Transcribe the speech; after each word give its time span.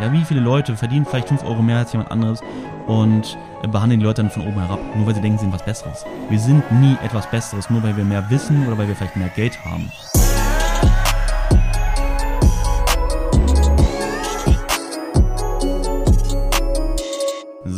Ja, 0.00 0.10
wie 0.12 0.24
viele 0.24 0.40
Leute 0.40 0.76
verdienen 0.76 1.04
vielleicht 1.04 1.28
5 1.28 1.44
Euro 1.44 1.60
mehr 1.62 1.76
als 1.76 1.92
jemand 1.92 2.10
anderes 2.10 2.40
und 2.86 3.36
behandeln 3.70 4.00
die 4.00 4.06
Leute 4.06 4.22
dann 4.22 4.30
von 4.30 4.46
oben 4.46 4.58
herab, 4.58 4.80
nur 4.96 5.06
weil 5.06 5.14
sie 5.14 5.20
denken, 5.20 5.36
sie 5.36 5.44
sind 5.44 5.52
was 5.52 5.62
Besseres. 5.62 6.06
Wir 6.30 6.38
sind 6.38 6.62
nie 6.80 6.96
etwas 7.04 7.30
Besseres, 7.30 7.68
nur 7.68 7.82
weil 7.82 7.94
wir 7.96 8.04
mehr 8.04 8.30
wissen 8.30 8.66
oder 8.66 8.78
weil 8.78 8.88
wir 8.88 8.96
vielleicht 8.96 9.16
mehr 9.16 9.28
Geld 9.28 9.62
haben. 9.64 9.92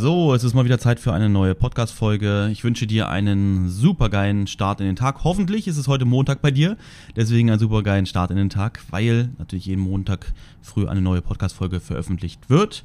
So, 0.02 0.34
es 0.34 0.42
ist 0.42 0.52
mal 0.52 0.64
wieder 0.64 0.80
Zeit 0.80 0.98
für 0.98 1.12
eine 1.12 1.28
neue 1.28 1.54
Podcast-Folge. 1.54 2.48
Ich 2.50 2.64
wünsche 2.64 2.88
dir 2.88 3.08
einen 3.08 3.68
supergeilen 3.68 4.48
Start 4.48 4.80
in 4.80 4.86
den 4.86 4.96
Tag. 4.96 5.22
Hoffentlich 5.22 5.68
ist 5.68 5.76
es 5.76 5.86
heute 5.86 6.04
Montag 6.06 6.42
bei 6.42 6.50
dir. 6.50 6.76
Deswegen 7.14 7.50
einen 7.50 7.60
supergeilen 7.60 8.06
Start 8.06 8.32
in 8.32 8.36
den 8.36 8.50
Tag, 8.50 8.82
weil 8.90 9.30
natürlich 9.38 9.66
jeden 9.66 9.80
Montag 9.80 10.32
früh 10.60 10.88
eine 10.88 11.00
neue 11.00 11.22
Podcast-Folge 11.22 11.78
veröffentlicht 11.78 12.50
wird. 12.50 12.82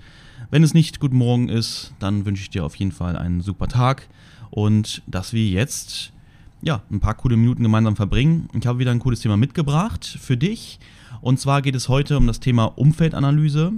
Wenn 0.51 0.61
es 0.61 0.75
nicht 0.75 0.99
Guten 0.99 1.17
Morgen 1.17 1.49
ist, 1.49 1.91
dann 1.97 2.27
wünsche 2.27 2.43
ich 2.43 2.51
dir 2.51 2.63
auf 2.63 2.75
jeden 2.75 2.91
Fall 2.91 3.15
einen 3.15 3.41
super 3.41 3.67
Tag 3.67 4.07
und 4.51 5.01
dass 5.07 5.33
wir 5.33 5.47
jetzt 5.47 6.13
ja, 6.61 6.83
ein 6.91 6.99
paar 6.99 7.15
coole 7.15 7.35
Minuten 7.35 7.63
gemeinsam 7.63 7.95
verbringen. 7.95 8.47
Ich 8.53 8.67
habe 8.67 8.77
wieder 8.77 8.91
ein 8.91 8.99
cooles 8.99 9.21
Thema 9.21 9.37
mitgebracht 9.37 10.05
für 10.05 10.37
dich. 10.37 10.77
Und 11.21 11.39
zwar 11.39 11.63
geht 11.63 11.73
es 11.73 11.89
heute 11.89 12.15
um 12.15 12.27
das 12.27 12.39
Thema 12.39 12.65
Umfeldanalyse. 12.65 13.71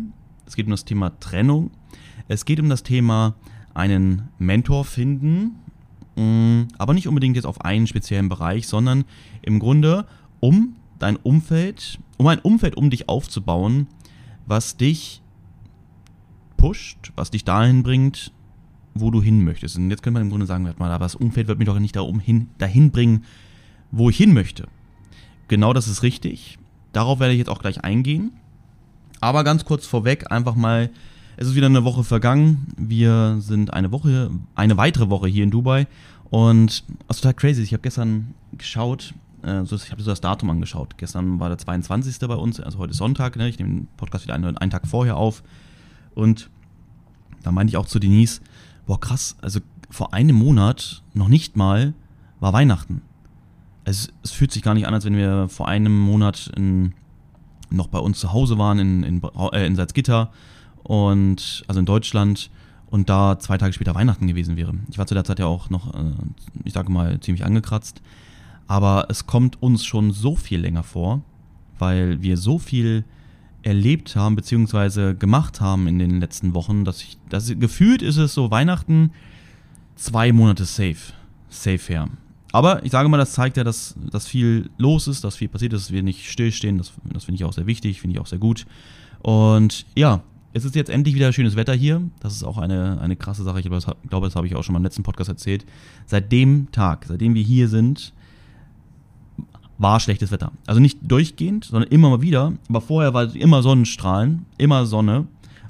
Es 0.46 0.58
geht 0.58 0.66
um 0.66 0.72
das 0.72 0.84
Thema 0.84 1.18
Trennung 1.22 1.72
es 2.30 2.46
geht 2.46 2.60
um 2.62 2.70
das 2.70 2.84
Thema 2.84 3.36
einen 3.74 4.30
Mentor 4.38 4.86
finden, 4.86 5.56
mm, 6.16 6.68
aber 6.78 6.94
nicht 6.94 7.08
unbedingt 7.08 7.36
jetzt 7.36 7.46
auf 7.46 7.62
einen 7.62 7.88
speziellen 7.88 8.30
Bereich, 8.30 8.68
sondern 8.68 9.04
im 9.42 9.60
Grunde 9.60 10.06
um 10.40 10.76
dein 11.00 11.18
Umfeld, 11.18 12.00
um 12.18 12.28
ein 12.28 12.40
Umfeld 12.40 12.78
um 12.78 12.90
dich 12.90 13.10
aufzubauen, 13.10 13.88
was 14.46 14.78
dich 14.78 15.22
pusht, 16.56 17.12
was 17.16 17.32
dich 17.32 17.46
dahin 17.46 17.84
bringt, 17.84 18.32
wo 18.94 19.12
du 19.12 19.22
hin 19.22 19.44
möchtest. 19.44 19.78
Und 19.78 19.90
jetzt 19.90 20.04
könnte 20.04 20.20
man 20.20 20.24
im 20.24 20.30
Grunde 20.30 20.46
sagen, 20.46 20.64
mal, 20.78 20.92
aber 20.92 21.06
das 21.06 21.16
Umfeld 21.16 21.48
wird 21.48 21.58
mich 21.58 21.68
doch 21.68 21.80
nicht 21.80 21.96
darum 21.96 22.20
hin, 22.20 22.50
dahin 22.58 22.92
bringen, 22.92 23.24
wo 23.92 24.10
ich 24.10 24.18
hin 24.18 24.34
möchte. 24.34 24.68
Genau 25.48 25.74
das 25.74 25.88
ist 25.88 26.04
richtig. 26.04 26.60
Darauf 26.92 27.20
werde 27.20 27.34
ich 27.34 27.40
jetzt 27.40 27.50
auch 27.50 27.60
gleich 27.60 27.84
eingehen. 27.84 28.34
Aber 29.22 29.44
ganz 29.44 29.66
kurz 29.66 29.86
vorweg 29.86 30.32
einfach 30.32 30.56
mal 30.56 30.92
es 31.42 31.48
ist 31.48 31.56
wieder 31.56 31.68
eine 31.68 31.86
Woche 31.86 32.04
vergangen. 32.04 32.68
Wir 32.76 33.38
sind 33.40 33.74
eine 33.74 33.94
Woche, 33.94 34.30
eine 34.56 34.76
weitere 34.76 35.10
Woche 35.10 35.30
hier 35.30 35.46
in 35.46 35.52
Dubai. 35.52 35.88
Und 36.30 36.84
das 37.08 37.16
ist 37.16 37.22
total 37.22 37.34
crazy. 37.34 37.62
Ich 37.62 37.72
habe 37.72 37.82
gestern 37.82 38.34
geschaut, 38.58 39.14
äh, 39.44 39.64
ich 39.64 39.92
habe 39.92 40.04
so 40.04 40.10
das 40.10 40.20
Datum 40.20 40.50
angeschaut. 40.50 40.98
Gestern 40.98 41.40
war 41.40 41.48
der 41.48 41.58
22. 41.58 42.20
bei 42.28 42.36
uns, 42.36 42.60
also 42.60 42.78
heute 42.80 42.94
Sonntag. 42.94 43.38
Ne? 43.38 43.48
Ich 43.48 43.58
nehme 43.58 43.70
den 43.70 43.88
Podcast 43.96 44.26
wieder 44.26 44.36
einen, 44.36 44.58
einen 44.58 44.70
Tag 44.70 44.86
vorher 44.86 45.16
auf. 45.16 45.42
Und 46.14 46.50
da 47.42 47.54
meinte 47.54 47.72
ich 47.72 47.78
auch 47.78 47.86
zu 47.86 48.00
Denise, 48.00 48.42
boah 48.86 49.00
krass, 49.00 49.38
also 49.42 49.62
vor 49.90 50.14
einem 50.14 50.36
Monat 50.36 51.04
noch 51.14 51.30
nicht 51.30 51.56
mal 51.56 51.94
war 52.42 52.52
Weihnachten. 52.52 53.02
Es, 53.86 54.12
es 54.24 54.32
fühlt 54.32 54.52
sich 54.52 54.62
gar 54.62 54.74
nicht 54.74 54.88
an, 54.88 54.94
als 54.94 55.06
wenn 55.06 55.16
wir 55.16 55.48
vor 55.48 55.70
einem 55.70 55.98
Monat 55.98 56.52
in, 56.58 56.96
noch 57.70 57.88
bei 57.88 58.00
uns 58.00 58.20
zu 58.20 58.34
Hause 58.34 58.58
waren 58.58 58.78
in, 58.78 59.04
in, 59.04 59.22
äh, 59.54 59.66
in 59.66 59.78
Salzgitter 59.78 60.32
und 60.90 61.64
also 61.68 61.80
in 61.80 61.86
Deutschland 61.86 62.50
und 62.90 63.10
da 63.10 63.38
zwei 63.38 63.60
Tage 63.60 63.74
später 63.74 63.94
Weihnachten 63.94 64.26
gewesen 64.26 64.58
wäre. 64.58 64.74
Ich 64.90 64.98
war 64.98 65.06
zu 65.06 65.14
der 65.14 65.24
Zeit 65.24 65.38
ja 65.38 65.46
auch 65.46 65.70
noch, 65.70 65.94
äh, 65.94 66.14
ich 66.64 66.74
sage 66.74 66.92
mal, 66.92 67.20
ziemlich 67.20 67.46
angekratzt. 67.46 68.02
Aber 68.66 69.06
es 69.08 69.28
kommt 69.28 69.62
uns 69.62 69.86
schon 69.86 70.12
so 70.12 70.36
viel 70.36 70.60
länger 70.60 70.82
vor, 70.82 71.22
weil 71.78 72.24
wir 72.24 72.38
so 72.38 72.58
viel 72.58 73.04
erlebt 73.62 74.16
haben 74.16 74.36
beziehungsweise 74.36 75.14
gemacht 75.14 75.62
haben 75.62 75.88
in 75.88 76.00
den 76.00 76.20
letzten 76.20 76.56
Wochen, 76.56 76.86
dass 76.86 77.04
ich, 77.04 77.20
dass 77.30 77.54
gefühlt 77.60 78.02
ist 78.02 78.18
es 78.18 78.34
so 78.34 78.50
Weihnachten 78.50 79.12
zwei 79.96 80.32
Monate 80.32 80.66
safe, 80.66 81.14
safe 81.50 81.94
her. 81.94 82.10
Aber 82.52 82.84
ich 82.84 82.92
sage 82.92 83.10
mal, 83.10 83.18
das 83.18 83.34
zeigt 83.34 83.58
ja, 83.58 83.64
dass, 83.64 83.96
dass 84.10 84.26
viel 84.26 84.72
los 84.80 85.08
ist, 85.08 85.24
dass 85.24 85.36
viel 85.36 85.50
passiert 85.50 85.74
ist, 85.74 85.86
dass 85.86 85.92
wir 85.92 86.02
nicht 86.02 86.32
stillstehen. 86.32 86.80
Das, 86.80 86.94
das 87.14 87.26
finde 87.26 87.36
ich 87.36 87.46
auch 87.46 87.54
sehr 87.54 87.68
wichtig, 87.68 88.02
finde 88.02 88.16
ich 88.16 88.20
auch 88.20 88.26
sehr 88.26 88.40
gut. 88.40 88.66
Und 89.22 89.86
ja, 89.96 90.24
es 90.60 90.66
ist 90.66 90.76
jetzt 90.76 90.90
endlich 90.90 91.16
wieder 91.16 91.32
schönes 91.32 91.56
Wetter 91.56 91.74
hier. 91.74 92.02
Das 92.20 92.34
ist 92.34 92.44
auch 92.44 92.58
eine, 92.58 93.00
eine 93.02 93.16
krasse 93.16 93.44
Sache. 93.44 93.60
Ich 93.60 93.66
glaube, 93.66 93.78
das, 93.78 93.96
glaube, 94.10 94.28
das 94.28 94.36
habe 94.36 94.46
ich 94.46 94.56
auch 94.56 94.64
schon 94.64 94.74
mal 94.74 94.80
im 94.80 94.84
letzten 94.84 95.04
Podcast 95.04 95.30
erzählt. 95.30 95.66
Seit 96.06 96.32
dem 96.32 96.72
Tag, 96.72 97.06
seitdem 97.08 97.34
wir 97.34 97.42
hier 97.42 97.70
sind, 97.70 98.14
war 99.78 100.00
schlechtes 100.02 100.32
Wetter. 100.32 100.52
Also 100.68 100.82
nicht 100.82 101.00
durchgehend, 101.02 101.66
sondern 101.66 101.90
immer 101.90 102.10
mal 102.10 102.22
wieder. 102.22 102.54
Aber 102.68 102.82
vorher 102.82 103.14
war 103.14 103.34
immer 103.34 103.64
Sonnenstrahlen, 103.64 104.46
immer 104.58 104.86
Sonne. 104.86 105.28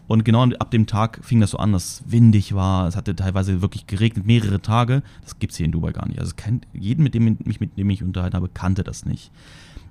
Und 0.07 0.25
genau 0.25 0.43
ab 0.57 0.71
dem 0.71 0.87
Tag 0.87 1.19
fing 1.21 1.39
das 1.39 1.51
so 1.51 1.59
an, 1.59 1.71
dass 1.71 2.01
es 2.01 2.03
windig 2.11 2.55
war. 2.55 2.87
Es 2.87 2.95
hatte 2.95 3.15
teilweise 3.15 3.61
wirklich 3.61 3.85
geregnet, 3.85 4.25
mehrere 4.25 4.59
Tage. 4.59 5.03
Das 5.21 5.37
gibt 5.37 5.51
es 5.51 5.57
hier 5.57 5.67
in 5.67 5.71
Dubai 5.71 5.91
gar 5.91 6.07
nicht. 6.07 6.19
Also 6.19 6.33
kein, 6.35 6.61
jeden, 6.73 7.03
mit 7.03 7.13
dem 7.13 7.37
ich, 7.45 7.59
mit 7.59 7.77
dem 7.77 7.89
ich 7.91 8.01
unterhalten 8.01 8.35
habe, 8.35 8.49
kannte 8.51 8.83
das 8.83 9.05
nicht. 9.05 9.29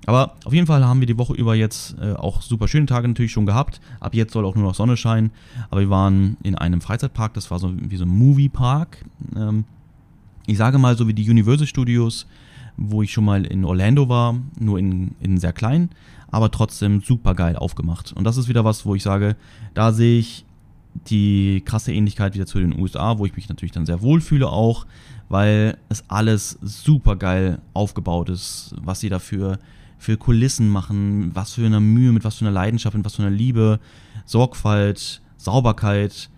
Aber 0.05 0.35
auf 0.45 0.53
jeden 0.53 0.67
Fall 0.67 0.85
haben 0.85 0.99
wir 0.99 1.07
die 1.07 1.17
Woche 1.17 1.33
über 1.33 1.55
jetzt 1.55 1.95
äh, 2.01 2.13
auch 2.13 2.41
super 2.41 2.67
schöne 2.67 2.85
Tage 2.85 3.07
natürlich 3.07 3.31
schon 3.31 3.45
gehabt. 3.45 3.81
Ab 3.99 4.15
jetzt 4.15 4.33
soll 4.33 4.45
auch 4.45 4.55
nur 4.55 4.63
noch 4.63 4.75
Sonne 4.75 4.97
scheinen. 4.97 5.31
Aber 5.69 5.81
wir 5.81 5.89
waren 5.89 6.37
in 6.43 6.55
einem 6.55 6.81
Freizeitpark, 6.81 7.33
das 7.33 7.51
war 7.51 7.59
so 7.59 7.73
wie 7.75 7.97
so 7.97 8.05
ein 8.05 8.09
Moviepark. 8.09 9.05
Ähm, 9.35 9.65
ich 10.47 10.57
sage 10.57 10.79
mal 10.79 10.97
so 10.97 11.07
wie 11.07 11.13
die 11.13 11.29
Universal 11.29 11.67
Studios, 11.67 12.25
wo 12.75 13.03
ich 13.03 13.11
schon 13.11 13.25
mal 13.25 13.45
in 13.45 13.65
Orlando 13.65 14.09
war, 14.09 14.35
nur 14.57 14.79
in, 14.79 15.11
in 15.19 15.37
sehr 15.37 15.53
klein, 15.53 15.89
aber 16.31 16.49
trotzdem 16.49 17.01
super 17.01 17.35
geil 17.35 17.55
aufgemacht. 17.55 18.13
Und 18.13 18.23
das 18.23 18.37
ist 18.37 18.47
wieder 18.47 18.65
was, 18.65 18.85
wo 18.85 18.95
ich 18.95 19.03
sage, 19.03 19.35
da 19.73 19.91
sehe 19.91 20.19
ich 20.19 20.45
die 21.07 21.61
krasse 21.65 21.93
Ähnlichkeit 21.93 22.33
wieder 22.33 22.45
zu 22.45 22.59
den 22.59 22.79
USA, 22.79 23.17
wo 23.17 23.25
ich 23.25 23.35
mich 23.35 23.49
natürlich 23.49 23.71
dann 23.71 23.85
sehr 23.85 24.01
wohl 24.01 24.21
fühle 24.21 24.49
auch, 24.49 24.85
weil 25.27 25.77
es 25.89 26.03
alles 26.07 26.57
super 26.61 27.15
geil 27.15 27.59
aufgebaut 27.73 28.29
ist, 28.29 28.73
was 28.81 28.99
sie 29.01 29.09
dafür 29.09 29.59
für 29.99 30.17
Kulissen 30.17 30.69
machen, 30.69 31.31
was 31.35 31.53
für 31.53 31.65
eine 31.65 31.79
Mühe, 31.79 32.11
mit 32.11 32.23
was 32.23 32.35
für 32.35 32.45
einer 32.45 32.53
Leidenschaft, 32.53 32.95
mit 32.95 33.05
was 33.05 33.15
für 33.15 33.21
einer 33.21 33.31
Liebe, 33.31 33.79
Sorgfalt, 34.25 35.21
Sauberkeit 35.37 36.29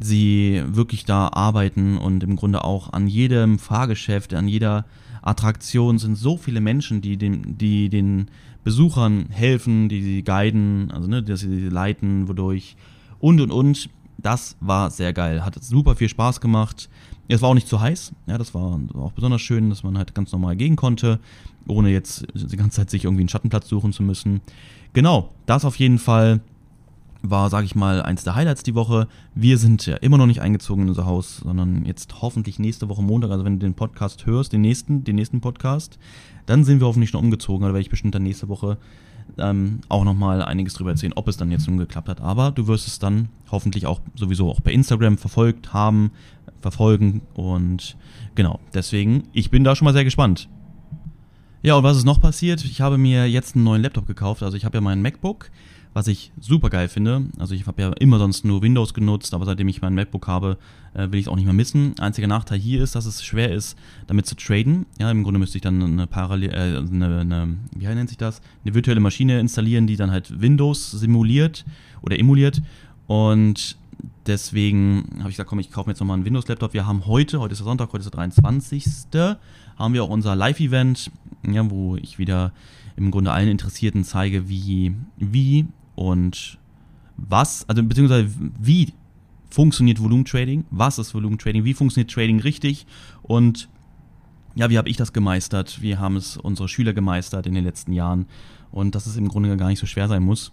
sie 0.00 0.62
wirklich 0.66 1.04
da 1.04 1.28
arbeiten 1.28 1.98
und 1.98 2.22
im 2.22 2.36
Grunde 2.36 2.64
auch 2.64 2.92
an 2.92 3.06
jedem 3.06 3.58
Fahrgeschäft, 3.58 4.34
an 4.34 4.48
jeder 4.48 4.86
Attraktion 5.22 5.98
sind 5.98 6.16
so 6.16 6.36
viele 6.36 6.60
Menschen, 6.60 7.02
die 7.02 7.16
den, 7.16 7.58
die 7.58 7.90
den 7.90 8.28
Besuchern 8.64 9.26
helfen, 9.30 9.88
die 9.88 10.02
sie 10.02 10.22
guiden, 10.22 10.90
also 10.90 11.08
ne, 11.08 11.22
dass 11.22 11.40
sie 11.40 11.68
leiten, 11.68 12.28
wodurch 12.28 12.76
und 13.18 13.40
und 13.40 13.50
und. 13.50 13.90
Das 14.18 14.56
war 14.60 14.90
sehr 14.90 15.12
geil, 15.14 15.44
hat 15.44 15.62
super 15.62 15.96
viel 15.96 16.08
Spaß 16.08 16.40
gemacht. 16.40 16.90
Es 17.28 17.42
war 17.42 17.50
auch 17.50 17.54
nicht 17.54 17.68
zu 17.68 17.80
heiß, 17.80 18.12
ja, 18.26 18.38
das 18.38 18.54
war 18.54 18.80
auch 18.94 19.12
besonders 19.12 19.40
schön, 19.40 19.70
dass 19.70 19.82
man 19.82 19.96
halt 19.96 20.14
ganz 20.14 20.32
normal 20.32 20.56
gehen 20.56 20.76
konnte, 20.76 21.20
ohne 21.68 21.90
jetzt 21.90 22.26
die 22.34 22.56
ganze 22.56 22.76
Zeit 22.76 22.90
sich 22.90 23.04
irgendwie 23.04 23.22
einen 23.22 23.28
Schattenplatz 23.28 23.68
suchen 23.68 23.92
zu 23.92 24.02
müssen. 24.02 24.40
Genau, 24.92 25.30
das 25.46 25.64
auf 25.64 25.76
jeden 25.76 25.98
Fall 25.98 26.40
war, 27.22 27.50
sage 27.50 27.66
ich 27.66 27.74
mal, 27.74 28.02
eins 28.02 28.24
der 28.24 28.34
Highlights 28.34 28.62
die 28.62 28.74
Woche. 28.74 29.06
Wir 29.34 29.58
sind 29.58 29.84
ja 29.86 29.96
immer 29.96 30.18
noch 30.18 30.26
nicht 30.26 30.40
eingezogen 30.40 30.84
in 30.84 30.88
unser 30.88 31.06
Haus, 31.06 31.38
sondern 31.38 31.84
jetzt 31.84 32.22
hoffentlich 32.22 32.58
nächste 32.58 32.88
Woche 32.88 33.02
Montag, 33.02 33.30
also 33.30 33.44
wenn 33.44 33.58
du 33.58 33.66
den 33.66 33.74
Podcast 33.74 34.26
hörst, 34.26 34.52
den 34.52 34.62
nächsten, 34.62 35.04
den 35.04 35.16
nächsten 35.16 35.40
Podcast, 35.40 35.98
dann 36.46 36.64
sind 36.64 36.80
wir 36.80 36.86
hoffentlich 36.86 37.10
schon 37.10 37.20
umgezogen, 37.20 37.62
da 37.62 37.68
werde 37.68 37.80
ich 37.80 37.90
bestimmt 37.90 38.14
dann 38.14 38.22
nächste 38.22 38.48
Woche 38.48 38.78
ähm, 39.38 39.80
auch 39.88 40.04
nochmal 40.04 40.42
einiges 40.42 40.74
drüber 40.74 40.90
erzählen, 40.90 41.12
ob 41.14 41.28
es 41.28 41.36
dann 41.36 41.50
jetzt 41.50 41.68
nun 41.68 41.78
geklappt 41.78 42.08
hat. 42.08 42.20
Aber 42.20 42.50
du 42.50 42.66
wirst 42.66 42.86
es 42.86 42.98
dann 42.98 43.28
hoffentlich 43.50 43.86
auch 43.86 44.00
sowieso 44.14 44.50
auch 44.50 44.60
bei 44.60 44.72
Instagram 44.72 45.18
verfolgt 45.18 45.72
haben, 45.72 46.10
verfolgen 46.60 47.22
und 47.34 47.96
genau, 48.34 48.60
deswegen, 48.74 49.24
ich 49.32 49.50
bin 49.50 49.64
da 49.64 49.76
schon 49.76 49.84
mal 49.84 49.94
sehr 49.94 50.04
gespannt. 50.04 50.48
Ja, 51.62 51.74
und 51.74 51.82
was 51.82 51.98
ist 51.98 52.04
noch 52.04 52.22
passiert? 52.22 52.64
Ich 52.64 52.80
habe 52.80 52.96
mir 52.96 53.28
jetzt 53.28 53.54
einen 53.54 53.64
neuen 53.64 53.82
Laptop 53.82 54.06
gekauft. 54.06 54.42
Also 54.42 54.56
ich 54.56 54.64
habe 54.64 54.78
ja 54.78 54.80
meinen 54.80 55.02
MacBook, 55.02 55.50
was 55.92 56.06
ich 56.06 56.32
super 56.40 56.70
geil 56.70 56.88
finde. 56.88 57.26
Also 57.38 57.54
ich 57.54 57.66
habe 57.66 57.82
ja 57.82 57.92
immer 58.00 58.18
sonst 58.18 58.46
nur 58.46 58.62
Windows 58.62 58.94
genutzt, 58.94 59.34
aber 59.34 59.44
seitdem 59.44 59.68
ich 59.68 59.82
meinen 59.82 59.94
MacBook 59.94 60.26
habe, 60.26 60.56
äh, 60.94 61.10
will 61.10 61.20
ich 61.20 61.26
es 61.26 61.28
auch 61.28 61.36
nicht 61.36 61.44
mehr 61.44 61.52
missen. 61.52 61.98
Einziger 61.98 62.28
Nachteil 62.28 62.58
hier 62.58 62.82
ist, 62.82 62.94
dass 62.94 63.04
es 63.04 63.22
schwer 63.22 63.52
ist, 63.52 63.76
damit 64.06 64.24
zu 64.24 64.36
traden. 64.36 64.86
Ja, 64.98 65.10
im 65.10 65.22
Grunde 65.22 65.38
müsste 65.38 65.58
ich 65.58 65.62
dann 65.62 65.82
eine 65.82 66.06
Parallel, 66.06 66.50
äh, 66.50 66.78
eine, 66.78 67.20
eine, 67.20 67.56
wie 67.76 67.86
nennt 67.88 68.08
sich 68.08 68.16
das? 68.16 68.40
Eine 68.64 68.74
virtuelle 68.74 69.00
Maschine 69.00 69.38
installieren, 69.38 69.86
die 69.86 69.96
dann 69.96 70.10
halt 70.10 70.40
Windows 70.40 70.92
simuliert 70.92 71.66
oder 72.00 72.18
emuliert. 72.18 72.62
Und 73.06 73.76
deswegen 74.26 75.04
habe 75.18 75.28
ich 75.28 75.36
gesagt, 75.36 75.50
komm, 75.50 75.58
ich 75.58 75.70
kaufe 75.70 75.88
mir 75.88 75.92
jetzt 75.92 76.00
nochmal 76.00 76.14
einen 76.14 76.24
Windows-Laptop. 76.24 76.72
Wir 76.72 76.86
haben 76.86 77.04
heute, 77.04 77.38
heute 77.38 77.52
ist 77.52 77.58
der 77.58 77.66
Sonntag, 77.66 77.92
heute 77.92 77.98
ist 77.98 78.06
der 78.06 78.16
23. 78.16 78.84
haben 79.80 79.94
wir 79.94 80.04
auch 80.04 80.10
unser 80.10 80.36
Live-Event, 80.36 81.10
ja, 81.50 81.68
wo 81.70 81.96
ich 81.96 82.18
wieder 82.18 82.52
im 82.96 83.10
Grunde 83.10 83.32
allen 83.32 83.48
Interessierten 83.48 84.04
zeige, 84.04 84.48
wie, 84.48 84.94
wie 85.16 85.66
und 85.94 86.58
was, 87.16 87.68
also 87.68 87.82
beziehungsweise 87.82 88.28
wie 88.60 88.92
funktioniert 89.50 90.00
Volumentrading, 90.00 90.64
was 90.70 90.98
ist 90.98 91.14
Volumentrading, 91.14 91.64
wie 91.64 91.74
funktioniert 91.74 92.10
Trading 92.10 92.40
richtig 92.40 92.86
und 93.22 93.68
ja, 94.54 94.68
wie 94.68 94.78
habe 94.78 94.88
ich 94.88 94.96
das 94.96 95.12
gemeistert, 95.12 95.80
wie 95.80 95.96
haben 95.96 96.16
es 96.16 96.36
unsere 96.36 96.68
Schüler 96.68 96.92
gemeistert 96.92 97.46
in 97.46 97.54
den 97.54 97.64
letzten 97.64 97.92
Jahren 97.92 98.26
und 98.70 98.94
dass 98.94 99.06
es 99.06 99.16
im 99.16 99.28
Grunde 99.28 99.56
gar 99.56 99.68
nicht 99.68 99.78
so 99.78 99.86
schwer 99.86 100.08
sein 100.08 100.22
muss. 100.22 100.52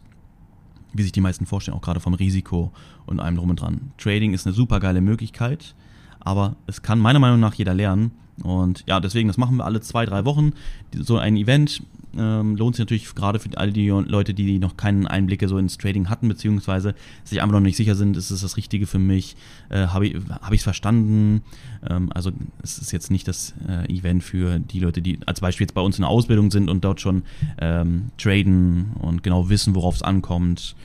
wie 0.94 1.04
sich 1.04 1.12
die 1.12 1.22
meisten 1.22 1.46
vorstellen, 1.46 1.78
auch 1.78 1.82
gerade 1.82 2.00
vom 2.00 2.14
Risiko 2.14 2.72
und 3.06 3.20
allem 3.20 3.36
drum 3.36 3.50
und 3.50 3.62
dran. 3.62 3.92
Trading 3.98 4.34
ist 4.34 4.48
eine 4.48 4.54
super 4.56 4.80
geile 4.80 5.02
Möglichkeit, 5.02 5.76
aber 6.20 6.56
es 6.66 6.82
kann 6.82 7.00
meiner 7.00 7.20
Meinung 7.20 7.40
nach 7.40 7.54
jeder 7.54 7.74
lernen. 7.74 8.12
Und 8.44 8.84
ja, 8.88 9.00
deswegen, 9.00 9.28
das 9.28 9.38
machen 9.38 9.58
wir 9.58 9.66
alle 9.66 9.82
zwei, 9.82 10.06
drei 10.06 10.26
Wochen. 10.26 10.54
So 10.94 11.18
ein 11.18 11.36
Event 11.36 11.82
ähm, 12.18 12.56
lohnt 12.56 12.76
sich 12.76 12.82
natürlich 12.82 13.16
gerade 13.16 13.40
für 13.40 13.50
all 13.58 13.72
die 13.72 13.90
Leute, 13.90 14.34
die 14.34 14.60
noch 14.60 14.78
keinen 14.78 15.08
Einblicke 15.08 15.48
so 15.48 15.58
ins 15.58 15.78
Trading 15.78 16.10
hatten, 16.10 16.28
beziehungsweise 16.28 16.96
sich 17.24 17.42
einfach 17.42 17.54
noch 17.54 17.62
nicht 17.62 17.78
sicher 17.78 17.96
sind, 17.96 18.18
ist 18.18 18.32
es 18.32 18.42
das 18.42 18.58
Richtige 18.58 18.88
für 18.88 19.00
mich, 19.00 19.36
äh, 19.70 19.88
habe 19.88 20.08
ich 20.08 20.16
es 20.16 20.30
hab 20.30 20.60
verstanden. 20.60 21.42
Ähm, 21.88 22.12
also 22.14 22.32
es 22.64 22.80
ist 22.80 22.92
jetzt 22.92 23.12
nicht 23.12 23.28
das 23.28 23.54
äh, 23.68 23.92
Event 23.94 24.24
für 24.24 24.60
die 24.60 24.80
Leute, 24.80 25.02
die 25.02 25.20
als 25.26 25.42
Beispiel 25.42 25.66
jetzt 25.66 25.74
bei 25.74 25.82
uns 25.82 25.98
in 25.98 26.04
der 26.04 26.10
Ausbildung 26.10 26.52
sind 26.52 26.70
und 26.70 26.84
dort 26.84 27.02
schon 27.02 27.24
ähm, 27.60 28.10
traden 28.18 28.94
und 29.00 29.24
genau 29.24 29.50
wissen, 29.50 29.76
worauf 29.76 29.96
es 29.96 30.02
ankommt 30.02 30.76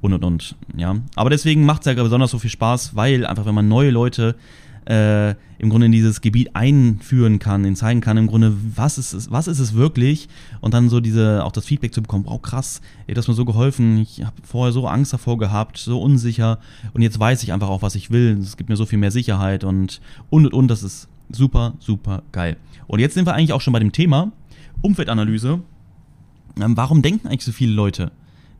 und 0.00 0.12
und 0.12 0.24
und. 0.24 0.56
Ja. 0.76 0.96
Aber 1.14 1.30
deswegen 1.30 1.64
macht 1.64 1.86
es 1.86 1.96
ja 1.96 2.02
besonders 2.02 2.32
so 2.32 2.38
viel 2.38 2.50
Spaß, 2.50 2.94
weil 2.96 3.24
einfach, 3.24 3.46
wenn 3.46 3.54
man 3.54 3.68
neue 3.68 3.90
Leute 3.90 4.34
äh, 4.86 5.30
im 5.58 5.70
Grunde 5.70 5.86
in 5.86 5.92
dieses 5.92 6.20
Gebiet 6.20 6.54
einführen 6.54 7.38
kann, 7.38 7.64
ihnen 7.64 7.76
zeigen 7.76 8.00
kann, 8.00 8.16
im 8.16 8.26
Grunde, 8.26 8.54
was 8.76 8.98
ist 8.98 9.12
es, 9.12 9.30
was 9.30 9.48
ist 9.48 9.58
es 9.58 9.74
wirklich 9.74 10.28
und 10.60 10.74
dann 10.74 10.88
so 10.88 11.00
diese, 11.00 11.44
auch 11.44 11.52
das 11.52 11.64
Feedback 11.64 11.94
zu 11.94 12.02
bekommen, 12.02 12.24
wow 12.26 12.40
krass, 12.42 12.80
das 13.06 13.24
hat 13.24 13.28
mir 13.28 13.34
so 13.34 13.44
geholfen, 13.44 13.98
ich 13.98 14.24
habe 14.24 14.36
vorher 14.42 14.72
so 14.72 14.86
Angst 14.86 15.12
davor 15.12 15.38
gehabt, 15.38 15.78
so 15.78 16.00
unsicher 16.00 16.58
und 16.94 17.02
jetzt 17.02 17.18
weiß 17.18 17.42
ich 17.42 17.52
einfach 17.52 17.68
auch, 17.68 17.82
was 17.82 17.94
ich 17.94 18.10
will, 18.10 18.38
es 18.40 18.56
gibt 18.56 18.68
mir 18.68 18.76
so 18.76 18.86
viel 18.86 18.98
mehr 18.98 19.10
Sicherheit 19.10 19.64
und 19.64 20.00
und 20.30 20.42
und, 20.46 20.54
und 20.54 20.68
das 20.68 20.82
ist 20.82 21.08
super, 21.30 21.74
super 21.78 22.22
geil. 22.32 22.56
Und 22.86 23.00
jetzt 23.00 23.14
sind 23.14 23.26
wir 23.26 23.34
eigentlich 23.34 23.52
auch 23.52 23.60
schon 23.60 23.72
bei 23.72 23.78
dem 23.78 23.92
Thema 23.92 24.32
Umfeldanalyse. 24.82 25.60
Ähm, 26.60 26.76
warum 26.76 27.02
denken 27.02 27.28
eigentlich 27.28 27.44
so 27.44 27.52
viele 27.52 27.72
Leute? 27.72 28.12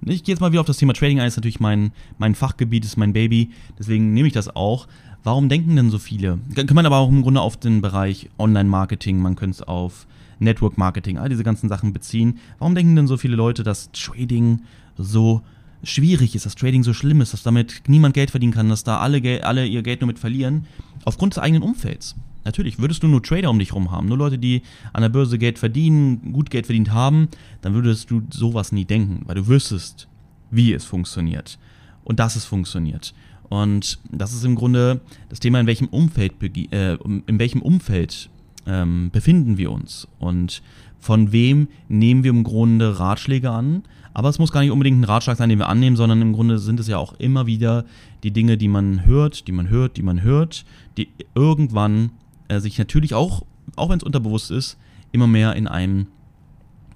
Ich 0.04 0.24
gehe 0.24 0.32
jetzt 0.32 0.40
mal 0.40 0.50
wieder 0.50 0.60
auf 0.60 0.66
das 0.66 0.78
Thema 0.78 0.94
Trading 0.94 1.20
ein, 1.20 1.28
ist 1.28 1.36
natürlich 1.36 1.60
mein, 1.60 1.92
mein 2.18 2.34
Fachgebiet, 2.34 2.84
ist 2.84 2.96
mein 2.96 3.12
Baby, 3.12 3.50
deswegen 3.78 4.12
nehme 4.12 4.26
ich 4.26 4.34
das 4.34 4.54
auch. 4.56 4.88
Warum 5.24 5.48
denken 5.48 5.76
denn 5.76 5.90
so 5.90 5.98
viele? 5.98 6.38
Kann 6.54 6.74
man 6.74 6.86
aber 6.86 6.96
auch 6.96 7.08
im 7.08 7.22
Grunde 7.22 7.40
auf 7.40 7.56
den 7.56 7.80
Bereich 7.80 8.28
Online-Marketing, 8.38 9.20
man 9.20 9.36
könnte 9.36 9.56
es 9.56 9.62
auf 9.62 10.06
Network-Marketing, 10.40 11.18
all 11.18 11.28
diese 11.28 11.44
ganzen 11.44 11.68
Sachen 11.68 11.92
beziehen. 11.92 12.38
Warum 12.58 12.74
denken 12.74 12.96
denn 12.96 13.06
so 13.06 13.16
viele 13.16 13.36
Leute, 13.36 13.62
dass 13.62 13.90
Trading 13.92 14.62
so 14.98 15.42
schwierig 15.84 16.34
ist, 16.34 16.46
dass 16.46 16.54
Trading 16.54 16.82
so 16.82 16.92
schlimm 16.92 17.20
ist, 17.20 17.32
dass 17.32 17.42
damit 17.42 17.82
niemand 17.86 18.14
Geld 18.14 18.30
verdienen 18.30 18.52
kann, 18.52 18.68
dass 18.68 18.84
da 18.84 18.98
alle, 18.98 19.44
alle 19.44 19.66
ihr 19.66 19.82
Geld 19.82 20.00
nur 20.00 20.08
mit 20.08 20.18
verlieren? 20.18 20.66
Aufgrund 21.04 21.34
des 21.34 21.42
eigenen 21.42 21.62
Umfelds. 21.62 22.16
Natürlich, 22.44 22.80
würdest 22.80 23.04
du 23.04 23.06
nur 23.06 23.22
Trader 23.22 23.50
um 23.50 23.58
dich 23.60 23.70
herum 23.70 23.92
haben, 23.92 24.08
nur 24.08 24.18
Leute, 24.18 24.38
die 24.38 24.62
an 24.92 25.02
der 25.02 25.08
Börse 25.08 25.38
Geld 25.38 25.60
verdienen, 25.60 26.32
gut 26.32 26.50
Geld 26.50 26.66
verdient 26.66 26.90
haben, 26.92 27.28
dann 27.60 27.74
würdest 27.74 28.10
du 28.10 28.22
sowas 28.30 28.72
nie 28.72 28.84
denken, 28.84 29.22
weil 29.26 29.36
du 29.36 29.46
wüsstest, 29.46 30.08
wie 30.50 30.72
es 30.72 30.84
funktioniert 30.84 31.58
und 32.02 32.18
dass 32.18 32.34
es 32.34 32.44
funktioniert. 32.44 33.14
Und 33.52 33.98
das 34.10 34.32
ist 34.32 34.46
im 34.46 34.54
Grunde 34.54 35.02
das 35.28 35.38
Thema, 35.38 35.60
in 35.60 35.66
welchem 35.66 35.88
Umfeld, 35.88 36.42
äh, 36.72 36.94
in 36.94 37.38
welchem 37.38 37.60
Umfeld 37.60 38.30
ähm, 38.64 39.10
befinden 39.12 39.58
wir 39.58 39.70
uns 39.70 40.08
und 40.18 40.62
von 40.98 41.32
wem 41.32 41.68
nehmen 41.86 42.24
wir 42.24 42.30
im 42.30 42.44
Grunde 42.44 42.98
Ratschläge 42.98 43.50
an. 43.50 43.82
Aber 44.14 44.30
es 44.30 44.38
muss 44.38 44.52
gar 44.52 44.62
nicht 44.62 44.70
unbedingt 44.70 45.00
ein 45.00 45.04
Ratschlag 45.04 45.36
sein, 45.36 45.50
den 45.50 45.58
wir 45.58 45.68
annehmen, 45.68 45.96
sondern 45.96 46.22
im 46.22 46.32
Grunde 46.32 46.58
sind 46.58 46.80
es 46.80 46.88
ja 46.88 46.96
auch 46.96 47.12
immer 47.18 47.44
wieder 47.44 47.84
die 48.22 48.30
Dinge, 48.30 48.56
die 48.56 48.68
man 48.68 49.04
hört, 49.04 49.46
die 49.46 49.52
man 49.52 49.68
hört, 49.68 49.98
die 49.98 50.02
man 50.02 50.22
hört, 50.22 50.64
die 50.96 51.10
irgendwann 51.34 52.12
äh, 52.48 52.58
sich 52.58 52.78
natürlich 52.78 53.12
auch, 53.12 53.44
auch 53.76 53.90
wenn 53.90 53.98
es 53.98 54.02
unterbewusst 54.02 54.50
ist, 54.50 54.78
immer 55.12 55.26
mehr 55.26 55.56
in 55.56 55.68
einem 55.68 56.06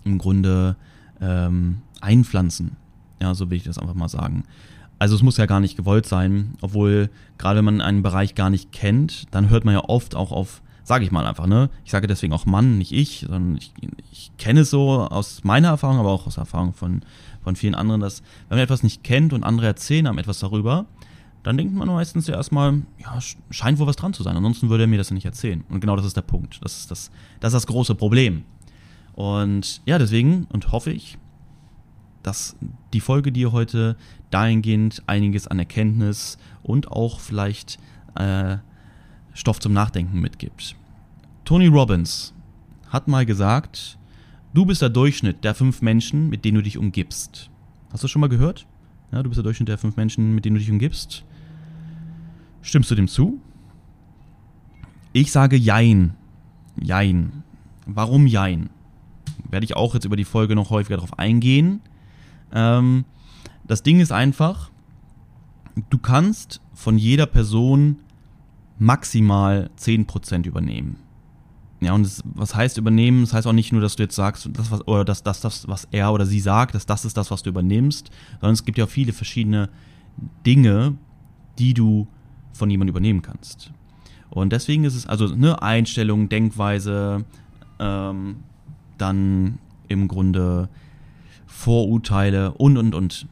im 0.04 0.16
Grunde 0.16 0.76
ähm, 1.20 1.82
einpflanzen. 2.00 2.76
Ja, 3.20 3.34
so 3.34 3.50
will 3.50 3.58
ich 3.58 3.64
das 3.64 3.76
einfach 3.76 3.94
mal 3.94 4.08
sagen. 4.08 4.44
Also 4.98 5.14
es 5.14 5.22
muss 5.22 5.36
ja 5.36 5.46
gar 5.46 5.60
nicht 5.60 5.76
gewollt 5.76 6.06
sein, 6.06 6.54
obwohl 6.60 7.10
gerade 7.38 7.58
wenn 7.58 7.66
man 7.66 7.80
einen 7.80 8.02
Bereich 8.02 8.34
gar 8.34 8.50
nicht 8.50 8.72
kennt, 8.72 9.26
dann 9.30 9.50
hört 9.50 9.64
man 9.64 9.74
ja 9.74 9.84
oft 9.84 10.14
auch 10.14 10.32
auf, 10.32 10.62
sage 10.84 11.04
ich 11.04 11.10
mal 11.10 11.26
einfach, 11.26 11.46
ne? 11.46 11.68
Ich 11.84 11.90
sage 11.90 12.06
deswegen 12.06 12.32
auch 12.32 12.46
Mann, 12.46 12.78
nicht 12.78 12.92
ich, 12.92 13.26
sondern 13.28 13.56
ich, 13.56 13.72
ich 14.10 14.30
kenne 14.38 14.60
es 14.60 14.70
so 14.70 15.02
aus 15.02 15.44
meiner 15.44 15.68
Erfahrung, 15.68 15.98
aber 15.98 16.10
auch 16.10 16.26
aus 16.26 16.38
Erfahrung 16.38 16.72
von, 16.72 17.02
von 17.42 17.56
vielen 17.56 17.74
anderen, 17.74 18.00
dass 18.00 18.22
wenn 18.48 18.56
man 18.56 18.64
etwas 18.64 18.82
nicht 18.82 19.04
kennt 19.04 19.32
und 19.32 19.44
andere 19.44 19.66
erzählen 19.66 20.06
einem 20.06 20.18
etwas 20.18 20.38
darüber, 20.38 20.86
dann 21.42 21.56
denkt 21.56 21.74
man 21.74 21.86
meistens 21.86 22.26
ja 22.26 22.34
erstmal, 22.34 22.82
ja, 22.98 23.18
scheint 23.50 23.78
wohl 23.78 23.86
was 23.86 23.94
dran 23.94 24.12
zu 24.12 24.24
sein. 24.24 24.36
Ansonsten 24.36 24.68
würde 24.68 24.84
er 24.84 24.88
mir 24.88 24.98
das 24.98 25.10
ja 25.10 25.14
nicht 25.14 25.26
erzählen. 25.26 25.62
Und 25.68 25.78
genau 25.78 25.94
das 25.94 26.04
ist 26.04 26.16
der 26.16 26.22
Punkt. 26.22 26.58
Das 26.60 26.76
ist 26.76 26.90
das, 26.90 27.12
das, 27.38 27.52
ist 27.52 27.54
das 27.54 27.66
große 27.68 27.94
Problem. 27.94 28.42
Und 29.12 29.80
ja, 29.86 29.98
deswegen 29.98 30.48
und 30.50 30.72
hoffe 30.72 30.90
ich, 30.90 31.18
dass 32.26 32.56
die 32.92 33.00
Folge 33.00 33.30
dir 33.30 33.52
heute 33.52 33.96
dahingehend 34.30 35.04
einiges 35.06 35.46
an 35.46 35.60
Erkenntnis 35.60 36.38
und 36.64 36.90
auch 36.90 37.20
vielleicht 37.20 37.78
äh, 38.16 38.56
Stoff 39.32 39.60
zum 39.60 39.72
Nachdenken 39.72 40.20
mitgibt. 40.20 40.74
Tony 41.44 41.68
Robbins 41.68 42.34
hat 42.88 43.06
mal 43.06 43.24
gesagt, 43.24 43.96
du 44.54 44.66
bist 44.66 44.82
der 44.82 44.88
Durchschnitt 44.88 45.44
der 45.44 45.54
fünf 45.54 45.82
Menschen, 45.82 46.28
mit 46.28 46.44
denen 46.44 46.56
du 46.56 46.62
dich 46.62 46.78
umgibst. 46.78 47.48
Hast 47.92 48.02
du 48.02 48.08
schon 48.08 48.20
mal 48.20 48.28
gehört? 48.28 48.66
Ja, 49.12 49.22
du 49.22 49.28
bist 49.28 49.36
der 49.36 49.44
Durchschnitt 49.44 49.68
der 49.68 49.78
fünf 49.78 49.96
Menschen, 49.96 50.34
mit 50.34 50.44
denen 50.44 50.56
du 50.56 50.60
dich 50.60 50.70
umgibst. 50.70 51.24
Stimmst 52.60 52.90
du 52.90 52.96
dem 52.96 53.06
zu? 53.06 53.40
Ich 55.12 55.30
sage 55.30 55.56
Jein. 55.56 56.14
Jein. 56.82 57.44
Warum 57.86 58.26
Jein? 58.26 58.70
Werde 59.48 59.64
ich 59.64 59.76
auch 59.76 59.94
jetzt 59.94 60.06
über 60.06 60.16
die 60.16 60.24
Folge 60.24 60.56
noch 60.56 60.70
häufiger 60.70 60.96
darauf 60.96 61.20
eingehen. 61.20 61.82
Ähm, 62.52 63.04
das 63.64 63.82
Ding 63.82 64.00
ist 64.00 64.12
einfach, 64.12 64.70
du 65.90 65.98
kannst 65.98 66.60
von 66.74 66.98
jeder 66.98 67.26
Person 67.26 67.98
maximal 68.78 69.70
10% 69.78 70.46
übernehmen. 70.46 70.98
Ja, 71.80 71.92
und 71.92 72.04
das, 72.04 72.22
was 72.24 72.54
heißt 72.54 72.78
übernehmen? 72.78 73.22
Das 73.22 73.34
heißt 73.34 73.46
auch 73.46 73.52
nicht 73.52 73.72
nur, 73.72 73.82
dass 73.82 73.96
du 73.96 74.02
jetzt 74.02 74.16
sagst, 74.16 74.48
das, 74.52 74.70
was, 74.70 74.86
oder 74.88 75.04
dass 75.04 75.22
das, 75.22 75.40
das, 75.40 75.68
was 75.68 75.86
er 75.90 76.12
oder 76.12 76.24
sie 76.24 76.40
sagt, 76.40 76.74
dass 76.74 76.86
das 76.86 77.04
ist 77.04 77.16
das, 77.16 77.30
was 77.30 77.42
du 77.42 77.50
übernimmst, 77.50 78.10
sondern 78.40 78.54
es 78.54 78.64
gibt 78.64 78.78
ja 78.78 78.86
viele 78.86 79.12
verschiedene 79.12 79.68
Dinge, 80.46 80.96
die 81.58 81.74
du 81.74 82.06
von 82.54 82.70
jemandem 82.70 82.94
übernehmen 82.94 83.22
kannst. 83.22 83.72
Und 84.30 84.52
deswegen 84.52 84.84
ist 84.84 84.94
es 84.94 85.06
also 85.06 85.30
eine 85.30 85.62
Einstellung, 85.62 86.28
Denkweise, 86.28 87.24
ähm, 87.78 88.36
dann 88.98 89.58
im 89.88 90.08
Grunde 90.08 90.68
Vorurteile 91.56 92.52
und 92.52 92.76
und 92.76 92.94
und. 92.94 93.26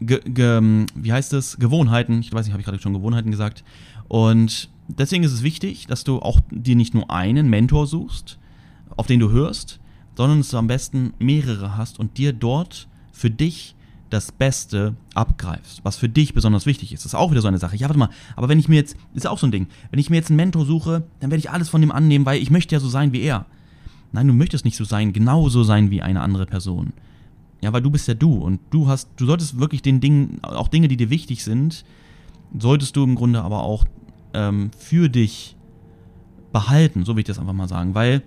Ge, 0.00 0.20
ge, 0.24 0.86
wie 0.94 1.12
heißt 1.12 1.32
es? 1.32 1.58
Gewohnheiten. 1.58 2.20
Ich 2.20 2.32
weiß 2.32 2.46
nicht, 2.46 2.52
habe 2.52 2.60
ich 2.60 2.66
gerade 2.66 2.80
schon 2.80 2.92
Gewohnheiten 2.94 3.32
gesagt. 3.32 3.64
Und 4.06 4.70
deswegen 4.86 5.24
ist 5.24 5.32
es 5.32 5.42
wichtig, 5.42 5.88
dass 5.88 6.04
du 6.04 6.20
auch 6.20 6.40
dir 6.50 6.76
nicht 6.76 6.94
nur 6.94 7.10
einen 7.10 7.50
Mentor 7.50 7.88
suchst, 7.88 8.38
auf 8.96 9.06
den 9.06 9.18
du 9.18 9.30
hörst, 9.30 9.80
sondern 10.16 10.38
dass 10.38 10.50
du 10.50 10.56
am 10.56 10.68
besten 10.68 11.14
mehrere 11.18 11.76
hast 11.76 11.98
und 11.98 12.16
dir 12.16 12.32
dort 12.32 12.86
für 13.12 13.28
dich 13.28 13.74
das 14.08 14.30
Beste 14.30 14.94
abgreifst, 15.14 15.80
was 15.82 15.96
für 15.96 16.08
dich 16.08 16.34
besonders 16.34 16.64
wichtig 16.64 16.92
ist. 16.92 17.04
Das 17.04 17.12
ist 17.12 17.18
auch 17.18 17.32
wieder 17.32 17.42
so 17.42 17.48
eine 17.48 17.58
Sache. 17.58 17.76
Ja, 17.76 17.88
warte 17.88 17.98
mal, 17.98 18.10
aber 18.36 18.48
wenn 18.48 18.60
ich 18.60 18.68
mir 18.68 18.76
jetzt, 18.76 18.96
ist 19.14 19.26
auch 19.26 19.38
so 19.38 19.48
ein 19.48 19.52
Ding, 19.52 19.66
wenn 19.90 19.98
ich 19.98 20.10
mir 20.10 20.16
jetzt 20.16 20.30
einen 20.30 20.36
Mentor 20.36 20.64
suche, 20.64 21.02
dann 21.18 21.30
werde 21.30 21.40
ich 21.40 21.50
alles 21.50 21.68
von 21.68 21.80
dem 21.80 21.90
annehmen, 21.90 22.24
weil 22.24 22.40
ich 22.40 22.50
möchte 22.50 22.74
ja 22.74 22.80
so 22.80 22.88
sein 22.88 23.12
wie 23.12 23.20
er. 23.20 23.46
Nein, 24.12 24.28
du 24.28 24.32
möchtest 24.32 24.64
nicht 24.64 24.76
so 24.76 24.84
sein, 24.84 25.12
genauso 25.12 25.64
sein 25.64 25.90
wie 25.90 26.00
eine 26.00 26.22
andere 26.22 26.46
Person. 26.46 26.92
Ja, 27.60 27.72
weil 27.72 27.82
du 27.82 27.90
bist 27.90 28.06
ja 28.06 28.14
du 28.14 28.34
und 28.34 28.60
du 28.70 28.86
hast, 28.86 29.10
du 29.16 29.26
solltest 29.26 29.58
wirklich 29.58 29.82
den 29.82 30.00
Dingen, 30.00 30.38
auch 30.42 30.68
Dinge, 30.68 30.88
die 30.88 30.96
dir 30.96 31.10
wichtig 31.10 31.42
sind, 31.42 31.84
solltest 32.56 32.94
du 32.96 33.02
im 33.04 33.14
Grunde 33.14 33.42
aber 33.42 33.64
auch 33.64 33.84
ähm, 34.32 34.70
für 34.78 35.08
dich 35.08 35.56
behalten, 36.52 37.04
so 37.04 37.14
will 37.14 37.20
ich 37.20 37.26
das 37.26 37.38
einfach 37.38 37.52
mal 37.52 37.68
sagen, 37.68 37.94
weil 37.94 38.22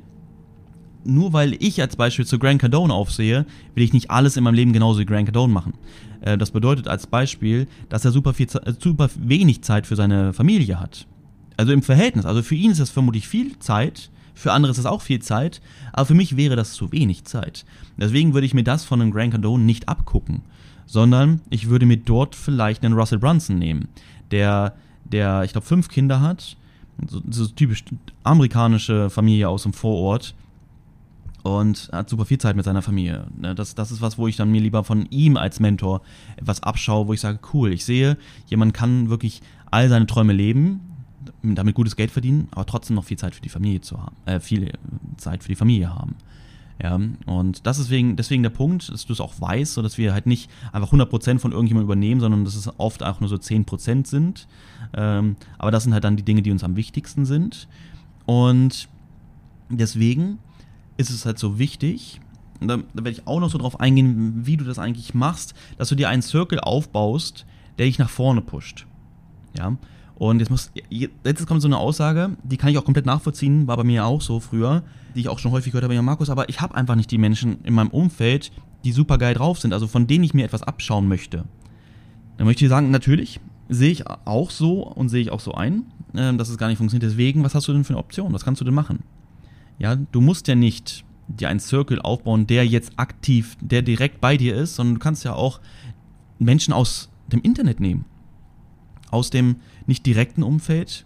nur 1.04 1.34
weil 1.34 1.56
ich 1.60 1.82
als 1.82 1.96
Beispiel 1.96 2.26
zu 2.26 2.38
Grant 2.38 2.62
Cardone 2.62 2.94
aufsehe, 2.94 3.46
will 3.74 3.84
ich 3.84 3.94
nicht 3.94 4.12
alles 4.12 4.38
in 4.38 4.44
meinem 4.44 4.54
Leben 4.54 4.74
genauso 4.74 5.00
wie 5.00 5.06
Grant 5.06 5.26
Cardone 5.26 5.52
machen. 5.52 5.74
Äh, 6.22 6.38
das 6.38 6.52
bedeutet 6.52 6.88
als 6.88 7.08
Beispiel, 7.08 7.68
dass 7.90 8.06
er 8.06 8.12
super, 8.12 8.34
viel, 8.34 8.48
äh, 8.64 8.74
super 8.78 9.10
wenig 9.18 9.64
Zeit 9.64 9.88
für 9.88 9.96
seine 9.96 10.34
Familie 10.34 10.80
hat. 10.80 11.08
Also 11.58 11.74
im 11.74 11.82
Verhältnis. 11.82 12.26
Also 12.26 12.44
für 12.44 12.56
ihn 12.56 12.72
ist 12.72 12.80
das 12.80 12.90
vermutlich 12.90 13.28
viel 13.28 13.58
Zeit, 13.60 14.12
für 14.34 14.54
andere 14.54 14.72
ist 14.72 14.78
das 14.78 14.86
auch 14.86 15.02
viel 15.02 15.22
Zeit, 15.22 15.62
aber 15.94 16.06
für 16.06 16.14
mich 16.14 16.38
wäre 16.38 16.56
das 16.56 16.74
zu 16.74 16.92
wenig 16.92 17.26
Zeit. 17.26 17.66
Deswegen 17.98 18.34
würde 18.34 18.46
ich 18.46 18.54
mir 18.54 18.64
das 18.64 18.84
von 18.84 19.02
einem 19.02 19.12
Grant 19.12 19.32
Cardone 19.32 19.64
nicht 19.64 19.90
abgucken, 19.90 20.42
sondern 20.86 21.42
ich 21.50 21.70
würde 21.70 21.86
mir 21.86 21.98
dort 21.98 22.36
vielleicht 22.36 22.84
einen 22.84 22.96
Russell 22.96 23.20
Brunson 23.20 23.58
nehmen, 23.58 23.88
der, 24.32 24.76
der 25.06 25.44
ich 25.44 25.52
glaube, 25.52 25.68
fünf 25.68 25.90
Kinder 25.90 26.22
hat, 26.22 26.58
so, 27.08 27.22
so 27.30 27.48
typisch 27.48 27.84
amerikanische 28.24 29.10
Familie 29.10 29.50
aus 29.50 29.64
dem 29.64 29.74
Vorort 29.74 30.36
und 31.44 31.90
hat 31.92 32.10
super 32.10 32.26
viel 32.26 32.38
Zeit 32.38 32.56
mit 32.56 32.66
seiner 32.66 32.82
Familie. 32.82 33.28
Ne, 33.38 33.56
das, 33.56 33.76
das 33.76 33.92
ist 33.92 34.02
was, 34.02 34.18
wo 34.18 34.28
ich 34.28 34.36
dann 34.36 34.52
mir 34.52 34.62
lieber 34.62 34.84
von 34.84 35.08
ihm 35.10 35.38
als 35.38 35.60
Mentor 35.60 36.02
etwas 36.38 36.62
abschaue, 36.64 37.08
wo 37.08 37.14
ich 37.14 37.22
sage, 37.22 37.40
cool, 37.54 37.74
ich 37.74 37.86
sehe, 37.86 38.18
jemand 38.48 38.74
kann 38.74 39.10
wirklich 39.10 39.42
all 39.72 39.90
seine 39.90 40.06
Träume 40.06 40.34
leben, 40.34 40.82
damit 41.44 41.76
gutes 41.76 41.96
Geld 41.96 42.12
verdienen, 42.12 42.48
aber 42.52 42.66
trotzdem 42.66 42.96
noch 42.96 43.06
viel 43.06 43.18
Zeit 43.18 43.36
für 43.36 43.42
die 43.42 43.50
Familie 43.50 43.82
zu 43.82 44.00
haben, 44.00 44.16
äh, 44.26 44.40
viel 44.40 44.72
Zeit 45.18 45.44
für 45.44 45.50
die 45.50 45.56
Familie 45.56 45.94
haben. 45.94 46.16
Ja, 46.82 47.00
und 47.28 47.68
das 47.68 47.78
ist 47.78 47.90
deswegen, 47.90 48.16
deswegen 48.16 48.42
der 48.42 48.50
Punkt, 48.50 48.90
dass 48.90 49.06
du 49.06 49.14
es 49.14 49.22
auch 49.22 49.40
weißt, 49.40 49.76
so 49.76 49.84
dass 49.84 50.00
wir 50.00 50.14
halt 50.14 50.26
nicht 50.26 50.50
einfach 50.72 50.92
100% 50.92 51.38
von 51.38 51.52
irgendjemandem 51.52 51.86
übernehmen, 51.86 52.22
sondern 52.22 52.44
dass 52.44 52.56
es 52.56 52.68
oft 52.80 53.04
auch 53.04 53.20
nur 53.20 53.30
so 53.30 53.36
10% 53.36 54.08
sind. 54.08 54.48
Ähm, 54.94 55.36
aber 55.60 55.70
das 55.70 55.84
sind 55.84 55.94
halt 55.94 56.04
dann 56.04 56.18
die 56.18 56.24
Dinge, 56.24 56.42
die 56.42 56.50
uns 56.50 56.64
am 56.64 56.76
wichtigsten 56.76 57.26
sind. 57.26 57.68
Und 58.26 58.88
deswegen 59.70 60.40
ist 60.98 61.12
es 61.12 61.26
halt 61.26 61.38
so 61.38 61.60
wichtig, 61.60 62.20
da, 62.62 62.78
da 62.78 62.84
werde 62.96 63.12
ich 63.12 63.28
auch 63.28 63.40
noch 63.40 63.50
so 63.50 63.58
drauf 63.58 63.80
eingehen, 63.80 64.46
wie 64.46 64.58
du 64.58 64.66
das 64.66 64.80
eigentlich 64.80 65.14
machst, 65.14 65.54
dass 65.78 65.90
du 65.90 65.96
dir 65.96 66.10
einen 66.10 66.22
Circle 66.22 66.60
aufbaust, 66.60 67.46
der 67.78 67.86
dich 67.86 68.00
nach 68.00 68.10
vorne 68.10 68.42
pusht. 68.42 68.86
Ja. 69.58 69.78
Und 70.22 70.38
jetzt 70.38 70.52
muss, 70.52 70.72
jetzt 70.92 71.48
kommt 71.48 71.64
so 71.64 71.68
eine 71.68 71.80
Aussage, 71.80 72.38
die 72.44 72.58
kann 72.58 72.70
ich 72.70 72.78
auch 72.78 72.86
komplett 72.86 73.08
nachvollziehen, 73.08 73.66
war 73.66 73.76
bei 73.76 73.84
mir 73.84 74.06
auch 74.06 74.22
so 74.22 74.40
früher, 74.40 74.84
die 75.16 75.22
ich 75.22 75.30
auch 75.30 75.40
schon 75.40 75.52
häufig 75.52 75.72
gehört 75.72 75.84
habe, 75.84 75.96
ja 75.96 76.04
Markus, 76.04 76.30
aber 76.30 76.48
ich 76.48 76.62
habe 76.62 76.76
einfach 76.76 76.94
nicht 76.94 77.10
die 77.10 77.18
Menschen 77.18 77.58
in 77.64 77.74
meinem 77.74 77.90
Umfeld, 77.90 78.52
die 78.84 78.92
super 78.92 79.18
geil 79.18 79.34
drauf 79.34 79.58
sind, 79.58 79.74
also 79.74 79.88
von 79.88 80.06
denen 80.06 80.24
ich 80.24 80.36
mir 80.36 80.46
etwas 80.46 80.62
abschauen 80.62 81.08
möchte. 81.08 81.46
Dann 82.38 82.46
möchte 82.46 82.64
ich 82.64 82.70
sagen, 82.70 82.92
natürlich 82.92 83.40
sehe 83.68 83.90
ich 83.90 84.06
auch 84.08 84.52
so 84.52 84.84
und 84.84 85.10
sehe 85.10 85.24
ich 85.24 85.32
auch 85.32 85.40
so 85.40 85.56
ein, 85.56 85.86
äh, 86.14 86.32
dass 86.36 86.50
es 86.50 86.60
gar 86.60 86.68
nicht 86.68 86.78
funktioniert. 86.78 87.10
Deswegen, 87.10 87.44
was 87.44 87.56
hast 87.56 87.68
du 87.68 87.74
denn 87.74 87.84
für 87.84 87.94
eine 87.94 88.00
Option? 88.00 88.32
Was 88.32 88.46
kannst 88.46 88.62
du 88.62 88.66
denn 88.66 88.76
machen? 88.76 89.00
Ja, 89.80 89.96
du 89.96 90.22
musst 90.22 90.48
ja 90.48 90.54
nicht 90.54 91.04
dir 91.30 91.50
einen 91.50 91.60
Circle 91.60 92.00
aufbauen, 92.00 92.46
der 92.46 92.68
jetzt 92.68 92.92
aktiv, 92.98 93.58
der 93.60 93.82
direkt 93.82 94.22
bei 94.22 94.38
dir 94.38 94.56
ist, 94.56 94.76
sondern 94.76 94.94
du 94.94 95.00
kannst 95.00 95.24
ja 95.24 95.34
auch 95.34 95.60
Menschen 96.38 96.76
aus 96.76 97.10
dem 97.32 97.42
Internet 97.42 97.80
nehmen. 97.80 98.06
Aus 99.10 99.32
dem 99.32 99.56
nicht 99.88 100.06
direkten 100.06 100.44
Umfeld, 100.44 101.06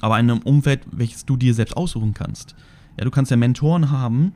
aber 0.00 0.14
einem 0.14 0.38
Umfeld, 0.38 0.82
welches 0.90 1.24
du 1.24 1.36
dir 1.36 1.54
selbst 1.54 1.76
aussuchen 1.76 2.14
kannst. 2.14 2.54
Ja, 2.98 3.04
du 3.04 3.10
kannst 3.10 3.30
ja 3.30 3.36
Mentoren 3.36 3.90
haben, 3.90 4.32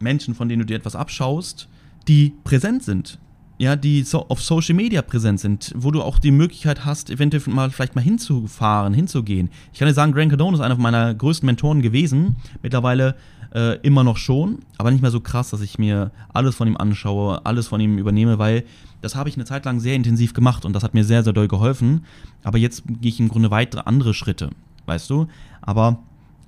Menschen, 0.00 0.34
von 0.34 0.48
denen 0.48 0.60
du 0.60 0.66
dir 0.66 0.76
etwas 0.76 0.96
abschaust, 0.96 1.68
die 2.08 2.34
präsent 2.44 2.82
sind. 2.82 3.18
Ja, 3.58 3.76
die 3.76 4.04
so 4.04 4.26
auf 4.28 4.42
Social 4.42 4.74
Media 4.74 5.02
präsent 5.02 5.38
sind, 5.38 5.74
wo 5.76 5.90
du 5.90 6.00
auch 6.00 6.18
die 6.18 6.30
Möglichkeit 6.30 6.86
hast, 6.86 7.10
eventuell 7.10 7.42
mal 7.52 7.70
vielleicht 7.70 7.94
mal 7.94 8.00
hinzufahren, 8.00 8.94
hinzugehen. 8.94 9.50
Ich 9.74 9.78
kann 9.78 9.86
dir 9.86 9.92
sagen, 9.92 10.12
Grant 10.12 10.30
Cardone 10.30 10.56
ist 10.56 10.62
einer 10.62 10.76
meiner 10.76 11.14
größten 11.14 11.44
Mentoren 11.44 11.82
gewesen. 11.82 12.36
Mittlerweile 12.62 13.16
äh, 13.54 13.78
immer 13.80 14.04
noch 14.04 14.16
schon, 14.16 14.60
aber 14.78 14.90
nicht 14.90 15.02
mehr 15.02 15.10
so 15.10 15.20
krass, 15.20 15.50
dass 15.50 15.60
ich 15.60 15.78
mir 15.78 16.10
alles 16.32 16.54
von 16.54 16.68
ihm 16.68 16.76
anschaue, 16.76 17.44
alles 17.44 17.68
von 17.68 17.80
ihm 17.80 17.98
übernehme, 17.98 18.38
weil 18.38 18.64
das 19.02 19.14
habe 19.14 19.28
ich 19.28 19.36
eine 19.36 19.44
Zeit 19.44 19.64
lang 19.64 19.80
sehr 19.80 19.94
intensiv 19.94 20.34
gemacht 20.34 20.64
und 20.64 20.72
das 20.74 20.82
hat 20.82 20.94
mir 20.94 21.04
sehr, 21.04 21.24
sehr 21.24 21.32
doll 21.32 21.48
geholfen. 21.48 22.04
Aber 22.44 22.58
jetzt 22.58 22.84
gehe 22.86 23.10
ich 23.10 23.20
im 23.20 23.28
Grunde 23.28 23.50
weitere 23.50 23.82
andere 23.84 24.14
Schritte, 24.14 24.50
weißt 24.86 25.08
du? 25.10 25.26
Aber 25.62 25.98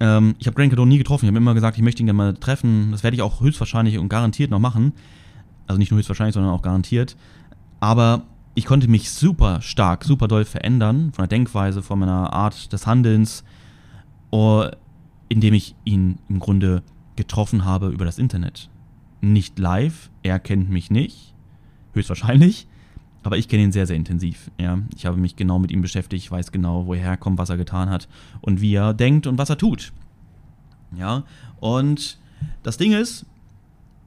ähm, 0.01 0.35
ich 0.39 0.47
habe 0.47 0.57
Grant 0.57 0.71
Cardone 0.71 0.89
nie 0.89 0.99
getroffen. 0.99 1.25
Ich 1.25 1.29
habe 1.29 1.39
immer 1.39 1.55
gesagt, 1.55 1.77
ich 1.77 1.83
möchte 1.83 2.03
ihn 2.03 2.07
gerne 2.07 2.17
mal 2.17 2.35
treffen. 2.35 2.91
Das 2.91 3.03
werde 3.03 3.15
ich 3.15 3.23
auch 3.23 3.41
höchstwahrscheinlich 3.41 3.99
und 3.99 4.09
garantiert 4.09 4.51
noch 4.51 4.59
machen. 4.59 4.93
Also 5.67 5.79
nicht 5.79 5.91
nur 5.91 5.99
höchstwahrscheinlich, 5.99 6.35
sondern 6.35 6.53
auch 6.53 6.63
garantiert. 6.63 7.17
Aber 7.81 8.25
ich 8.55 8.67
konnte 8.67 8.89
mich 8.89 9.11
super 9.11 9.61
stark, 9.63 10.05
super 10.05 10.29
doll 10.29 10.45
verändern 10.45 11.13
von 11.15 11.23
der 11.23 11.29
Denkweise, 11.29 11.83
von 11.83 11.99
meiner 11.99 12.33
Art 12.33 12.73
des 12.73 12.87
Handelns, 12.87 13.45
oh, 14.31 14.67
indem 15.33 15.55
ich 15.55 15.75
ihn 15.85 16.19
im 16.29 16.41
Grunde 16.41 16.83
getroffen 17.17 17.65
habe 17.65 17.89
über 17.89 18.05
das 18.05 18.19
Internet. 18.19 18.69
Nicht 19.23 19.59
live, 19.59 20.11
er 20.23 20.39
kennt 20.39 20.69
mich 20.69 20.91
nicht, 20.91 21.35
höchstwahrscheinlich, 21.95 22.67
aber 23.23 23.39
ich 23.39 23.49
kenne 23.49 23.63
ihn 23.63 23.73
sehr, 23.73 23.87
sehr 23.87 23.97
intensiv. 23.97 24.51
Ja. 24.61 24.79
Ich 24.95 25.07
habe 25.07 25.17
mich 25.17 25.35
genau 25.35 25.59
mit 25.59 25.71
ihm 25.71 25.81
beschäftigt, 25.81 26.31
weiß 26.31 26.53
genau, 26.53 26.85
wo 26.85 26.93
er 26.93 27.01
herkommt, 27.01 27.39
was 27.39 27.49
er 27.49 27.57
getan 27.57 27.89
hat 27.89 28.09
und 28.43 28.61
wie 28.61 28.75
er 28.75 28.93
denkt 28.93 29.27
und 29.27 29.39
was 29.39 29.49
er 29.49 29.57
tut. 29.57 29.93
Ja, 30.99 31.25
und 31.61 32.19
das 32.63 32.77
Ding 32.77 32.93
ist, 32.93 33.25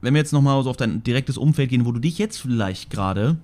wenn 0.02 0.14
wir 0.14 0.20
jetzt 0.20 0.32
nochmal 0.32 0.62
so 0.62 0.70
auf 0.70 0.76
dein 0.76 1.02
direktes 1.02 1.38
Umfeld 1.38 1.70
gehen, 1.70 1.86
wo 1.86 1.92
du 1.92 1.98
dich 1.98 2.18
jetzt 2.18 2.38
vielleicht 2.38 2.90
gerade 2.90 3.38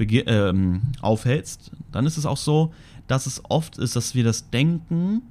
ähm, 0.00 0.80
aufhältst, 1.00 1.70
dann 1.92 2.04
ist 2.04 2.16
es 2.16 2.26
auch 2.26 2.36
so, 2.36 2.72
dass 3.06 3.26
es 3.26 3.42
oft 3.48 3.78
ist, 3.78 3.94
dass 3.94 4.16
wir 4.16 4.24
das 4.24 4.50
Denken, 4.50 5.22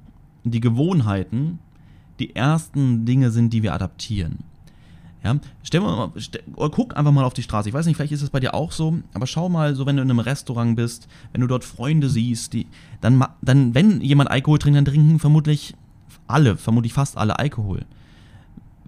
die 0.44 0.60
Gewohnheiten 0.60 1.58
die 2.18 2.34
ersten 2.34 3.04
Dinge 3.04 3.30
sind, 3.30 3.52
die 3.52 3.62
wir 3.62 3.74
adaptieren. 3.74 4.38
Ja, 5.24 5.36
stell 5.62 5.80
mal, 5.80 6.10
stell, 6.16 6.42
guck 6.56 6.96
einfach 6.96 7.12
mal 7.12 7.24
auf 7.24 7.34
die 7.34 7.44
Straße. 7.44 7.68
Ich 7.68 7.74
weiß 7.74 7.86
nicht, 7.86 7.96
vielleicht 7.96 8.12
ist 8.12 8.22
es 8.22 8.30
bei 8.30 8.40
dir 8.40 8.54
auch 8.54 8.72
so, 8.72 8.98
aber 9.14 9.28
schau 9.28 9.48
mal, 9.48 9.76
so 9.76 9.86
wenn 9.86 9.96
du 9.96 10.02
in 10.02 10.10
einem 10.10 10.18
Restaurant 10.18 10.74
bist, 10.74 11.06
wenn 11.30 11.40
du 11.40 11.46
dort 11.46 11.64
Freunde 11.64 12.08
siehst, 12.08 12.52
die, 12.52 12.66
dann, 13.00 13.24
dann, 13.40 13.72
wenn 13.74 14.00
jemand 14.00 14.30
Alkohol 14.30 14.58
trinkt, 14.58 14.76
dann 14.76 14.84
trinken 14.84 15.20
vermutlich 15.20 15.74
alle, 16.26 16.56
vermutlich 16.56 16.92
fast 16.92 17.16
alle 17.16 17.38
Alkohol. 17.38 17.84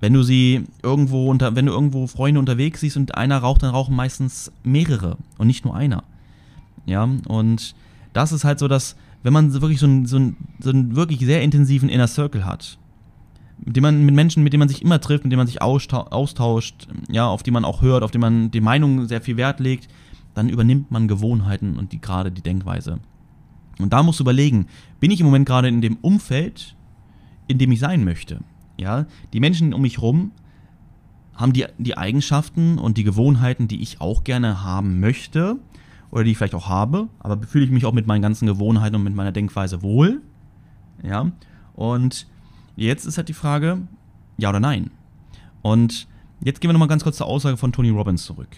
Wenn 0.01 0.13
du 0.13 0.25
sie 0.25 0.65
irgendwo 0.83 1.31
unter, 1.31 1.55
wenn 1.55 1.67
du 1.67 1.73
irgendwo 1.73 2.09
Freunde 2.09 2.41
unterwegs 2.41 2.81
siehst 2.81 2.97
und 2.97 3.15
einer 3.15 3.39
raucht, 3.39 3.63
dann 3.63 3.71
rauchen 3.71 3.95
meistens 3.95 4.51
mehrere 4.65 5.17
und 5.39 5.47
nicht 5.47 5.65
nur 5.65 5.77
einer. 5.77 6.03
Ja, 6.85 7.09
und 7.29 7.77
das 8.13 8.33
ist 8.33 8.45
halt 8.45 8.59
so, 8.59 8.67
dass, 8.67 8.97
wenn 9.23 9.33
man 9.33 9.53
wirklich 9.53 9.79
so 9.79 9.87
einen, 9.87 10.07
so 10.07 10.17
einen, 10.17 10.37
so 10.59 10.71
einen 10.71 10.97
wirklich 10.97 11.21
sehr 11.21 11.43
intensiven 11.43 11.89
Inner 11.89 12.09
Circle 12.09 12.45
hat, 12.45 12.77
mit 13.65 13.81
man 13.81 14.05
mit 14.05 14.15
Menschen, 14.15 14.43
mit 14.43 14.53
denen 14.53 14.61
man 14.61 14.69
sich 14.69 14.83
immer 14.83 15.01
trifft, 15.01 15.25
mit 15.25 15.33
denen 15.33 15.39
man 15.39 15.47
sich 15.47 15.63
austauscht, 15.63 16.89
ja, 17.09 17.27
auf 17.27 17.43
die 17.43 17.51
man 17.51 17.65
auch 17.65 17.83
hört, 17.83 18.03
auf 18.03 18.11
die 18.11 18.19
man 18.19 18.51
die 18.51 18.61
Meinung 18.61 19.07
sehr 19.09 19.21
viel 19.21 19.37
Wert 19.37 19.61
legt, 19.61 19.89
dann 20.35 20.49
übernimmt 20.49 20.91
man 20.91 21.09
Gewohnheiten 21.09 21.79
und 21.79 21.93
die 21.93 22.01
gerade 22.01 22.31
die 22.31 22.43
Denkweise. 22.43 22.99
Und 23.79 23.93
da 23.93 24.03
musst 24.03 24.21
du 24.21 24.25
überlegen, 24.25 24.67
bin 25.01 25.11
ich 25.11 25.21
im 25.21 25.27
Moment 25.27 25.47
gerade 25.47 25.69
in 25.69 25.81
dem 25.81 25.97
Umfeld, 25.97 26.77
in 27.47 27.59
dem 27.59 27.73
ich 27.73 27.81
sein 27.81 28.05
möchte? 28.05 28.41
Ja, 28.77 29.07
die 29.33 29.41
Menschen 29.41 29.73
um 29.73 29.83
mich 29.83 29.99
herum 29.99 30.33
haben 31.35 31.53
die, 31.53 31.67
die 31.79 31.97
Eigenschaften 31.97 32.79
und 32.79 32.97
die 32.97 33.05
Gewohnheiten, 33.05 33.67
die 33.67 33.83
ich 33.83 34.01
auch 34.01 34.25
gerne 34.25 34.63
haben 34.63 35.01
möchte 35.01 35.59
oder 36.11 36.25
die 36.25 36.33
ich 36.33 36.39
vielleicht 36.39 36.55
auch 36.55 36.69
habe, 36.69 37.09
aber 37.19 37.45
fühle 37.47 37.65
ich 37.65 37.71
mich 37.71 37.87
auch 37.87 37.93
mit 37.93 38.07
meinen 38.07 38.23
ganzen 38.23 38.47
Gewohnheiten 38.47 38.97
und 38.97 39.03
mit 39.03 39.15
meiner 39.15 39.33
Denkweise 39.33 39.83
wohl? 39.83 40.23
Ja, 41.03 41.33
und 41.75 42.29
Jetzt 42.77 43.07
ist 43.07 43.19
halt 43.19 43.29
die 43.29 43.35
Frage, 43.35 43.87
ja 44.37 44.49
oder 44.49 44.59
nein. 44.61 44.91
Und 45.63 46.07
jetzt 46.41 46.61
gehen 46.61 46.69
wir 46.69 46.73
nochmal 46.73 46.89
ganz 46.89 47.05
kurz 47.05 47.19
zur 47.19 47.27
Aussage 47.27 47.57
von 47.57 47.73
Tony 47.73 47.91
Robbins 47.91 48.25
zurück. 48.25 48.49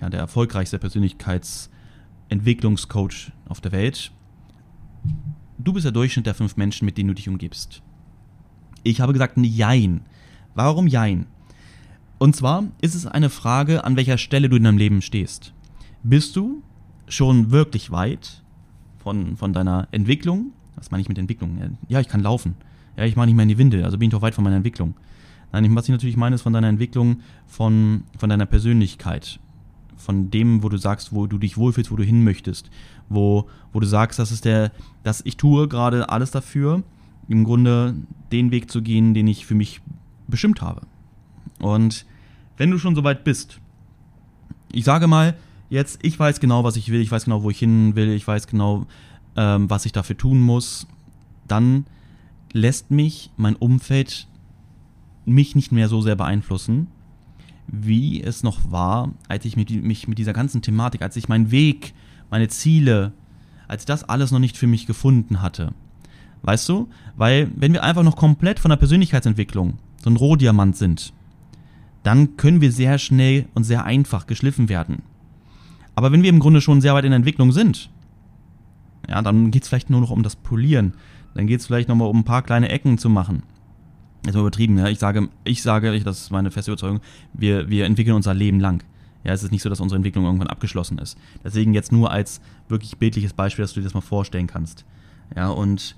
Ja, 0.00 0.08
der 0.08 0.20
erfolgreichste 0.20 0.78
Persönlichkeitsentwicklungscoach 0.78 3.32
auf 3.48 3.60
der 3.60 3.72
Welt. 3.72 4.12
Du 5.58 5.72
bist 5.72 5.84
der 5.84 5.92
Durchschnitt 5.92 6.26
der 6.26 6.34
fünf 6.34 6.56
Menschen, 6.56 6.84
mit 6.84 6.96
denen 6.98 7.08
du 7.08 7.14
dich 7.14 7.28
umgibst. 7.28 7.82
Ich 8.84 9.00
habe 9.00 9.12
gesagt, 9.12 9.36
Jein. 9.38 10.02
Warum 10.54 10.86
Jein? 10.86 11.26
Und 12.18 12.36
zwar 12.36 12.64
ist 12.80 12.94
es 12.94 13.06
eine 13.06 13.30
Frage, 13.30 13.84
an 13.84 13.96
welcher 13.96 14.18
Stelle 14.18 14.48
du 14.48 14.56
in 14.56 14.64
deinem 14.64 14.78
Leben 14.78 15.02
stehst. 15.02 15.52
Bist 16.02 16.36
du 16.36 16.62
schon 17.08 17.50
wirklich 17.50 17.90
weit 17.90 18.42
von, 18.98 19.36
von 19.36 19.52
deiner 19.52 19.88
Entwicklung? 19.90 20.52
Was 20.76 20.90
meine 20.90 21.02
ich 21.02 21.08
mit 21.08 21.18
Entwicklung? 21.18 21.78
Ja, 21.88 22.00
ich 22.00 22.08
kann 22.08 22.22
laufen 22.22 22.54
ja, 22.96 23.04
ich 23.04 23.16
mache 23.16 23.26
nicht 23.26 23.34
mehr 23.34 23.44
in 23.44 23.48
die 23.48 23.58
Windel, 23.58 23.84
also 23.84 23.98
bin 23.98 24.08
ich 24.08 24.12
doch 24.12 24.22
weit 24.22 24.34
von 24.34 24.44
meiner 24.44 24.56
Entwicklung. 24.56 24.94
Nein, 25.52 25.74
was 25.76 25.84
ich 25.84 25.90
natürlich 25.90 26.16
meine, 26.16 26.34
ist 26.34 26.42
von 26.42 26.52
deiner 26.52 26.68
Entwicklung, 26.68 27.20
von, 27.46 28.04
von 28.18 28.28
deiner 28.28 28.46
Persönlichkeit, 28.46 29.38
von 29.96 30.30
dem, 30.30 30.62
wo 30.62 30.68
du 30.68 30.76
sagst, 30.76 31.12
wo 31.12 31.26
du 31.26 31.38
dich 31.38 31.56
wohlfühlst, 31.56 31.90
wo 31.90 31.96
du 31.96 32.02
hin 32.02 32.24
möchtest, 32.24 32.70
wo, 33.08 33.48
wo 33.72 33.80
du 33.80 33.86
sagst, 33.86 34.18
das 34.18 34.32
ist 34.32 34.44
der, 34.44 34.72
dass 35.02 35.22
ich 35.24 35.36
tue 35.36 35.68
gerade 35.68 36.08
alles 36.08 36.30
dafür, 36.30 36.82
im 37.28 37.44
Grunde 37.44 37.94
den 38.32 38.50
Weg 38.50 38.70
zu 38.70 38.82
gehen, 38.82 39.14
den 39.14 39.26
ich 39.26 39.46
für 39.46 39.54
mich 39.54 39.80
bestimmt 40.28 40.60
habe. 40.62 40.82
Und 41.60 42.06
wenn 42.56 42.70
du 42.70 42.78
schon 42.78 42.94
so 42.94 43.04
weit 43.04 43.24
bist, 43.24 43.60
ich 44.72 44.84
sage 44.84 45.06
mal, 45.06 45.36
jetzt, 45.70 45.98
ich 46.02 46.18
weiß 46.18 46.40
genau, 46.40 46.64
was 46.64 46.76
ich 46.76 46.90
will, 46.90 47.00
ich 47.00 47.10
weiß 47.10 47.24
genau, 47.24 47.42
wo 47.42 47.50
ich 47.50 47.58
hin 47.58 47.96
will, 47.96 48.10
ich 48.10 48.26
weiß 48.26 48.46
genau, 48.46 48.86
ähm, 49.36 49.70
was 49.70 49.86
ich 49.86 49.92
dafür 49.92 50.16
tun 50.16 50.40
muss, 50.40 50.86
dann 51.46 51.86
lässt 52.56 52.90
mich 52.90 53.30
mein 53.36 53.54
Umfeld 53.54 54.26
mich 55.24 55.54
nicht 55.54 55.72
mehr 55.72 55.88
so 55.88 56.00
sehr 56.00 56.16
beeinflussen, 56.16 56.88
wie 57.66 58.22
es 58.22 58.42
noch 58.42 58.70
war, 58.70 59.12
als 59.28 59.44
ich 59.44 59.56
mich 59.56 60.08
mit 60.08 60.18
dieser 60.18 60.32
ganzen 60.32 60.62
Thematik, 60.62 61.02
als 61.02 61.16
ich 61.16 61.28
meinen 61.28 61.50
Weg, 61.50 61.94
meine 62.30 62.48
Ziele, 62.48 63.12
als 63.68 63.84
das 63.84 64.04
alles 64.04 64.30
noch 64.30 64.38
nicht 64.38 64.56
für 64.56 64.68
mich 64.68 64.86
gefunden 64.86 65.42
hatte. 65.42 65.72
Weißt 66.42 66.68
du? 66.68 66.88
Weil 67.16 67.50
wenn 67.56 67.72
wir 67.72 67.82
einfach 67.82 68.04
noch 68.04 68.16
komplett 68.16 68.60
von 68.60 68.68
der 68.68 68.76
Persönlichkeitsentwicklung 68.76 69.78
so 70.02 70.10
ein 70.10 70.16
Rohdiamant 70.16 70.76
sind, 70.76 71.12
dann 72.04 72.36
können 72.36 72.60
wir 72.60 72.70
sehr 72.70 72.98
schnell 72.98 73.46
und 73.54 73.64
sehr 73.64 73.84
einfach 73.84 74.26
geschliffen 74.28 74.68
werden. 74.68 75.02
Aber 75.96 76.12
wenn 76.12 76.22
wir 76.22 76.30
im 76.30 76.38
Grunde 76.38 76.60
schon 76.60 76.80
sehr 76.80 76.94
weit 76.94 77.04
in 77.04 77.10
der 77.10 77.16
Entwicklung 77.16 77.50
sind, 77.50 77.90
ja, 79.08 79.20
dann 79.22 79.50
geht 79.50 79.64
es 79.64 79.68
vielleicht 79.68 79.90
nur 79.90 80.00
noch 80.00 80.10
um 80.10 80.22
das 80.22 80.36
Polieren 80.36 80.94
dann 81.36 81.46
geht 81.46 81.60
es 81.60 81.66
vielleicht 81.66 81.88
nochmal 81.88 82.08
um 82.08 82.20
ein 82.20 82.24
paar 82.24 82.42
kleine 82.42 82.70
Ecken 82.70 82.96
zu 82.96 83.10
machen. 83.10 83.42
Jetzt 84.24 84.34
mal 84.34 84.40
übertrieben, 84.40 84.78
ja. 84.78 84.88
Ich 84.88 84.98
sage, 84.98 85.28
ich 85.44 85.62
sage, 85.62 86.00
das 86.00 86.22
ist 86.22 86.30
meine 86.30 86.50
feste 86.50 86.70
Überzeugung, 86.70 87.00
wir, 87.34 87.68
wir 87.68 87.84
entwickeln 87.84 88.16
unser 88.16 88.32
Leben 88.32 88.58
lang. 88.58 88.82
Ja, 89.22 89.32
es 89.32 89.42
ist 89.42 89.52
nicht 89.52 89.62
so, 89.62 89.68
dass 89.68 89.80
unsere 89.80 89.96
Entwicklung 89.96 90.24
irgendwann 90.24 90.48
abgeschlossen 90.48 90.98
ist. 90.98 91.18
Deswegen 91.44 91.74
jetzt 91.74 91.92
nur 91.92 92.10
als 92.10 92.40
wirklich 92.68 92.96
bildliches 92.96 93.34
Beispiel, 93.34 93.64
dass 93.64 93.74
du 93.74 93.80
dir 93.80 93.84
das 93.84 93.92
mal 93.92 94.00
vorstellen 94.00 94.46
kannst. 94.46 94.86
Ja, 95.34 95.48
und 95.48 95.94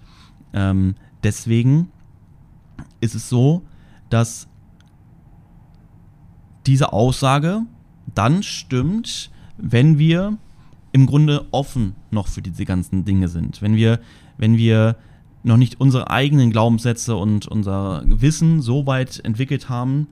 ähm, 0.53 0.97
deswegen 1.23 1.93
ist 3.01 3.15
es 3.15 3.29
so, 3.29 3.63
dass 4.11 4.49
diese 6.67 6.93
Aussage 6.93 7.63
dann 8.13 8.43
stimmt, 8.43 9.31
wenn 9.57 9.99
wir 9.99 10.37
im 10.91 11.07
Grunde 11.07 11.47
offen 11.53 11.95
noch 12.11 12.27
für 12.27 12.43
diese 12.43 12.65
ganzen 12.65 13.05
Dinge 13.05 13.29
sind. 13.29 13.63
Wenn 13.63 13.77
wir, 13.77 14.01
wenn 14.37 14.57
wir 14.57 14.97
noch 15.49 15.57
nicht 15.57 15.81
unsere 15.81 16.11
eigenen 16.11 16.51
Glaubenssätze 16.51 17.17
und 17.17 17.49
unser 17.49 18.03
Wissen 18.07 18.63
so 18.63 18.87
weit 18.87 19.21
entwickelt 19.25 19.69
haben, 19.69 20.07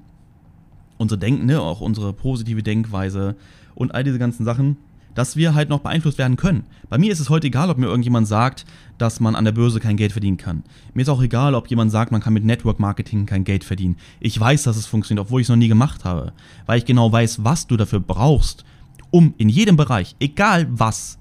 unser 0.98 1.16
Denken, 1.16 1.46
ne, 1.46 1.60
auch 1.60 1.80
unsere 1.80 2.12
positive 2.12 2.62
Denkweise 2.62 3.36
und 3.74 3.94
all 3.94 4.02
diese 4.02 4.18
ganzen 4.18 4.44
Sachen, 4.44 4.76
dass 5.14 5.36
wir 5.36 5.54
halt 5.54 5.70
noch 5.70 5.80
beeinflusst 5.80 6.18
werden 6.18 6.36
können. 6.36 6.64
Bei 6.88 6.98
mir 6.98 7.10
ist 7.10 7.20
es 7.20 7.30
heute 7.30 7.46
egal, 7.46 7.70
ob 7.70 7.78
mir 7.78 7.86
irgendjemand 7.86 8.28
sagt, 8.28 8.66
dass 8.98 9.18
man 9.18 9.34
an 9.34 9.44
der 9.44 9.52
Börse 9.52 9.80
kein 9.80 9.96
Geld 9.96 10.12
verdienen 10.12 10.36
kann. 10.36 10.62
Mir 10.92 11.02
ist 11.02 11.08
auch 11.08 11.22
egal, 11.22 11.54
ob 11.54 11.68
jemand 11.68 11.90
sagt, 11.90 12.12
man 12.12 12.20
kann 12.20 12.34
mit 12.34 12.44
Network 12.44 12.78
Marketing 12.78 13.24
kein 13.24 13.44
Geld 13.44 13.64
verdienen. 13.64 13.96
Ich 14.20 14.38
weiß, 14.38 14.64
dass 14.64 14.76
es 14.76 14.86
funktioniert, 14.86 15.26
obwohl 15.26 15.40
ich 15.40 15.46
es 15.46 15.48
noch 15.48 15.56
nie 15.56 15.68
gemacht 15.68 16.04
habe, 16.04 16.32
weil 16.66 16.78
ich 16.78 16.84
genau 16.84 17.10
weiß, 17.10 17.44
was 17.44 17.66
du 17.66 17.76
dafür 17.76 18.00
brauchst, 18.00 18.64
um 19.10 19.34
in 19.38 19.48
jedem 19.48 19.76
Bereich, 19.76 20.16
egal 20.20 20.66
was, 20.70 21.18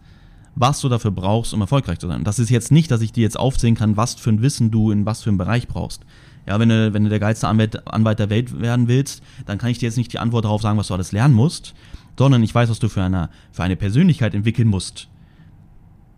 was 0.55 0.81
du 0.81 0.89
dafür 0.89 1.11
brauchst, 1.11 1.53
um 1.53 1.61
erfolgreich 1.61 1.99
zu 1.99 2.07
sein. 2.07 2.23
Das 2.23 2.39
ist 2.39 2.49
jetzt 2.49 2.71
nicht, 2.71 2.89
dass 2.91 3.01
ich 3.01 3.11
dir 3.11 3.23
jetzt 3.23 3.37
aufzählen 3.37 3.75
kann, 3.75 3.97
was 3.97 4.15
für 4.15 4.29
ein 4.29 4.41
Wissen 4.41 4.71
du 4.71 4.91
in 4.91 5.05
was 5.05 5.21
für 5.21 5.29
einem 5.29 5.37
Bereich 5.37 5.67
brauchst. 5.67 6.01
Ja, 6.47 6.59
wenn 6.59 6.69
du, 6.69 6.93
wenn 6.93 7.03
du 7.03 7.09
der 7.09 7.19
geilste 7.19 7.47
Anwalt, 7.47 7.87
Anwalt 7.87 8.19
der 8.19 8.29
Welt 8.29 8.59
werden 8.61 8.87
willst, 8.87 9.23
dann 9.45 9.57
kann 9.57 9.69
ich 9.69 9.79
dir 9.79 9.85
jetzt 9.85 9.97
nicht 9.97 10.13
die 10.13 10.19
Antwort 10.19 10.45
darauf 10.45 10.61
sagen, 10.61 10.77
was 10.77 10.87
du 10.87 10.93
alles 10.93 11.11
lernen 11.11 11.33
musst 11.33 11.73
sondern 12.17 12.43
ich 12.43 12.53
weiß, 12.53 12.69
was 12.69 12.79
du 12.79 12.89
für 12.89 13.03
eine, 13.03 13.29
für 13.51 13.63
eine 13.63 13.75
Persönlichkeit 13.75 14.33
entwickeln 14.33 14.67
musst. 14.67 15.07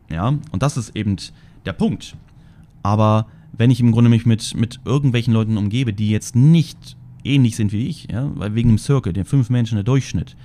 Ja, 0.09 0.27
und 0.27 0.61
das 0.61 0.77
ist 0.77 0.95
eben 0.95 1.17
der 1.65 1.73
Punkt. 1.73 2.15
Aber 2.83 3.27
wenn 3.51 3.71
ich 3.71 3.79
im 3.79 3.91
Grunde 3.91 4.09
mich 4.09 4.25
mit, 4.25 4.55
mit 4.55 4.79
irgendwelchen 4.85 5.33
Leuten 5.33 5.57
umgebe, 5.57 5.93
die 5.93 6.09
jetzt 6.09 6.35
nicht 6.35 6.95
ähnlich 7.23 7.55
sind 7.55 7.71
wie 7.71 7.87
ich, 7.87 8.07
ja, 8.11 8.29
weil 8.35 8.55
wegen 8.55 8.69
dem 8.69 8.77
Circle, 8.77 9.13
den 9.13 9.25
fünf 9.25 9.49
Menschen 9.49 9.75
der 9.75 9.83
Durchschnitt, 9.83 10.35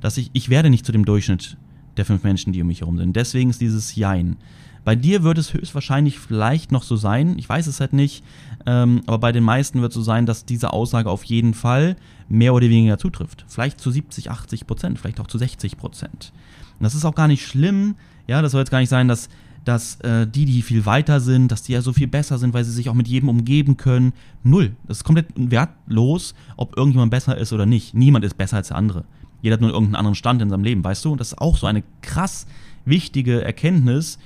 dass 0.00 0.16
ich, 0.16 0.30
ich 0.32 0.48
werde 0.48 0.70
nicht 0.70 0.84
zu 0.84 0.92
dem 0.92 1.04
Durchschnitt 1.04 1.56
der 1.96 2.04
fünf 2.04 2.22
Menschen, 2.22 2.52
die 2.52 2.62
um 2.62 2.68
mich 2.68 2.80
herum 2.80 2.98
sind. 2.98 3.14
Deswegen 3.14 3.50
ist 3.50 3.60
dieses 3.60 3.94
Jein. 3.94 4.36
Bei 4.84 4.96
dir 4.96 5.22
wird 5.22 5.38
es 5.38 5.54
höchstwahrscheinlich 5.54 6.18
vielleicht 6.18 6.72
noch 6.72 6.82
so 6.82 6.96
sein, 6.96 7.38
ich 7.38 7.48
weiß 7.48 7.68
es 7.68 7.78
halt 7.78 7.92
nicht, 7.92 8.24
ähm, 8.66 9.02
aber 9.06 9.18
bei 9.18 9.32
den 9.32 9.44
meisten 9.44 9.80
wird 9.80 9.92
es 9.92 9.94
so 9.94 10.02
sein, 10.02 10.26
dass 10.26 10.44
diese 10.44 10.72
Aussage 10.72 11.08
auf 11.08 11.22
jeden 11.24 11.54
Fall 11.54 11.96
mehr 12.28 12.52
oder 12.52 12.68
weniger 12.68 12.98
zutrifft. 12.98 13.44
Vielleicht 13.46 13.80
zu 13.80 13.92
70, 13.92 14.30
80 14.30 14.66
Prozent, 14.66 14.98
vielleicht 14.98 15.20
auch 15.20 15.28
zu 15.28 15.38
60 15.38 15.76
Prozent. 15.76 16.32
Das 16.80 16.96
ist 16.96 17.04
auch 17.04 17.14
gar 17.14 17.28
nicht 17.28 17.46
schlimm, 17.46 17.94
ja, 18.26 18.42
das 18.42 18.52
soll 18.52 18.60
jetzt 18.60 18.70
gar 18.70 18.80
nicht 18.80 18.88
sein, 18.88 19.06
dass, 19.06 19.28
dass 19.64 20.00
äh, 20.00 20.26
die, 20.26 20.46
die 20.46 20.62
viel 20.62 20.84
weiter 20.84 21.20
sind, 21.20 21.52
dass 21.52 21.62
die 21.62 21.72
ja 21.72 21.82
so 21.82 21.92
viel 21.92 22.08
besser 22.08 22.38
sind, 22.38 22.52
weil 22.52 22.64
sie 22.64 22.72
sich 22.72 22.88
auch 22.88 22.94
mit 22.94 23.06
jedem 23.06 23.28
umgeben 23.28 23.76
können. 23.76 24.12
Null. 24.42 24.74
Das 24.88 24.98
ist 24.98 25.04
komplett 25.04 25.26
wertlos, 25.36 26.34
ob 26.56 26.76
irgendjemand 26.76 27.12
besser 27.12 27.36
ist 27.36 27.52
oder 27.52 27.66
nicht. 27.66 27.94
Niemand 27.94 28.24
ist 28.24 28.36
besser 28.36 28.56
als 28.56 28.68
der 28.68 28.76
andere. 28.78 29.04
Jeder 29.42 29.54
hat 29.54 29.60
nur 29.60 29.70
irgendeinen 29.70 29.96
anderen 29.96 30.14
Stand 30.14 30.40
in 30.40 30.48
seinem 30.48 30.64
Leben, 30.64 30.82
weißt 30.82 31.04
du? 31.04 31.12
Und 31.12 31.20
das 31.20 31.32
ist 31.32 31.38
auch 31.38 31.58
so 31.58 31.66
eine 31.66 31.82
krass 32.00 32.46
wichtige 32.84 33.44
Erkenntnis, 33.44 34.18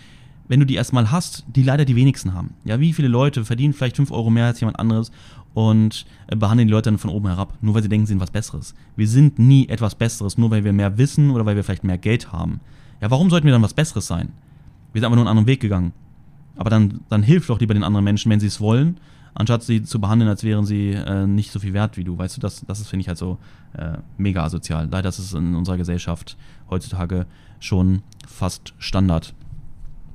wenn 0.48 0.60
du 0.60 0.66
die 0.66 0.74
erstmal 0.74 1.10
hast, 1.10 1.44
die 1.48 1.62
leider 1.62 1.84
die 1.84 1.96
wenigsten 1.96 2.34
haben. 2.34 2.54
Ja, 2.64 2.78
wie 2.78 2.92
viele 2.92 3.08
Leute 3.08 3.44
verdienen 3.44 3.72
vielleicht 3.72 3.96
5 3.96 4.12
Euro 4.12 4.30
mehr 4.30 4.46
als 4.46 4.60
jemand 4.60 4.78
anderes 4.78 5.10
und 5.54 6.06
äh, 6.28 6.36
behandeln 6.36 6.68
die 6.68 6.72
Leute 6.72 6.90
dann 6.90 6.98
von 6.98 7.10
oben 7.10 7.26
herab, 7.26 7.54
nur 7.62 7.74
weil 7.74 7.82
sie 7.82 7.88
denken, 7.88 8.06
sie 8.06 8.10
sind 8.10 8.20
was 8.20 8.30
Besseres. 8.30 8.74
Wir 8.94 9.08
sind 9.08 9.38
nie 9.38 9.68
etwas 9.68 9.94
Besseres, 9.94 10.38
nur 10.38 10.50
weil 10.50 10.64
wir 10.64 10.72
mehr 10.72 10.98
wissen 10.98 11.30
oder 11.30 11.46
weil 11.46 11.56
wir 11.56 11.64
vielleicht 11.64 11.82
mehr 11.84 11.98
Geld 11.98 12.30
haben. 12.32 12.60
Ja, 13.00 13.10
warum 13.10 13.30
sollten 13.30 13.46
wir 13.46 13.52
dann 13.52 13.62
was 13.62 13.74
Besseres 13.74 14.06
sein? 14.06 14.28
Wir 14.92 15.00
sind 15.00 15.06
einfach 15.06 15.16
nur 15.16 15.24
einen 15.24 15.30
anderen 15.30 15.48
Weg 15.48 15.60
gegangen. 15.60 15.92
Aber 16.56 16.70
dann, 16.70 17.00
dann 17.08 17.22
hilf 17.22 17.46
doch 17.46 17.60
lieber 17.60 17.74
den 17.74 17.84
anderen 17.84 18.04
Menschen, 18.04 18.30
wenn 18.30 18.40
sie 18.40 18.46
es 18.46 18.60
wollen, 18.60 18.98
anstatt 19.36 19.62
sie 19.62 19.82
zu 19.82 20.00
behandeln, 20.00 20.28
als 20.28 20.42
wären 20.42 20.64
sie 20.64 20.92
äh, 20.92 21.26
nicht 21.26 21.52
so 21.52 21.60
viel 21.60 21.74
wert 21.74 21.96
wie 21.96 22.04
du. 22.04 22.16
Weißt 22.16 22.36
du, 22.36 22.40
das, 22.40 22.64
das 22.66 22.80
ist, 22.80 22.88
finde 22.88 23.02
ich, 23.02 23.08
halt 23.08 23.18
so 23.18 23.38
äh, 23.74 23.98
mega 24.16 24.42
asozial. 24.42 24.88
Leider 24.90 25.08
ist 25.10 25.18
es 25.18 25.34
in 25.34 25.54
unserer 25.54 25.76
Gesellschaft 25.76 26.36
heutzutage 26.70 27.26
schon 27.60 28.02
fast 28.26 28.72
Standard. 28.78 29.34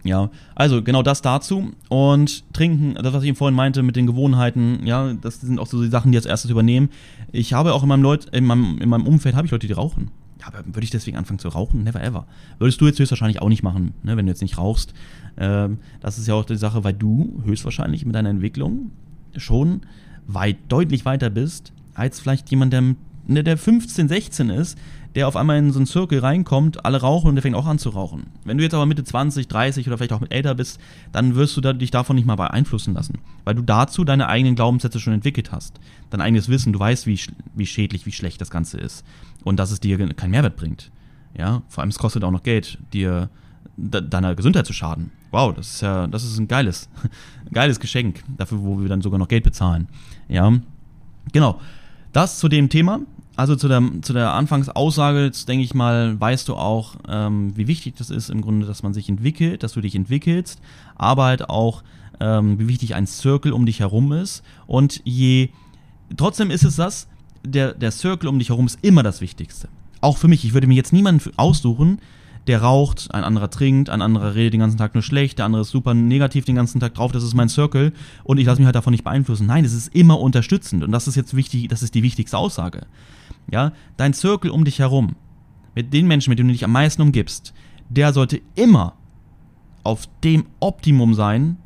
Ja, 0.04 0.32
also 0.56 0.82
genau 0.82 1.04
das 1.04 1.22
dazu. 1.22 1.72
Und 1.88 2.52
trinken, 2.54 2.96
das, 2.96 3.14
was 3.14 3.22
ich 3.22 3.30
eben 3.30 3.38
vorhin 3.38 3.56
meinte 3.56 3.84
mit 3.84 3.96
den 3.96 4.08
Gewohnheiten, 4.08 4.86
ja, 4.86 5.14
das 5.14 5.42
sind 5.42 5.60
auch 5.60 5.68
so 5.68 5.82
die 5.82 5.90
Sachen, 5.90 6.12
die 6.12 6.18
als 6.18 6.26
erstes 6.26 6.50
übernehmen. 6.50 6.90
Ich 7.32 7.54
habe 7.54 7.74
auch 7.74 7.84
in 7.84 7.90
meinem, 7.90 8.02
Leut, 8.02 8.26
in 8.34 8.46
meinem, 8.46 8.80
in 8.82 8.90
meinem 8.90 9.06
Umfeld 9.06 9.36
habe 9.36 9.46
ich 9.46 9.52
Leute, 9.52 9.68
die 9.68 9.74
rauchen. 9.74 10.10
Ja, 10.40 10.48
aber 10.48 10.66
würde 10.66 10.84
ich 10.84 10.90
deswegen 10.90 11.18
anfangen 11.18 11.38
zu 11.38 11.50
rauchen? 11.50 11.84
Never 11.84 12.02
ever. 12.02 12.26
Würdest 12.58 12.82
du 12.82 12.88
jetzt 12.88 12.98
höchstwahrscheinlich 12.98 13.44
auch 13.44 13.50
nicht 13.50 13.62
machen, 13.62 13.94
ne, 14.02 14.18
wenn 14.18 14.26
du 14.26 14.32
jetzt 14.32 14.42
nicht 14.42 14.58
rauchst. 14.58 14.96
Ähm, 15.38 15.78
das 16.00 16.18
ist 16.18 16.28
ja 16.28 16.34
auch 16.34 16.46
die 16.46 16.56
Sache, 16.56 16.84
weil 16.84 16.94
du 16.94 17.44
höchstwahrscheinlich 17.46 18.04
mit 18.04 18.16
deiner 18.16 18.30
Entwicklung 18.30 18.92
schon 19.38 19.82
weit, 20.28 20.58
deutlich 20.70 21.06
weiter 21.06 21.30
bist, 21.30 21.74
als 21.94 22.20
vielleicht 22.20 22.50
jemand, 22.50 22.74
der, 22.74 22.82
ne, 23.28 23.44
der 23.44 23.58
15, 23.58 24.08
16 24.08 24.50
ist, 24.50 24.78
der 25.16 25.28
auf 25.28 25.36
einmal 25.36 25.58
in 25.58 25.72
so 25.72 25.80
einen 25.80 25.88
Zirkel 25.88 26.20
reinkommt, 26.20 26.86
alle 26.86 27.02
rauchen 27.02 27.30
und 27.30 27.36
der 27.36 27.42
fängt 27.42 27.56
auch 27.56 27.66
an 27.66 27.80
zu 27.80 27.90
rauchen. 27.90 28.28
Wenn 28.46 28.58
du 28.58 28.64
jetzt 28.64 28.74
aber 28.74 28.86
Mitte 28.86 29.04
20, 29.04 29.48
30 29.48 29.88
oder 29.88 29.98
vielleicht 29.98 30.14
auch 30.14 30.22
älter 30.30 30.56
bist, 30.56 30.80
dann 31.12 31.36
wirst 31.36 31.58
du 31.58 31.74
dich 31.74 31.92
davon 31.92 32.16
nicht 32.16 32.26
mal 32.26 32.38
beeinflussen 32.38 32.94
lassen, 32.94 33.20
weil 33.44 33.56
du 33.56 33.62
dazu 33.62 34.04
deine 34.04 34.28
eigenen 34.28 34.56
Glaubenssätze 34.56 35.00
schon 35.00 35.14
entwickelt 35.14 35.52
hast. 35.52 35.80
Dein 36.10 36.22
eigenes 36.22 36.48
Wissen, 36.48 36.72
du 36.72 36.80
weißt, 36.80 37.08
wie, 37.08 37.20
wie 37.56 37.66
schädlich, 37.66 38.06
wie 38.06 38.12
schlecht 38.12 38.40
das 38.40 38.52
Ganze 38.52 38.78
ist 38.78 39.06
und 39.44 39.58
dass 39.58 39.72
es 39.72 39.80
dir 39.82 39.98
keinen 40.14 40.32
Mehrwert 40.32 40.56
bringt. 40.56 40.92
Ja, 41.38 41.64
vor 41.68 41.82
allem 41.82 41.90
es 41.90 42.00
kostet 42.00 42.24
auch 42.24 42.32
noch 42.32 42.44
Geld, 42.44 42.78
dir 42.94 43.30
deiner 43.82 44.36
Gesundheit 44.36 44.66
zu 44.66 44.74
schaden. 44.74 45.12
Wow, 45.32 45.54
das 45.56 45.76
ist 45.76 45.82
ja, 45.82 46.08
das 46.08 46.24
ist 46.24 46.38
ein 46.38 46.48
geiles, 46.48 46.90
geiles 47.52 47.80
Geschenk 47.80 48.24
dafür, 48.38 48.62
wo 48.62 48.80
wir 48.80 48.90
dann 48.90 49.02
sogar 49.02 49.18
noch 49.18 49.28
Geld 49.28 49.44
bezahlen. 49.44 49.88
Ja, 50.28 50.52
genau. 51.32 51.60
Das 52.14 52.40
zu 52.40 52.50
dem 52.50 52.70
Thema. 52.70 53.02
Also 53.38 53.56
zu 53.56 53.70
der, 53.70 53.82
zu 54.02 54.14
der 54.14 54.34
Anfangsaussage, 54.34 55.32
denke 55.48 55.64
ich 55.64 55.74
mal, 55.74 56.20
weißt 56.20 56.50
du 56.50 56.56
auch, 56.56 56.98
ähm, 57.08 57.56
wie 57.56 57.68
wichtig 57.68 57.96
das 57.96 58.10
ist 58.10 58.30
im 58.30 58.42
Grunde, 58.42 58.68
dass 58.68 58.84
man 58.84 58.94
sich 58.94 59.08
entwickelt, 59.08 59.64
dass 59.64 59.74
du 59.74 59.82
dich 59.82 59.96
entwickelst, 59.96 60.62
aber 60.96 61.24
halt 61.24 61.50
auch, 61.50 61.82
ähm, 62.20 62.60
wie 62.60 62.68
wichtig 62.68 62.94
ein 62.94 63.08
Circle 63.08 63.54
um 63.54 63.66
dich 63.66 63.80
herum 63.80 64.12
ist. 64.12 64.44
Und 64.68 65.02
je, 65.06 65.50
trotzdem 66.18 66.52
ist 66.52 66.66
es 66.66 66.76
das, 66.76 67.08
der, 67.44 67.74
der 67.74 67.92
Circle 67.92 68.30
um 68.30 68.38
dich 68.38 68.50
herum 68.50 68.68
ist 68.68 68.80
immer 68.82 69.02
das 69.02 69.22
Wichtigste. 69.22 69.70
Auch 70.02 70.18
für 70.18 70.28
mich, 70.28 70.44
ich 70.44 70.54
würde 70.54 70.68
mir 70.68 70.76
jetzt 70.76 70.94
niemanden 70.94 71.32
aussuchen, 71.38 72.00
der 72.48 72.62
raucht, 72.62 73.14
ein 73.14 73.24
anderer 73.24 73.50
trinkt, 73.50 73.90
ein 73.90 74.02
anderer 74.02 74.36
redet 74.36 74.54
den 74.54 74.62
ganzen 74.62 74.78
Tag 74.78 74.94
nur 74.96 75.04
schlecht, 75.04 75.38
der 75.38 75.46
andere 75.46 75.62
ist 75.62 75.70
super 75.70 75.94
negativ 75.94 76.46
den 76.46 76.56
ganzen 76.56 76.80
Tag 76.80 76.96
drauf, 76.96 77.12
das 77.12 77.24
ist 77.24 77.36
mein 77.36 77.50
Circle 77.50 77.94
und 78.24 78.38
ich 78.40 78.46
lasse 78.46 78.60
mich 78.60 78.66
halt 78.66 78.76
davon 78.76 78.92
nicht 78.92 79.04
beeinflussen. 79.04 79.46
Nein, 79.46 79.64
es 79.64 79.74
ist 79.74 79.94
immer 79.94 80.20
unterstützend 80.20 80.84
und 80.84 80.92
das 80.92 81.08
ist 81.08 81.16
jetzt 81.16 81.36
wichtig, 81.36 81.68
das 81.68 81.84
ist 81.84 81.94
die 81.94 82.04
wichtigste 82.04 82.38
Aussage. 82.38 82.88
Ja, 83.52 83.74
dein 83.98 84.14
Circle 84.14 84.52
um 84.52 84.66
dich 84.66 84.80
herum, 84.80 85.16
mit 85.76 85.94
den 85.94 86.08
Menschen, 86.08 86.32
mit 86.32 86.40
denen 86.40 86.50
du 86.50 86.54
dich 86.54 86.64
am 86.64 86.72
meisten 86.72 87.02
umgibst, 87.02 87.54
der 87.90 88.14
sollte 88.14 88.42
immer 88.56 88.96
auf 89.84 90.08
dem 90.24 90.46
Optimum 90.60 91.14
sein, 91.14 91.58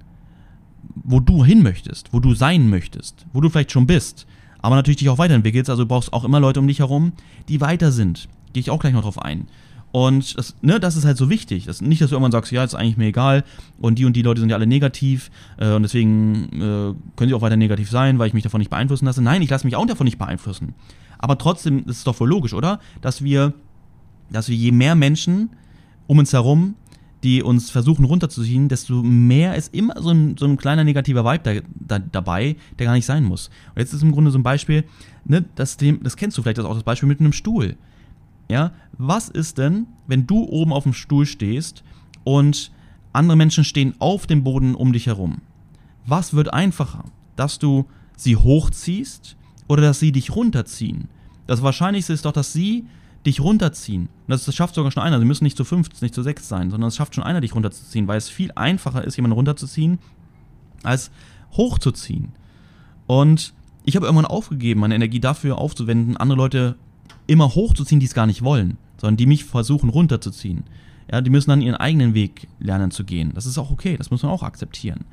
wo 0.95 1.19
du 1.19 1.43
hin 1.43 1.61
möchtest, 1.63 2.13
wo 2.13 2.19
du 2.19 2.33
sein 2.33 2.69
möchtest, 2.69 3.25
wo 3.33 3.41
du 3.41 3.49
vielleicht 3.49 3.71
schon 3.71 3.87
bist, 3.87 4.25
aber 4.59 4.75
natürlich 4.75 4.97
dich 4.97 5.09
auch 5.09 5.17
weiterentwickelst, 5.17 5.69
also 5.69 5.83
du 5.83 5.87
brauchst 5.87 6.13
auch 6.13 6.23
immer 6.23 6.39
Leute 6.39 6.59
um 6.59 6.67
dich 6.67 6.79
herum, 6.79 7.13
die 7.49 7.61
weiter 7.61 7.91
sind. 7.91 8.27
Gehe 8.53 8.61
ich 8.61 8.69
auch 8.69 8.79
gleich 8.79 8.93
noch 8.93 9.03
drauf 9.03 9.21
ein. 9.21 9.47
Und 9.95 10.37
das, 10.37 10.57
ne, 10.61 10.77
das 10.77 10.97
ist 10.97 11.05
halt 11.05 11.15
so 11.15 11.29
wichtig. 11.29 11.67
Das, 11.67 11.79
nicht, 11.79 12.01
dass 12.01 12.09
du 12.09 12.15
irgendwann 12.15 12.33
sagst, 12.33 12.51
ja, 12.51 12.65
ist 12.65 12.75
eigentlich 12.75 12.97
mir 12.97 13.05
egal 13.05 13.45
und 13.79 13.97
die 13.97 14.03
und 14.03 14.13
die 14.13 14.23
Leute 14.23 14.41
sind 14.41 14.49
ja 14.49 14.57
alle 14.57 14.67
negativ 14.67 15.31
äh, 15.57 15.71
und 15.71 15.83
deswegen 15.83 16.49
äh, 16.51 17.15
können 17.15 17.29
sie 17.29 17.33
auch 17.33 17.41
weiter 17.41 17.55
negativ 17.55 17.89
sein, 17.89 18.19
weil 18.19 18.27
ich 18.27 18.33
mich 18.33 18.43
davon 18.43 18.59
nicht 18.59 18.69
beeinflussen 18.69 19.05
lasse. 19.05 19.21
Nein, 19.21 19.41
ich 19.41 19.49
lasse 19.49 19.65
mich 19.65 19.77
auch 19.77 19.85
davon 19.85 20.03
nicht 20.03 20.17
beeinflussen. 20.17 20.75
Aber 21.17 21.37
trotzdem 21.37 21.85
ist 21.87 21.99
es 21.99 22.03
doch 22.03 22.19
wohl 22.19 22.27
logisch, 22.27 22.53
oder? 22.53 22.81
Dass 22.99 23.23
wir, 23.23 23.53
dass 24.29 24.49
wir 24.49 24.57
je 24.57 24.73
mehr 24.73 24.95
Menschen 24.95 25.51
um 26.07 26.19
uns 26.19 26.33
herum, 26.33 26.75
die 27.23 27.41
uns 27.41 27.71
versuchen 27.71 28.03
runterzuziehen, 28.03 28.67
desto 28.67 29.01
mehr 29.01 29.55
ist 29.55 29.73
immer 29.73 30.01
so 30.01 30.09
ein, 30.09 30.35
so 30.35 30.45
ein 30.45 30.57
kleiner 30.57 30.83
negativer 30.83 31.23
Vibe 31.23 31.39
da, 31.41 31.99
da, 31.99 31.99
dabei, 31.99 32.57
der 32.79 32.87
gar 32.87 32.93
nicht 32.95 33.05
sein 33.05 33.23
muss. 33.23 33.47
Und 33.73 33.79
jetzt 33.79 33.93
ist 33.93 34.03
im 34.03 34.11
Grunde 34.11 34.31
so 34.31 34.39
ein 34.39 34.43
Beispiel, 34.43 34.83
ne, 35.23 35.45
das, 35.55 35.77
das 35.77 36.17
kennst 36.17 36.37
du 36.37 36.41
vielleicht 36.41 36.59
auch 36.59 36.73
das 36.73 36.83
Beispiel 36.83 37.07
mit 37.07 37.21
einem 37.21 37.31
Stuhl. 37.31 37.77
Ja, 38.49 38.71
was 38.97 39.29
ist 39.29 39.57
denn, 39.57 39.87
wenn 40.07 40.27
du 40.27 40.43
oben 40.43 40.71
auf 40.71 40.83
dem 40.83 40.93
Stuhl 40.93 41.25
stehst 41.25 41.83
und 42.23 42.71
andere 43.13 43.37
Menschen 43.37 43.63
stehen 43.63 43.95
auf 43.99 44.27
dem 44.27 44.43
Boden 44.43 44.75
um 44.75 44.93
dich 44.93 45.07
herum? 45.07 45.41
Was 46.05 46.33
wird 46.33 46.53
einfacher? 46.53 47.05
Dass 47.35 47.59
du 47.59 47.85
sie 48.15 48.35
hochziehst 48.35 49.35
oder 49.67 49.81
dass 49.81 49.99
sie 49.99 50.11
dich 50.11 50.35
runterziehen? 50.35 51.09
Das 51.47 51.63
Wahrscheinlichste 51.63 52.13
ist 52.13 52.25
doch, 52.25 52.31
dass 52.31 52.53
sie 52.53 52.85
dich 53.25 53.39
runterziehen. 53.39 54.09
das, 54.27 54.45
das 54.45 54.55
schafft 54.55 54.75
sogar 54.75 54.91
schon 54.91 55.01
einer. 55.01 55.19
Sie 55.19 55.25
müssen 55.25 55.43
nicht 55.43 55.57
zu 55.57 55.63
fünf, 55.63 55.89
nicht 56.01 56.13
zu 56.13 56.21
sechs 56.21 56.47
sein, 56.47 56.69
sondern 56.69 56.89
es 56.89 56.95
schafft 56.95 57.15
schon 57.15 57.23
einer, 57.23 57.41
dich 57.41 57.55
runterzuziehen, 57.55 58.07
weil 58.07 58.17
es 58.17 58.29
viel 58.29 58.51
einfacher 58.53 59.03
ist, 59.03 59.15
jemanden 59.15 59.35
runterzuziehen, 59.35 59.97
als 60.83 61.09
hochzuziehen. 61.53 62.33
Und 63.07 63.53
ich 63.83 63.95
habe 63.95 64.05
irgendwann 64.05 64.25
aufgegeben, 64.25 64.81
meine 64.81 64.95
Energie 64.95 65.19
dafür 65.19 65.57
aufzuwenden, 65.57 66.17
andere 66.17 66.37
Leute 66.37 66.75
immer 67.27 67.55
hochzuziehen, 67.55 67.99
die 67.99 68.05
es 68.05 68.13
gar 68.13 68.27
nicht 68.27 68.43
wollen, 68.43 68.77
sondern 68.97 69.17
die 69.17 69.25
mich 69.25 69.45
versuchen 69.45 69.89
runterzuziehen. 69.89 70.63
Ja, 71.11 71.21
die 71.21 71.29
müssen 71.29 71.49
dann 71.51 71.61
ihren 71.61 71.75
eigenen 71.75 72.13
Weg 72.13 72.47
lernen 72.59 72.91
zu 72.91 73.03
gehen. 73.03 73.31
Das 73.35 73.45
ist 73.45 73.57
auch 73.57 73.71
okay, 73.71 73.95
das 73.97 74.09
muss 74.11 74.23
man 74.23 74.31
auch 74.31 74.43
akzeptieren. 74.43 75.05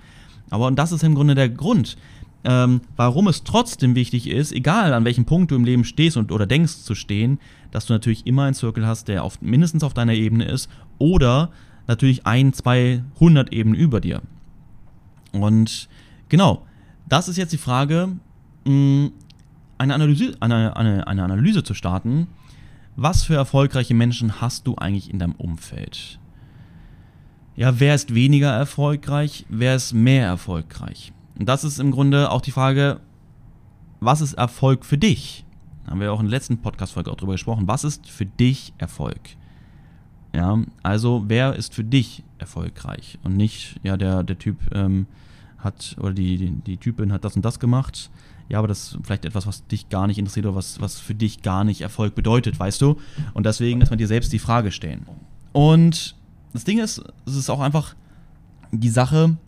Aber 0.51 0.67
und 0.67 0.79
das 0.79 0.93
ist 0.93 1.05
im 1.05 1.15
Grunde 1.15 1.35
der 1.35 1.49
Grund. 1.49 1.97
ähm, 2.45 2.81
warum 2.97 3.29
es 3.29 3.45
trotzdem 3.45 3.95
wichtig 3.95 4.29
ist, 4.29 4.53
egal 4.53 4.93
an 4.95 5.05
welchem 5.05 5.25
Punkt 5.25 5.51
du 5.51 5.55
im 5.55 5.65
Leben 5.65 5.85
stehst 5.85 6.17
und, 6.17 6.33
oder 6.33 6.47
denkst 6.47 6.83
zu 6.83 6.95
stehen, 6.95 7.39
dass 7.71 7.87
du 7.87 7.93
natürlich 7.93 8.27
immer 8.27 8.45
einen 8.45 8.55
Circle 8.55 8.87
hast, 8.87 9.09
der 9.09 9.23
auf, 9.23 9.41
mindestens 9.41 9.85
auf 9.85 9.95
deiner 9.95 10.15
Ebene 10.15 10.45
ist 10.45 10.69
oder 10.99 11.51
natürlich 11.87 12.27
ein, 12.27 12.53
zwei, 12.53 13.03
hundert 13.21 13.53
Ebenen 13.53 13.79
über 13.79 14.01
dir. 14.01 14.23
Und 15.33 15.89
genau, 16.29 16.67
das 17.09 17.29
ist 17.29 17.37
jetzt 17.37 17.53
die 17.53 17.59
Frage, 17.59 18.09
mh, 18.65 19.11
eine 19.83 19.95
Analyse, 19.95 20.37
eine, 20.39 20.77
eine, 20.77 21.07
eine 21.09 21.25
Analyse 21.25 21.65
zu 21.65 21.75
starten. 21.75 22.29
Was 22.95 23.25
für 23.25 23.35
erfolgreiche 23.35 23.95
Menschen 23.95 24.41
hast 24.41 24.67
du 24.67 24.77
eigentlich 24.77 25.11
in 25.11 25.19
deinem 25.19 25.35
Umfeld? 25.35 26.21
Ja, 27.57 27.81
wer 27.81 27.95
ist 27.95 28.15
weniger 28.15 28.51
erfolgreich, 28.53 29.45
wer 29.49 29.75
ist 29.75 29.93
mehr 29.93 30.27
erfolgreich? 30.27 31.13
Und 31.39 31.49
das 31.49 31.65
ist 31.65 31.81
im 31.81 31.91
Grunde 31.91 32.31
auch 32.31 32.41
die 32.41 32.53
Frage, 32.53 33.01
was 34.01 34.21
ist 34.21 34.35
Erfolg 34.35 34.85
für 34.85 34.99
dich? 34.99 35.45
Da 35.85 35.91
haben 35.91 36.01
wir 36.01 36.13
auch 36.13 36.21
in 36.21 36.27
der 36.27 36.39
letzten 36.39 36.59
Podcast-Folge 36.59 37.11
auch 37.11 37.17
drüber 37.17 37.33
gesprochen. 37.33 37.67
Was 37.67 37.83
ist 37.83 38.09
für 38.09 38.27
dich 38.27 38.73
Erfolg? 38.79 39.21
Ja, 40.35 40.59
also 40.83 41.25
wer 41.27 41.57
ist 41.57 41.75
für 41.75 41.85
dich 41.85 42.23
erfolgreich 42.39 43.19
und 43.23 43.37
nicht, 43.37 43.81
ja, 43.83 43.97
der, 43.97 44.23
der 44.23 44.39
Typ 44.39 44.59
ähm, 44.73 45.07
hat 45.59 45.97
oder 45.99 46.13
die, 46.13 46.37
die, 46.37 46.51
die 46.53 46.77
Typin 46.77 47.13
hat 47.13 47.25
das 47.25 47.37
und 47.37 47.45
das 47.45 47.59
gemacht. 47.59 48.11
Ja, 48.53 48.59
aber 48.59 48.69
das 48.69 48.93
ist 48.93 48.99
vielleicht 49.03 49.25
etwas, 49.25 49.47
was 49.47 49.67
dich 49.67 49.89
gar 49.89 50.07
nicht 50.07 50.19
interessiert 50.19 50.45
oder 50.45 50.55
was, 50.55 50.79
was 50.79 51.01
für 51.01 51.15
dich 51.15 51.41
gar 51.41 51.65
nicht 51.65 51.81
Erfolg 51.81 52.15
bedeutet, 52.15 52.61
weißt 52.61 52.83
du? 52.83 52.99
Und 53.33 53.47
deswegen 53.47 53.81
dass 53.81 53.89
man 53.89 53.99
dir 53.99 54.07
selbst 54.07 54.31
die 54.31 54.39
Frage 54.39 54.71
stellen. 54.71 55.07
Und 55.53 56.15
das 56.53 56.65
Ding 56.65 56.79
ist, 56.79 57.03
es 57.25 57.35
ist 57.35 57.49
auch 57.49 57.61
einfach 57.61 57.95
die 58.71 58.91
Sache, 58.91 59.39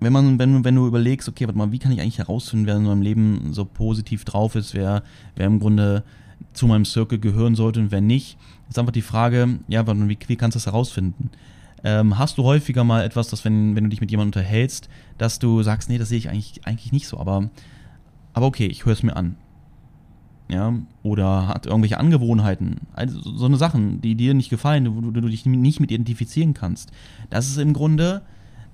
wenn 0.00 0.12
man, 0.12 0.38
wenn, 0.38 0.62
wenn 0.62 0.74
du 0.74 0.86
überlegst, 0.86 1.26
okay, 1.26 1.46
warte 1.46 1.56
mal, 1.56 1.72
wie 1.72 1.78
kann 1.78 1.90
ich 1.90 2.02
eigentlich 2.02 2.18
herausfinden, 2.18 2.66
wer 2.66 2.76
in 2.76 2.84
meinem 2.84 3.00
Leben 3.00 3.54
so 3.54 3.64
positiv 3.64 4.26
drauf 4.26 4.56
ist, 4.56 4.74
wer, 4.74 5.04
wer 5.36 5.46
im 5.46 5.58
Grunde 5.58 6.04
zu 6.52 6.66
meinem 6.66 6.84
Circle 6.84 7.18
gehören 7.18 7.54
sollte 7.54 7.80
und 7.80 7.92
wer 7.92 8.02
nicht, 8.02 8.36
ist 8.68 8.78
einfach 8.78 8.92
die 8.92 9.00
Frage, 9.00 9.58
ja, 9.68 9.86
wie, 9.86 10.18
wie 10.26 10.36
kannst 10.36 10.54
du 10.54 10.58
das 10.58 10.66
herausfinden? 10.66 11.30
Ähm, 11.82 12.18
hast 12.18 12.36
du 12.36 12.44
häufiger 12.44 12.84
mal 12.84 13.04
etwas, 13.04 13.28
dass 13.28 13.46
wenn, 13.46 13.74
wenn 13.74 13.84
du 13.84 13.90
dich 13.90 14.02
mit 14.02 14.10
jemandem 14.10 14.38
unterhältst, 14.38 14.90
dass 15.16 15.38
du 15.38 15.62
sagst, 15.62 15.88
nee, 15.88 15.96
das 15.96 16.10
sehe 16.10 16.18
ich 16.18 16.28
eigentlich, 16.28 16.60
eigentlich 16.66 16.92
nicht 16.92 17.08
so, 17.08 17.18
aber, 17.18 17.48
aber 18.34 18.46
okay, 18.46 18.66
ich 18.66 18.84
höre 18.84 18.92
es 18.92 19.02
mir 19.02 19.16
an. 19.16 19.36
Ja, 20.48 20.74
oder 21.02 21.48
hat 21.48 21.64
irgendwelche 21.64 21.98
Angewohnheiten, 21.98 22.82
also 22.92 23.18
so 23.18 23.46
eine 23.46 23.56
Sachen, 23.56 24.02
die 24.02 24.14
dir 24.14 24.34
nicht 24.34 24.50
gefallen, 24.50 24.94
wo 24.94 25.10
du, 25.10 25.22
dich 25.22 25.46
nicht 25.46 25.80
mit 25.80 25.90
identifizieren 25.90 26.52
kannst. 26.52 26.92
Das 27.30 27.48
ist 27.48 27.56
im 27.56 27.72
Grunde, 27.72 28.20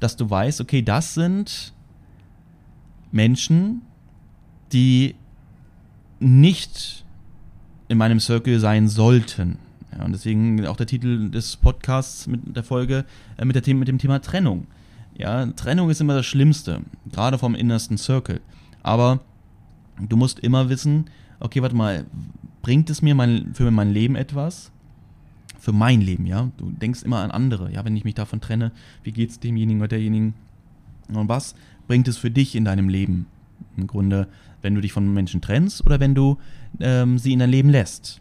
dass 0.00 0.16
du 0.16 0.28
weißt, 0.28 0.60
okay, 0.60 0.82
das 0.82 1.14
sind 1.14 1.72
Menschen, 3.12 3.82
die 4.72 5.14
nicht 6.18 7.04
in 7.86 7.98
meinem 7.98 8.18
Circle 8.18 8.58
sein 8.58 8.88
sollten. 8.88 9.58
Ja, 9.96 10.04
und 10.04 10.12
deswegen 10.12 10.66
auch 10.66 10.76
der 10.76 10.86
Titel 10.86 11.30
des 11.30 11.56
Podcasts 11.56 12.26
mit 12.26 12.56
der 12.56 12.62
Folge 12.64 13.04
äh, 13.36 13.44
mit, 13.44 13.54
der 13.54 13.62
The 13.62 13.74
mit 13.74 13.88
dem 13.88 13.98
Thema 13.98 14.20
Trennung. 14.20 14.66
Ja, 15.16 15.46
Trennung 15.46 15.90
ist 15.90 16.00
immer 16.00 16.14
das 16.14 16.26
Schlimmste, 16.26 16.80
gerade 17.12 17.38
vom 17.38 17.54
innersten 17.54 17.98
Circle. 17.98 18.40
Aber 18.82 19.20
du 20.08 20.16
musst 20.16 20.38
immer 20.40 20.68
wissen, 20.68 21.06
okay, 21.40 21.62
warte 21.62 21.76
mal, 21.76 22.06
bringt 22.62 22.90
es 22.90 23.02
mir 23.02 23.14
mein, 23.14 23.54
für 23.54 23.70
mein 23.70 23.90
Leben 23.90 24.16
etwas? 24.16 24.70
Für 25.58 25.72
mein 25.72 26.00
Leben, 26.00 26.26
ja. 26.26 26.50
Du 26.56 26.70
denkst 26.70 27.02
immer 27.02 27.18
an 27.18 27.30
andere, 27.30 27.72
ja, 27.72 27.84
wenn 27.84 27.96
ich 27.96 28.04
mich 28.04 28.14
davon 28.14 28.40
trenne, 28.40 28.72
wie 29.02 29.12
geht 29.12 29.30
es 29.30 29.40
demjenigen 29.40 29.80
oder 29.80 29.88
derjenigen? 29.88 30.34
Und 31.12 31.28
was 31.28 31.54
bringt 31.86 32.08
es 32.08 32.16
für 32.16 32.30
dich 32.30 32.54
in 32.54 32.64
deinem 32.64 32.88
Leben? 32.88 33.26
Im 33.76 33.86
Grunde, 33.86 34.28
wenn 34.62 34.74
du 34.74 34.80
dich 34.80 34.92
von 34.92 35.12
Menschen 35.12 35.40
trennst 35.40 35.84
oder 35.84 36.00
wenn 36.00 36.14
du 36.14 36.38
ähm, 36.80 37.18
sie 37.18 37.32
in 37.32 37.40
dein 37.40 37.50
Leben 37.50 37.68
lässt. 37.68 38.20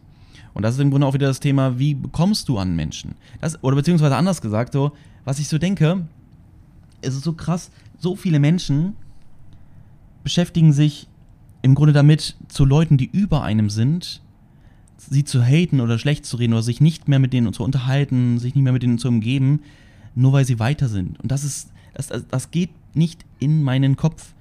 Und 0.54 0.64
das 0.64 0.76
ist 0.76 0.82
im 0.82 0.90
Grunde 0.92 1.08
auch 1.08 1.14
wieder 1.14 1.28
das 1.28 1.40
Thema, 1.40 1.80
wie 1.80 1.94
bekommst 1.94 2.50
du 2.50 2.58
an 2.58 2.76
Menschen? 2.76 3.16
Das, 3.40 3.64
oder 3.64 3.76
beziehungsweise 3.76 4.16
anders 4.16 4.42
gesagt, 4.42 4.74
so, 4.74 4.92
was 5.24 5.40
ich 5.40 5.48
so 5.48 5.58
denke, 5.58 6.08
es 7.02 7.16
ist 7.16 7.24
so 7.24 7.34
krass, 7.34 7.72
so 7.98 8.16
viele 8.16 8.40
Menschen 8.40 8.96
beschäftigen 10.24 10.74
sich 10.74 11.08
im 11.62 11.76
Grunde 11.76 11.94
damit, 11.94 12.36
zu 12.48 12.66
Leuten, 12.66 12.98
die 12.98 13.10
über 13.12 13.44
einem 13.44 13.70
sind, 13.70 14.22
sie 14.98 15.24
zu 15.24 15.42
haten 15.42 15.82
oder 15.82 15.98
schlecht 15.98 16.26
zu 16.26 16.38
reden 16.38 16.54
oder 16.54 16.64
sich 16.64 16.82
nicht 16.82 17.08
mehr 17.08 17.20
mit 17.20 17.34
denen 17.34 17.54
zu 17.54 17.64
unterhalten, 17.64 18.38
sich 18.38 18.56
nicht 18.56 18.64
mehr 18.64 18.74
mit 18.74 18.84
denen 18.84 18.98
zu 18.98 19.08
umgeben, 19.08 19.62
nur 20.16 20.34
weil 20.34 20.46
sie 20.46 20.60
weiter 20.60 20.90
sind. 20.90 21.20
Und 21.20 21.32
das 21.32 21.44
ist, 21.44 21.72
das, 21.94 22.10
das 22.30 22.52
geht 22.52 22.72
nicht 22.94 23.26
in 23.40 23.64
meinen 23.64 23.96
Kopf. 23.96 24.34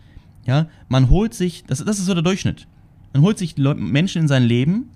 Ja, 0.46 0.66
man 0.88 1.11
holt 1.11 1.35
sich, 1.35 1.64
das, 1.66 1.85
das 1.85 1.98
ist 1.98 2.07
so 2.07 2.14
der 2.14 2.22
Durchschnitt. 2.22 2.66
Man 3.12 3.22
holt 3.22 3.38
sich 3.38 3.57
Menschen 3.57 4.22
in 4.22 4.28
sein 4.28 4.44
Leben, 4.44 4.88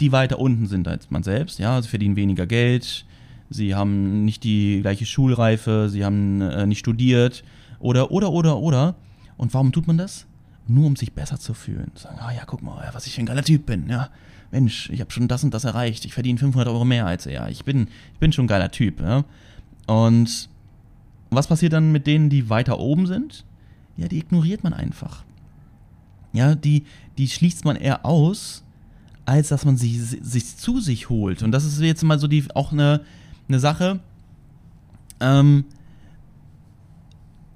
die 0.00 0.12
weiter 0.12 0.38
unten 0.38 0.66
sind 0.66 0.88
als 0.88 1.10
man 1.10 1.22
selbst. 1.22 1.58
Ja, 1.58 1.80
sie 1.80 1.88
verdienen 1.88 2.16
weniger 2.16 2.46
Geld, 2.46 3.06
sie 3.50 3.74
haben 3.74 4.24
nicht 4.24 4.44
die 4.44 4.80
gleiche 4.80 5.06
Schulreife, 5.06 5.88
sie 5.90 6.04
haben 6.04 6.40
äh, 6.40 6.66
nicht 6.66 6.78
studiert 6.78 7.44
oder, 7.78 8.10
oder, 8.10 8.32
oder, 8.32 8.58
oder. 8.58 8.96
Und 9.36 9.54
warum 9.54 9.72
tut 9.72 9.86
man 9.86 9.98
das? 9.98 10.26
Nur 10.66 10.86
um 10.86 10.96
sich 10.96 11.12
besser 11.12 11.38
zu 11.38 11.54
fühlen. 11.54 11.92
Sagen, 11.94 12.18
ah 12.20 12.32
ja, 12.32 12.44
guck 12.46 12.62
mal, 12.62 12.88
was 12.92 13.06
ich 13.06 13.14
für 13.14 13.20
ein 13.20 13.26
geiler 13.26 13.42
Typ 13.42 13.66
bin. 13.66 13.88
Ja, 13.88 14.08
Mensch, 14.50 14.88
ich 14.90 15.00
habe 15.00 15.10
schon 15.10 15.28
das 15.28 15.44
und 15.44 15.52
das 15.52 15.64
erreicht. 15.64 16.04
Ich 16.04 16.14
verdiene 16.14 16.38
500 16.38 16.68
Euro 16.68 16.84
mehr 16.84 17.06
als 17.06 17.26
er. 17.26 17.48
Ich 17.48 17.64
bin, 17.64 17.88
ich 18.12 18.18
bin 18.18 18.32
schon 18.32 18.44
ein 18.44 18.48
geiler 18.48 18.70
Typ. 18.70 19.00
Ja? 19.00 19.24
Und 19.86 20.48
was 21.30 21.48
passiert 21.48 21.72
dann 21.72 21.92
mit 21.92 22.06
denen, 22.06 22.30
die 22.30 22.48
weiter 22.48 22.78
oben 22.78 23.06
sind? 23.06 23.44
Ja, 23.96 24.08
die 24.08 24.18
ignoriert 24.18 24.64
man 24.64 24.72
einfach. 24.72 25.24
Ja, 26.32 26.54
die, 26.54 26.84
die 27.18 27.28
schließt 27.28 27.64
man 27.64 27.76
eher 27.76 28.04
aus, 28.04 28.64
als 29.24 29.48
dass 29.48 29.64
man 29.64 29.76
sie 29.76 29.98
sich 29.98 30.56
zu 30.56 30.80
sich 30.80 31.08
holt. 31.08 31.42
Und 31.42 31.52
das 31.52 31.64
ist 31.64 31.80
jetzt 31.80 32.02
mal 32.02 32.18
so 32.18 32.26
die 32.26 32.44
auch 32.54 32.72
eine, 32.72 33.02
eine 33.48 33.58
Sache. 33.58 34.00
Ähm, 35.20 35.64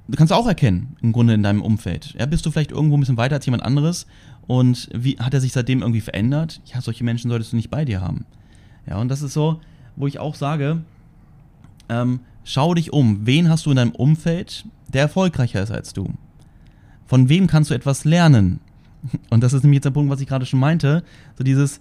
du 0.08 0.16
kannst 0.16 0.32
auch 0.32 0.46
erkennen, 0.46 0.96
im 1.02 1.12
Grunde 1.12 1.34
in 1.34 1.42
deinem 1.42 1.62
Umfeld. 1.62 2.14
Ja, 2.18 2.26
bist 2.26 2.44
du 2.46 2.50
vielleicht 2.50 2.72
irgendwo 2.72 2.96
ein 2.96 3.00
bisschen 3.00 3.16
weiter 3.16 3.36
als 3.36 3.46
jemand 3.46 3.62
anderes 3.62 4.06
und 4.46 4.88
wie 4.94 5.18
hat 5.18 5.34
er 5.34 5.40
sich 5.40 5.52
seitdem 5.52 5.82
irgendwie 5.82 6.00
verändert? 6.00 6.60
Ja, 6.64 6.80
solche 6.80 7.04
Menschen 7.04 7.30
solltest 7.30 7.52
du 7.52 7.56
nicht 7.56 7.70
bei 7.70 7.84
dir 7.84 8.00
haben. 8.00 8.24
Ja, 8.88 8.96
und 8.96 9.08
das 9.08 9.22
ist 9.22 9.34
so, 9.34 9.60
wo 9.96 10.06
ich 10.06 10.18
auch 10.18 10.34
sage, 10.34 10.82
ähm, 11.88 12.20
schau 12.44 12.74
dich 12.74 12.92
um. 12.92 13.26
Wen 13.26 13.48
hast 13.48 13.66
du 13.66 13.70
in 13.70 13.76
deinem 13.76 13.92
Umfeld, 13.92 14.64
der 14.92 15.02
erfolgreicher 15.02 15.62
ist 15.62 15.70
als 15.70 15.92
du? 15.92 16.14
Von 17.06 17.28
wem 17.28 17.46
kannst 17.46 17.70
du 17.70 17.74
etwas 17.74 18.04
lernen? 18.04 18.60
Und 19.30 19.42
das 19.42 19.52
ist 19.52 19.62
nämlich 19.62 19.78
jetzt 19.78 19.84
der 19.84 19.90
Punkt, 19.90 20.10
was 20.10 20.20
ich 20.20 20.26
gerade 20.26 20.46
schon 20.46 20.60
meinte. 20.60 21.04
So 21.36 21.44
dieses, 21.44 21.80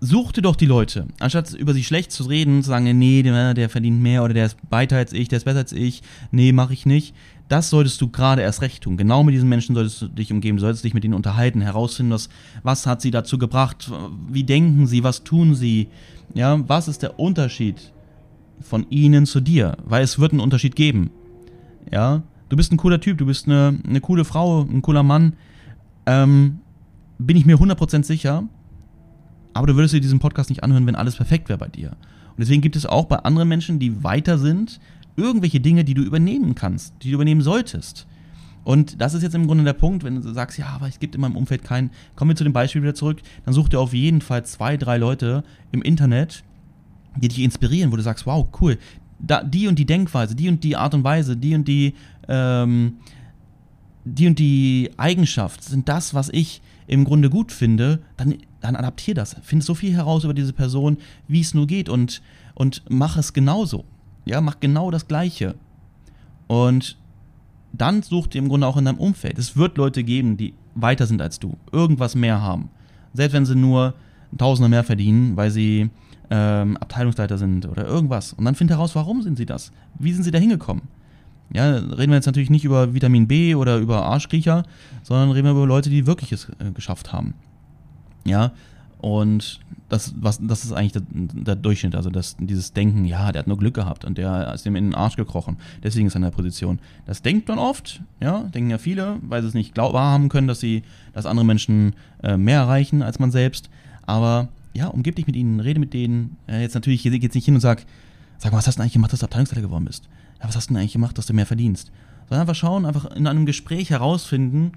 such 0.00 0.32
dir 0.32 0.42
doch 0.42 0.56
die 0.56 0.66
Leute. 0.66 1.06
Anstatt 1.18 1.52
über 1.54 1.74
sie 1.74 1.84
schlecht 1.84 2.12
zu 2.12 2.24
reden, 2.24 2.62
zu 2.62 2.68
sagen, 2.68 2.98
nee, 2.98 3.22
der, 3.22 3.54
der 3.54 3.68
verdient 3.68 4.00
mehr 4.00 4.22
oder 4.22 4.34
der 4.34 4.46
ist 4.46 4.56
weiter 4.70 4.96
als 4.96 5.12
ich, 5.12 5.28
der 5.28 5.38
ist 5.38 5.44
besser 5.44 5.60
als 5.60 5.72
ich, 5.72 6.02
nee, 6.30 6.52
mache 6.52 6.72
ich 6.72 6.86
nicht. 6.86 7.14
Das 7.48 7.68
solltest 7.68 8.00
du 8.00 8.08
gerade 8.08 8.42
erst 8.42 8.62
recht 8.62 8.82
tun. 8.82 8.96
Genau 8.96 9.22
mit 9.22 9.34
diesen 9.34 9.48
Menschen 9.48 9.74
solltest 9.74 10.02
du 10.02 10.08
dich 10.08 10.32
umgeben, 10.32 10.58
solltest 10.58 10.84
dich 10.84 10.94
mit 10.94 11.04
ihnen 11.04 11.14
unterhalten, 11.14 11.60
herausfinden, 11.60 12.12
was, 12.12 12.28
was 12.62 12.86
hat 12.86 13.02
sie 13.02 13.10
dazu 13.10 13.36
gebracht, 13.36 13.90
wie 14.30 14.44
denken 14.44 14.86
sie, 14.86 15.04
was 15.04 15.24
tun 15.24 15.54
sie, 15.54 15.88
ja, 16.32 16.66
was 16.68 16.88
ist 16.88 17.02
der 17.02 17.18
Unterschied 17.18 17.92
von 18.60 18.86
ihnen 18.88 19.26
zu 19.26 19.40
dir? 19.40 19.76
Weil 19.84 20.02
es 20.02 20.18
wird 20.18 20.32
einen 20.32 20.40
Unterschied 20.40 20.74
geben. 20.74 21.10
Ja, 21.92 22.22
du 22.48 22.56
bist 22.56 22.72
ein 22.72 22.78
cooler 22.78 23.00
Typ, 23.00 23.18
du 23.18 23.26
bist 23.26 23.46
eine, 23.46 23.78
eine 23.86 24.00
coole 24.00 24.24
Frau, 24.24 24.62
ein 24.62 24.80
cooler 24.80 25.02
Mann, 25.02 25.34
ähm, 26.06 26.60
bin 27.18 27.36
ich 27.36 27.44
mir 27.44 27.56
100% 27.56 28.04
sicher. 28.04 28.44
Aber 29.52 29.66
du 29.66 29.76
würdest 29.76 29.94
dir 29.94 30.00
diesen 30.00 30.18
Podcast 30.18 30.48
nicht 30.48 30.64
anhören, 30.64 30.86
wenn 30.86 30.96
alles 30.96 31.16
perfekt 31.16 31.48
wäre 31.48 31.58
bei 31.58 31.68
dir. 31.68 31.90
Und 31.90 32.40
deswegen 32.40 32.62
gibt 32.62 32.74
es 32.74 32.86
auch 32.86 33.04
bei 33.04 33.16
anderen 33.18 33.48
Menschen, 33.48 33.78
die 33.78 34.02
weiter 34.02 34.38
sind, 34.38 34.80
irgendwelche 35.16 35.60
Dinge, 35.60 35.84
die 35.84 35.94
du 35.94 36.02
übernehmen 36.02 36.54
kannst, 36.54 36.94
die 37.02 37.08
du 37.08 37.14
übernehmen 37.14 37.40
solltest. 37.40 38.06
Und 38.64 39.00
das 39.00 39.12
ist 39.12 39.22
jetzt 39.22 39.34
im 39.34 39.46
Grunde 39.46 39.64
der 39.64 39.74
Punkt, 39.74 40.04
wenn 40.04 40.20
du 40.20 40.32
sagst, 40.32 40.58
ja, 40.58 40.68
aber 40.68 40.88
es 40.88 40.98
gibt 40.98 41.14
in 41.14 41.20
meinem 41.20 41.36
Umfeld 41.36 41.64
keinen, 41.64 41.90
kommen 42.16 42.30
wir 42.30 42.36
zu 42.36 42.44
dem 42.44 42.54
Beispiel 42.54 42.82
wieder 42.82 42.94
zurück, 42.94 43.20
dann 43.44 43.52
such 43.52 43.68
dir 43.68 43.78
auf 43.78 43.92
jeden 43.92 44.22
Fall 44.22 44.44
zwei, 44.46 44.76
drei 44.76 44.96
Leute 44.96 45.44
im 45.70 45.82
Internet, 45.82 46.42
die 47.16 47.28
dich 47.28 47.40
inspirieren, 47.40 47.92
wo 47.92 47.96
du 47.96 48.02
sagst, 48.02 48.26
wow, 48.26 48.46
cool, 48.60 48.78
da, 49.18 49.44
die 49.44 49.68
und 49.68 49.78
die 49.78 49.86
Denkweise, 49.86 50.34
die 50.34 50.48
und 50.48 50.64
die 50.64 50.76
Art 50.76 50.94
und 50.94 51.04
Weise, 51.04 51.36
die 51.36 51.54
und 51.54 51.68
die 51.68 51.94
ähm, 52.26 52.94
die 54.04 54.26
und 54.26 54.38
die 54.38 54.90
Eigenschaft 54.96 55.64
sind 55.64 55.88
das, 55.88 56.14
was 56.14 56.28
ich 56.28 56.60
im 56.86 57.04
Grunde 57.04 57.30
gut 57.30 57.52
finde, 57.52 58.02
dann, 58.16 58.36
dann 58.60 58.76
adaptier 58.76 59.14
das. 59.14 59.36
Finde 59.42 59.64
so 59.64 59.74
viel 59.74 59.94
heraus 59.94 60.24
über 60.24 60.34
diese 60.34 60.52
Person, 60.52 60.98
wie 61.26 61.40
es 61.40 61.54
nur 61.54 61.66
geht 61.66 61.88
und, 61.88 62.20
und 62.54 62.82
mach 62.88 63.16
es 63.16 63.32
genauso. 63.32 63.84
Ja, 64.24 64.40
mach 64.40 64.60
genau 64.60 64.90
das 64.90 65.06
Gleiche. 65.06 65.54
Und 66.46 66.96
dann 67.72 68.02
such 68.02 68.28
dir 68.28 68.38
im 68.38 68.48
Grunde 68.48 68.66
auch 68.66 68.76
in 68.76 68.84
deinem 68.84 68.98
Umfeld. 68.98 69.38
Es 69.38 69.56
wird 69.56 69.76
Leute 69.76 70.04
geben, 70.04 70.36
die 70.36 70.54
weiter 70.74 71.06
sind 71.06 71.20
als 71.20 71.38
du, 71.40 71.56
irgendwas 71.72 72.14
mehr 72.14 72.40
haben. 72.40 72.70
Selbst 73.12 73.34
wenn 73.34 73.46
sie 73.46 73.56
nur 73.56 73.94
Tausender 74.36 74.68
mehr 74.68 74.82
verdienen, 74.82 75.36
weil 75.36 75.50
sie 75.50 75.90
ähm, 76.30 76.76
Abteilungsleiter 76.78 77.38
sind 77.38 77.66
oder 77.66 77.86
irgendwas. 77.86 78.32
Und 78.32 78.44
dann 78.44 78.56
find 78.56 78.70
heraus, 78.70 78.94
warum 78.94 79.22
sind 79.22 79.36
sie 79.36 79.46
das? 79.46 79.70
Wie 79.98 80.12
sind 80.12 80.24
sie 80.24 80.32
da 80.32 80.38
hingekommen? 80.38 80.82
Ja, 81.52 81.76
reden 81.76 82.10
wir 82.10 82.16
jetzt 82.16 82.26
natürlich 82.26 82.50
nicht 82.50 82.64
über 82.64 82.94
Vitamin 82.94 83.28
B 83.28 83.54
oder 83.54 83.78
über 83.78 84.04
Arschkriecher, 84.06 84.64
sondern 85.02 85.30
reden 85.30 85.46
wir 85.46 85.52
über 85.52 85.66
Leute, 85.66 85.90
die 85.90 86.06
wirklich 86.06 86.32
es 86.32 86.48
äh, 86.58 86.72
geschafft 86.72 87.12
haben. 87.12 87.34
Ja, 88.24 88.52
und 88.98 89.60
das, 89.88 90.14
was, 90.16 90.38
das 90.40 90.64
ist 90.64 90.72
eigentlich 90.72 90.92
der, 90.92 91.02
der, 91.08 91.56
Durchschnitt, 91.56 91.94
also 91.94 92.10
das, 92.10 92.36
dieses 92.38 92.72
Denken, 92.72 93.04
ja, 93.04 93.32
der 93.32 93.40
hat 93.40 93.46
nur 93.46 93.58
Glück 93.58 93.74
gehabt 93.74 94.04
und 94.04 94.16
der 94.16 94.52
ist 94.54 94.64
ihm 94.66 94.76
in 94.76 94.86
den 94.86 94.94
Arsch 94.94 95.16
gekrochen, 95.16 95.58
deswegen 95.82 96.06
ist 96.06 96.14
er 96.14 96.16
in 96.16 96.22
der 96.22 96.30
Position. 96.30 96.78
Das 97.06 97.22
denkt 97.22 97.48
man 97.48 97.58
oft, 97.58 98.02
ja, 98.20 98.44
denken 98.44 98.70
ja 98.70 98.78
viele, 98.78 99.18
weil 99.22 99.42
sie 99.42 99.48
es 99.48 99.54
nicht 99.54 99.74
glaub, 99.74 99.92
wahrhaben 99.92 100.28
können, 100.28 100.48
dass 100.48 100.60
sie, 100.60 100.82
dass 101.12 101.26
andere 101.26 101.44
Menschen 101.44 101.94
äh, 102.22 102.36
mehr 102.36 102.60
erreichen 102.60 103.02
als 103.02 103.18
man 103.18 103.30
selbst. 103.30 103.68
Aber 104.06 104.48
ja, 104.74 104.88
umgib 104.88 105.16
dich 105.16 105.26
mit 105.26 105.36
ihnen, 105.36 105.60
rede 105.60 105.80
mit 105.80 105.92
denen. 105.92 106.36
Äh, 106.48 106.62
jetzt 106.62 106.74
natürlich, 106.74 107.02
hier 107.02 107.16
geht's 107.18 107.34
nicht 107.34 107.44
hin 107.44 107.54
und 107.54 107.60
sag, 107.60 107.84
sag 108.38 108.52
mal, 108.52 108.58
was 108.58 108.66
hast 108.66 108.78
du 108.78 108.82
eigentlich 108.82 108.94
gemacht, 108.94 109.12
dass 109.12 109.20
du 109.20 109.26
Abteilungsleiter 109.26 109.62
geworden 109.62 109.84
bist? 109.84 110.08
Ja, 110.40 110.48
was 110.48 110.56
hast 110.56 110.68
du 110.68 110.74
denn 110.74 110.80
eigentlich 110.80 110.94
gemacht, 110.94 111.16
dass 111.18 111.26
du 111.26 111.34
mehr 111.34 111.46
verdienst? 111.46 111.92
Sondern 112.28 112.40
einfach 112.40 112.54
schauen, 112.54 112.86
einfach 112.86 113.04
in 113.14 113.26
einem 113.26 113.46
Gespräch 113.46 113.90
herausfinden, 113.90 114.72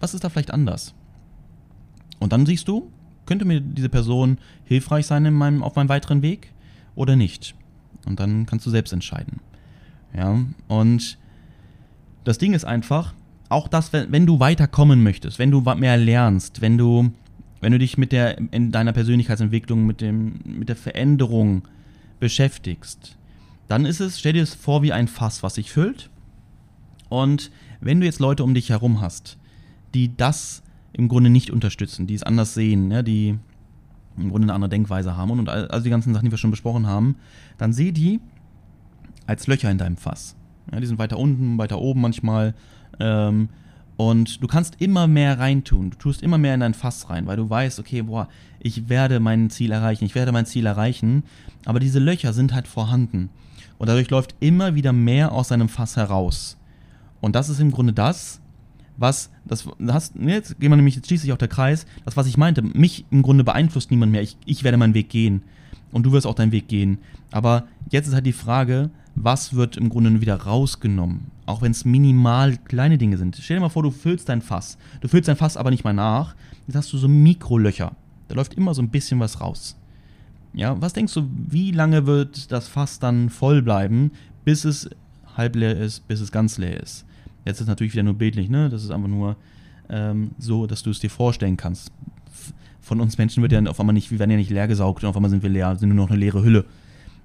was 0.00 0.14
ist 0.14 0.24
da 0.24 0.28
vielleicht 0.28 0.52
anders. 0.52 0.94
Und 2.20 2.32
dann 2.32 2.46
siehst 2.46 2.68
du, 2.68 2.90
könnte 3.26 3.44
mir 3.44 3.60
diese 3.60 3.88
Person 3.88 4.38
hilfreich 4.64 5.06
sein 5.06 5.24
in 5.24 5.34
meinem, 5.34 5.62
auf 5.62 5.76
meinem 5.76 5.88
weiteren 5.88 6.22
Weg 6.22 6.52
oder 6.94 7.16
nicht. 7.16 7.54
Und 8.06 8.20
dann 8.20 8.46
kannst 8.46 8.66
du 8.66 8.70
selbst 8.70 8.92
entscheiden. 8.92 9.40
Ja, 10.16 10.38
und 10.68 11.18
das 12.24 12.38
Ding 12.38 12.54
ist 12.54 12.64
einfach, 12.64 13.14
auch 13.48 13.68
das, 13.68 13.92
wenn, 13.92 14.26
du 14.26 14.40
weiterkommen 14.40 15.02
möchtest, 15.02 15.38
wenn 15.38 15.50
du 15.50 15.60
mehr 15.60 15.96
lernst, 15.96 16.60
wenn 16.60 16.78
du, 16.78 17.12
wenn 17.60 17.72
du 17.72 17.78
dich 17.78 17.98
mit 17.98 18.12
der, 18.12 18.38
in 18.52 18.72
deiner 18.72 18.92
Persönlichkeitsentwicklung, 18.92 19.86
mit, 19.86 20.00
dem, 20.00 20.40
mit 20.44 20.68
der 20.68 20.76
Veränderung 20.76 21.62
beschäftigst, 22.20 23.16
dann 23.68 23.86
ist 23.86 24.00
es, 24.00 24.18
stell 24.18 24.32
dir 24.32 24.42
es 24.42 24.54
vor 24.54 24.82
wie 24.82 24.92
ein 24.92 25.08
Fass, 25.08 25.42
was 25.42 25.54
sich 25.54 25.70
füllt. 25.70 26.10
Und 27.08 27.50
wenn 27.80 28.00
du 28.00 28.06
jetzt 28.06 28.20
Leute 28.20 28.42
um 28.44 28.54
dich 28.54 28.70
herum 28.70 29.00
hast, 29.00 29.38
die 29.94 30.16
das 30.16 30.63
im 30.94 31.08
Grunde 31.08 31.28
nicht 31.28 31.50
unterstützen, 31.50 32.06
die 32.06 32.14
es 32.14 32.22
anders 32.22 32.54
sehen, 32.54 32.90
ja, 32.90 33.02
die 33.02 33.38
im 34.16 34.30
Grunde 34.30 34.46
eine 34.46 34.54
andere 34.54 34.68
Denkweise 34.70 35.16
haben 35.16 35.30
und, 35.30 35.40
und 35.40 35.48
also 35.48 35.82
die 35.82 35.90
ganzen 35.90 36.14
Sachen, 36.14 36.24
die 36.24 36.30
wir 36.30 36.38
schon 36.38 36.52
besprochen 36.52 36.86
haben, 36.86 37.16
dann 37.58 37.72
seh 37.72 37.92
die 37.92 38.20
als 39.26 39.46
Löcher 39.46 39.70
in 39.70 39.78
deinem 39.78 39.96
Fass. 39.96 40.36
Ja, 40.72 40.80
die 40.80 40.86
sind 40.86 40.98
weiter 40.98 41.18
unten, 41.18 41.58
weiter 41.58 41.80
oben 41.80 42.00
manchmal. 42.00 42.54
Ähm, 43.00 43.48
und 43.96 44.42
du 44.42 44.46
kannst 44.46 44.80
immer 44.80 45.06
mehr 45.06 45.38
reintun. 45.38 45.90
Du 45.90 45.96
tust 45.96 46.22
immer 46.22 46.38
mehr 46.38 46.54
in 46.54 46.60
dein 46.60 46.74
Fass 46.74 47.10
rein, 47.10 47.26
weil 47.26 47.36
du 47.36 47.48
weißt, 47.48 47.78
okay, 47.78 48.02
boah, 48.02 48.28
ich 48.60 48.88
werde 48.88 49.20
mein 49.20 49.50
Ziel 49.50 49.72
erreichen, 49.72 50.04
ich 50.04 50.14
werde 50.14 50.32
mein 50.32 50.46
Ziel 50.46 50.66
erreichen. 50.66 51.24
Aber 51.64 51.80
diese 51.80 51.98
Löcher 51.98 52.32
sind 52.32 52.54
halt 52.54 52.66
vorhanden. 52.66 53.30
Und 53.78 53.88
dadurch 53.88 54.10
läuft 54.10 54.34
immer 54.40 54.74
wieder 54.74 54.92
mehr 54.92 55.32
aus 55.32 55.48
seinem 55.48 55.68
Fass 55.68 55.96
heraus. 55.96 56.56
Und 57.20 57.34
das 57.34 57.48
ist 57.48 57.60
im 57.60 57.70
Grunde 57.70 57.92
das, 57.92 58.40
was, 58.96 59.30
das 59.44 59.66
hast, 59.88 60.14
jetzt 60.16 60.58
gehen 60.60 60.70
wir 60.70 60.76
nämlich, 60.76 60.96
jetzt 60.96 61.06
schließt 61.06 61.22
sich 61.22 61.32
auch 61.32 61.38
der 61.38 61.48
Kreis, 61.48 61.86
das, 62.04 62.16
was 62.16 62.26
ich 62.26 62.36
meinte, 62.36 62.62
mich 62.62 63.04
im 63.10 63.22
Grunde 63.22 63.44
beeinflusst 63.44 63.90
niemand 63.90 64.12
mehr. 64.12 64.22
Ich, 64.22 64.36
ich 64.46 64.64
werde 64.64 64.78
meinen 64.78 64.94
Weg 64.94 65.08
gehen. 65.08 65.42
Und 65.92 66.04
du 66.04 66.12
wirst 66.12 66.26
auch 66.26 66.34
deinen 66.34 66.52
Weg 66.52 66.68
gehen. 66.68 66.98
Aber 67.30 67.64
jetzt 67.90 68.08
ist 68.08 68.14
halt 68.14 68.26
die 68.26 68.32
Frage, 68.32 68.90
was 69.14 69.54
wird 69.54 69.76
im 69.76 69.88
Grunde 69.88 70.20
wieder 70.20 70.36
rausgenommen? 70.36 71.30
Auch 71.46 71.62
wenn 71.62 71.70
es 71.72 71.84
minimal 71.84 72.56
kleine 72.56 72.98
Dinge 72.98 73.16
sind. 73.16 73.38
Stell 73.40 73.58
dir 73.58 73.60
mal 73.60 73.68
vor, 73.68 73.82
du 73.82 73.90
füllst 73.90 74.28
dein 74.28 74.42
Fass. 74.42 74.76
Du 75.00 75.08
füllst 75.08 75.28
dein 75.28 75.36
Fass 75.36 75.56
aber 75.56 75.70
nicht 75.70 75.84
mal 75.84 75.92
nach. 75.92 76.34
Jetzt 76.66 76.76
hast 76.76 76.92
du 76.92 76.98
so 76.98 77.06
Mikrolöcher. 77.06 77.92
Da 78.28 78.34
läuft 78.34 78.54
immer 78.54 78.74
so 78.74 78.82
ein 78.82 78.88
bisschen 78.88 79.20
was 79.20 79.40
raus. 79.40 79.76
Ja, 80.52 80.80
was 80.80 80.92
denkst 80.92 81.14
du, 81.14 81.28
wie 81.48 81.70
lange 81.70 82.06
wird 82.06 82.50
das 82.50 82.68
Fass 82.68 82.98
dann 82.98 83.28
voll 83.28 83.60
bleiben, 83.62 84.12
bis 84.44 84.64
es 84.64 84.88
halb 85.36 85.56
leer 85.56 85.76
ist, 85.76 86.06
bis 86.08 86.20
es 86.20 86.32
ganz 86.32 86.58
leer 86.58 86.80
ist? 86.80 87.04
Jetzt 87.44 87.56
ist 87.56 87.62
es 87.62 87.68
natürlich 87.68 87.92
wieder 87.92 88.02
nur 88.02 88.14
bildlich, 88.14 88.48
ne? 88.48 88.68
Das 88.68 88.82
ist 88.82 88.90
einfach 88.90 89.08
nur 89.08 89.36
ähm, 89.88 90.32
so, 90.38 90.66
dass 90.66 90.82
du 90.82 90.90
es 90.90 91.00
dir 91.00 91.10
vorstellen 91.10 91.56
kannst. 91.56 91.92
Von 92.80 93.00
uns 93.00 93.18
Menschen 93.18 93.42
wird 93.42 93.52
ja 93.52 93.62
auf 93.64 93.80
einmal 93.80 93.94
nicht, 93.94 94.10
wir 94.10 94.18
werden 94.18 94.30
ja 94.30 94.36
nicht 94.36 94.50
leer 94.50 94.68
gesaugt 94.68 95.02
und 95.02 95.08
auf 95.08 95.16
einmal 95.16 95.30
sind 95.30 95.42
wir 95.42 95.50
leer, 95.50 95.76
sind 95.76 95.88
nur 95.88 95.96
noch 95.96 96.10
eine 96.10 96.18
leere 96.18 96.42
Hülle. 96.42 96.64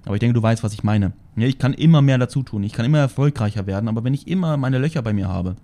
Aber 0.04 0.14
ich 0.14 0.20
denke, 0.20 0.34
du 0.34 0.42
weißt, 0.42 0.62
was 0.62 0.72
ich 0.72 0.82
meine. 0.82 1.12
Ja, 1.36 1.46
ich 1.46 1.58
kann 1.58 1.74
immer 1.74 2.00
mehr 2.00 2.16
dazu 2.18 2.42
tun, 2.42 2.62
ich 2.62 2.72
kann 2.72 2.86
immer 2.86 2.98
erfolgreicher 2.98 3.66
werden, 3.66 3.88
aber 3.88 4.02
wenn 4.04 4.14
ich 4.14 4.26
immer 4.26 4.56
meine 4.56 4.78
Löcher 4.78 5.02
bei 5.02 5.12
mir 5.12 5.28
habe, 5.28 5.56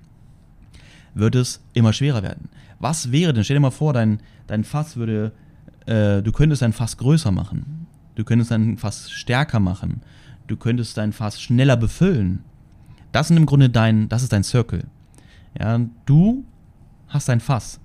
wird 1.14 1.34
es 1.34 1.62
immer 1.72 1.94
schwerer 1.94 2.22
werden. 2.22 2.50
Was 2.78 3.10
wäre 3.10 3.32
denn, 3.32 3.44
stell 3.44 3.56
dir 3.56 3.60
mal 3.60 3.70
vor, 3.70 3.94
dein, 3.94 4.20
dein 4.46 4.64
Fass 4.64 4.96
würde, 4.96 5.32
äh, 5.86 6.22
du 6.22 6.32
könntest 6.32 6.60
dein 6.60 6.74
Fass 6.74 6.98
größer 6.98 7.30
machen. 7.30 7.86
Du 8.16 8.24
könntest 8.24 8.50
dein 8.50 8.76
Fass 8.76 9.10
stärker 9.10 9.60
machen. 9.60 10.02
Du 10.46 10.56
könntest 10.56 10.96
dein 10.98 11.12
Fass 11.12 11.40
schneller 11.40 11.76
befüllen. 11.76 12.44
Das 13.16 13.30
ist 13.30 13.36
im 13.38 13.46
Grunde 13.46 13.70
dein, 13.70 14.10
das 14.10 14.22
ist 14.22 14.34
dein 14.34 14.44
Circle. 14.44 14.84
Ja, 15.58 15.80
du 16.04 16.44
hast 17.08 17.30
dein 17.30 17.40
Fass, 17.40 17.80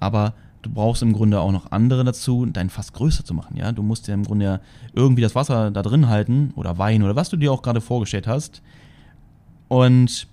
aber 0.00 0.34
du 0.62 0.70
brauchst 0.70 1.02
im 1.02 1.12
Grunde 1.12 1.38
auch 1.38 1.52
noch 1.52 1.70
andere 1.70 2.02
dazu, 2.02 2.46
dein 2.46 2.68
Fass 2.68 2.92
größer 2.92 3.24
zu 3.24 3.32
machen. 3.32 3.56
Ja, 3.56 3.70
du 3.70 3.84
musst 3.84 4.08
ja 4.08 4.14
im 4.14 4.24
Grunde 4.24 4.60
irgendwie 4.92 5.22
das 5.22 5.36
Wasser 5.36 5.70
da 5.70 5.82
drin 5.82 6.08
halten 6.08 6.52
oder 6.56 6.78
Wein 6.78 7.04
oder 7.04 7.14
was 7.14 7.28
du 7.28 7.36
dir 7.36 7.52
auch 7.52 7.62
gerade 7.62 7.80
vorgestellt 7.80 8.26
hast. 8.26 8.60
Und 9.68 10.26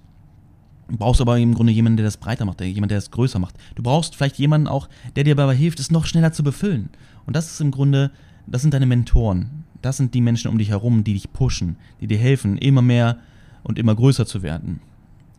brauchst 0.87 1.21
aber 1.21 1.37
im 1.37 1.53
Grunde 1.53 1.71
jemanden, 1.71 1.97
der 1.97 2.07
das 2.07 2.17
breiter 2.17 2.45
macht, 2.45 2.59
jemand, 2.59 2.89
der 2.89 2.97
das 2.97 3.11
größer 3.11 3.37
macht. 3.37 3.53
Du 3.75 3.83
brauchst 3.83 4.15
vielleicht 4.15 4.39
jemanden 4.39 4.67
auch, 4.67 4.89
der 5.15 5.25
dir 5.25 5.35
dabei 5.35 5.55
hilft, 5.55 5.79
es 5.79 5.91
noch 5.91 6.07
schneller 6.07 6.31
zu 6.31 6.41
befüllen. 6.41 6.89
Und 7.27 7.35
das 7.35 7.51
ist 7.51 7.61
im 7.61 7.69
Grunde, 7.69 8.09
das 8.47 8.63
sind 8.63 8.73
deine 8.73 8.87
Mentoren. 8.87 9.65
Das 9.83 9.97
sind 9.97 10.15
die 10.15 10.21
Menschen 10.21 10.49
um 10.49 10.57
dich 10.57 10.69
herum, 10.69 11.03
die 11.03 11.13
dich 11.13 11.31
pushen, 11.33 11.75
die 12.01 12.07
dir 12.07 12.17
helfen, 12.17 12.57
immer 12.57 12.81
mehr 12.81 13.19
und 13.63 13.79
immer 13.79 13.95
größer 13.95 14.25
zu 14.25 14.41
werden. 14.43 14.81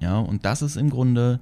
Ja, 0.01 0.19
und 0.19 0.45
das 0.45 0.63
ist 0.63 0.77
im 0.77 0.91
Grunde 0.91 1.41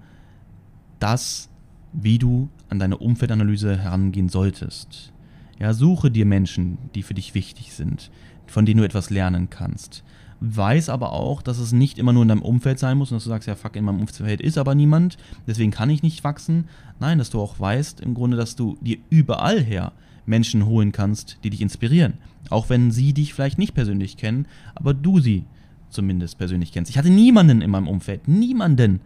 das, 0.99 1.49
wie 1.93 2.19
du 2.19 2.49
an 2.69 2.79
deine 2.79 2.99
Umfeldanalyse 2.99 3.77
herangehen 3.77 4.29
solltest. 4.29 5.13
Ja, 5.59 5.73
suche 5.73 6.11
dir 6.11 6.27
Menschen, 6.27 6.79
die 6.95 7.03
für 7.03 7.15
dich 7.15 7.35
wichtig 7.35 7.73
sind, 7.73 8.11
von 8.47 8.67
denen 8.67 8.79
du 8.79 8.85
etwas 8.85 9.11
lernen 9.11 9.51
kannst. 9.51 10.05
Weiß 10.41 10.89
aber 10.89 11.13
auch, 11.13 11.43
dass 11.43 11.59
es 11.59 11.73
nicht 11.73 11.99
immer 11.99 12.13
nur 12.13 12.23
in 12.23 12.29
deinem 12.29 12.43
Umfeld 12.43 12.79
sein 12.79 12.97
muss 12.97 13.11
und 13.11 13.17
dass 13.17 13.25
du 13.25 13.31
sagst, 13.31 13.49
ja, 13.49 13.57
fuck, 13.57 13.75
in 13.75 13.85
meinem 13.85 14.01
Umfeld 14.01 14.41
ist 14.41 14.57
aber 14.57 14.77
niemand, 14.77 15.19
deswegen 15.49 15.73
kann 15.73 15.91
ich 15.91 16.03
nicht 16.03 16.23
wachsen. 16.23 16.69
Nein, 17.01 17.19
dass 17.19 17.31
du 17.31 17.41
auch 17.41 17.59
weißt, 17.59 18.01
im 18.01 18.15
Grunde, 18.15 18.37
dass 18.37 18.55
du 18.55 18.77
dir 18.81 18.99
überall 19.11 19.61
her 19.61 19.93
Menschen 20.27 20.67
holen 20.67 20.93
kannst, 20.93 21.39
die 21.43 21.51
dich 21.51 21.61
inspirieren. 21.61 22.15
Auch 22.51 22.69
wenn 22.69 22.93
sie 22.93 23.13
dich 23.13 23.35
vielleicht 23.35 23.59
nicht 23.59 23.75
persönlich 23.75 24.17
kennen, 24.17 24.47
aber 24.77 24.95
du 24.95 25.19
sie 25.19 25.45
zumindest 25.91 26.39
persönlich 26.39 26.73
kennst. 26.73 26.91
Ich 26.91 26.99
hatte 26.99 27.11
niemanden 27.11 27.63
in 27.63 27.71
meinem 27.71 27.89
Umfeld, 27.89 28.29
niemanden. 28.29 29.01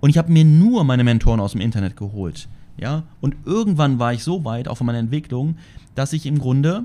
Und 0.00 0.10
ich 0.10 0.18
habe 0.18 0.32
mir 0.32 0.44
nur 0.44 0.84
meine 0.84 1.04
Mentoren 1.04 1.40
aus 1.40 1.52
dem 1.52 1.60
Internet 1.60 1.96
geholt. 1.96 2.48
Ja, 2.78 3.04
und 3.20 3.36
irgendwann 3.46 3.98
war 3.98 4.12
ich 4.12 4.22
so 4.22 4.44
weit, 4.44 4.68
auch 4.68 4.76
von 4.76 4.86
meiner 4.86 4.98
Entwicklung, 4.98 5.56
dass 5.94 6.12
ich 6.12 6.26
im 6.26 6.38
Grunde, 6.38 6.84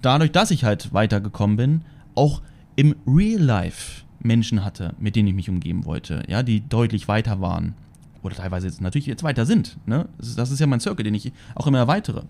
dadurch, 0.00 0.30
dass 0.30 0.52
ich 0.52 0.62
halt 0.62 0.92
weitergekommen 0.92 1.56
bin, 1.56 1.80
auch 2.14 2.40
im 2.76 2.94
Real 3.06 3.42
Life 3.42 4.04
Menschen 4.20 4.64
hatte, 4.64 4.94
mit 4.98 5.16
denen 5.16 5.28
ich 5.28 5.34
mich 5.34 5.50
umgeben 5.50 5.84
wollte, 5.84 6.22
ja, 6.28 6.42
die 6.42 6.60
deutlich 6.60 7.08
weiter 7.08 7.40
waren. 7.40 7.74
Oder 8.22 8.36
teilweise 8.36 8.66
jetzt 8.66 8.80
natürlich 8.80 9.06
jetzt 9.06 9.22
weiter 9.22 9.46
sind. 9.46 9.76
Ne? 9.86 10.08
Das 10.18 10.50
ist 10.50 10.60
ja 10.60 10.66
mein 10.66 10.80
Circle, 10.80 11.04
den 11.04 11.14
ich 11.14 11.32
auch 11.54 11.66
immer 11.66 11.78
erweitere. 11.78 12.24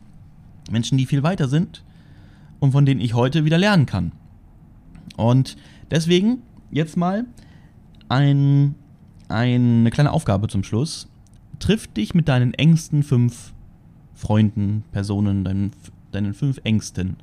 Menschen, 0.71 0.99
die 0.99 1.07
viel 1.07 1.23
weiter 1.23 1.49
sind 1.49 1.85
und 2.59 2.73
von 2.73 2.87
denen 2.87 3.01
ich 3.01 3.15
heute 3.15 3.45
wieder 3.45 3.59
lernen 3.59 3.87
kann. 3.87 4.13
Und 5.17 5.57
deswegen 5.91 6.39
jetzt 6.71 6.97
mal 6.97 7.25
ein, 8.09 8.75
eine 9.29 9.91
kleine 9.91 10.13
Aufgabe 10.13 10.49
zum 10.49 10.65
Schluss. 10.65 11.09
Triff 11.59 11.87
dich 11.87 12.15
mit 12.15 12.29
deinen 12.29 12.55
engsten 12.55 13.03
fünf 13.03 13.53
Freunden, 14.15 14.85
Personen, 14.93 15.45
deinen, 15.45 15.73
deinen 16.13 16.35
fünf 16.35 16.61
Ängsten 16.65 17.17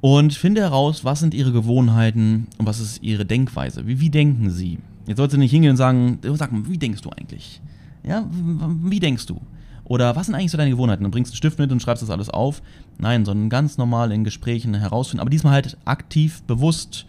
und 0.00 0.34
finde 0.34 0.60
heraus, 0.60 1.04
was 1.04 1.20
sind 1.20 1.34
ihre 1.34 1.50
Gewohnheiten 1.52 2.46
und 2.58 2.66
was 2.66 2.78
ist 2.78 3.02
ihre 3.02 3.24
Denkweise. 3.24 3.86
Wie, 3.86 3.98
wie 4.00 4.10
denken 4.10 4.50
sie? 4.50 4.78
Jetzt 5.06 5.18
sollst 5.18 5.34
du 5.34 5.38
nicht 5.38 5.50
hingehen 5.50 5.72
und 5.72 5.76
sagen, 5.76 6.18
sag 6.22 6.52
mal, 6.52 6.68
wie 6.68 6.78
denkst 6.78 7.02
du 7.02 7.10
eigentlich? 7.10 7.60
Ja, 8.04 8.24
wie 8.30 9.00
denkst 9.00 9.26
du? 9.26 9.40
Oder 9.88 10.16
was 10.16 10.26
sind 10.26 10.34
eigentlich 10.34 10.50
so 10.50 10.58
deine 10.58 10.70
Gewohnheiten? 10.70 11.04
Dann 11.04 11.12
bringst 11.12 11.30
du 11.30 11.34
einen 11.34 11.36
Stift 11.36 11.58
mit 11.58 11.70
und 11.70 11.80
schreibst 11.80 12.02
das 12.02 12.10
alles 12.10 12.28
auf. 12.28 12.60
Nein, 12.98 13.24
sondern 13.24 13.48
ganz 13.48 13.78
normal 13.78 14.10
in 14.12 14.24
Gesprächen 14.24 14.74
herausfinden. 14.74 15.20
Aber 15.20 15.30
diesmal 15.30 15.52
halt 15.52 15.78
aktiv, 15.84 16.42
bewusst, 16.42 17.06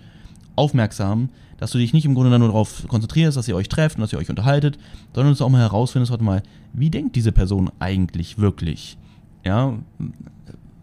aufmerksam, 0.56 1.30
dass 1.58 1.72
du 1.72 1.80
dich 1.80 1.94
nicht 1.94 2.06
im 2.06 2.14
Grunde 2.14 2.38
nur 2.38 2.50
darauf 2.50 2.88
konzentrierst, 2.88 3.36
dass 3.36 3.48
ihr 3.48 3.56
euch 3.56 3.70
trefft 3.70 3.98
und 3.98 4.02
dass 4.02 4.14
ihr 4.14 4.20
euch 4.20 4.30
unterhaltet, 4.30 4.78
sondern 5.14 5.32
dass 5.32 5.40
du 5.40 5.46
auch 5.46 5.50
mal 5.50 5.62
herausfindest, 5.62 6.12
warte 6.12 6.24
mal, 6.24 6.44
wie 6.74 6.90
denkt 6.90 7.16
diese 7.16 7.32
Person 7.32 7.72
eigentlich 7.80 8.38
wirklich? 8.38 8.98
Ja, 9.44 9.74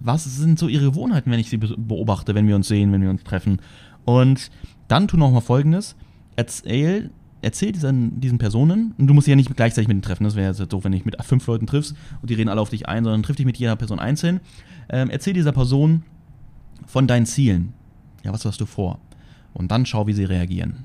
was 0.01 0.25
sind 0.25 0.59
so 0.59 0.69
ihre 0.69 0.87
Gewohnheiten, 0.87 1.31
wenn 1.31 1.39
ich 1.39 1.49
sie 1.49 1.59
beobachte, 1.59 2.35
wenn 2.35 2.49
wir 2.49 2.57
uns 2.57 2.69
sehen, 2.69 2.93
wenn 2.93 3.03
wir 3.03 3.11
uns 3.11 3.23
treffen? 3.23 3.61
Und 4.05 4.51
dann 4.89 5.07
tu 5.07 5.17
noch 5.17 5.31
mal 5.31 5.41
Folgendes: 5.41 5.97
Erzähl 6.37 7.11
erzähl 7.45 7.73
diesen, 7.73 8.21
diesen 8.21 8.39
Personen, 8.39 8.95
und 8.99 9.07
du 9.07 9.15
musst 9.15 9.29
ja 9.29 9.37
nicht 9.37 9.55
gleichzeitig 9.55 9.89
mit 9.89 9.95
denen 9.95 10.03
treffen, 10.03 10.25
das 10.25 10.35
wäre 10.35 10.53
ja 10.53 10.67
doof, 10.67 10.85
wenn 10.85 10.93
du 10.93 10.99
dich 10.99 11.05
mit 11.05 11.23
fünf 11.23 11.47
Leuten 11.47 11.67
triffst 11.67 11.95
und 12.21 12.31
die 12.31 12.35
reden 12.35 12.49
alle 12.49 12.61
auf 12.61 12.71
dich 12.71 12.89
ein, 12.89 13.05
sondern 13.05 13.23
triff 13.23 13.37
dich 13.37 13.47
mit 13.47 13.57
jeder 13.57 13.77
Person 13.77 13.99
einzeln. 13.99 14.41
Ähm, 14.89 15.11
erzähl 15.11 15.35
dieser 15.35 15.53
Person 15.53 16.03
von 16.87 17.07
deinen 17.07 17.27
Zielen. 17.27 17.73
Ja, 18.25 18.33
was 18.33 18.45
hast 18.45 18.61
du 18.61 18.67
vor? 18.67 18.99
Und 19.53 19.71
dann 19.71 19.87
schau, 19.87 20.07
wie 20.07 20.13
sie 20.13 20.25
reagieren. 20.25 20.85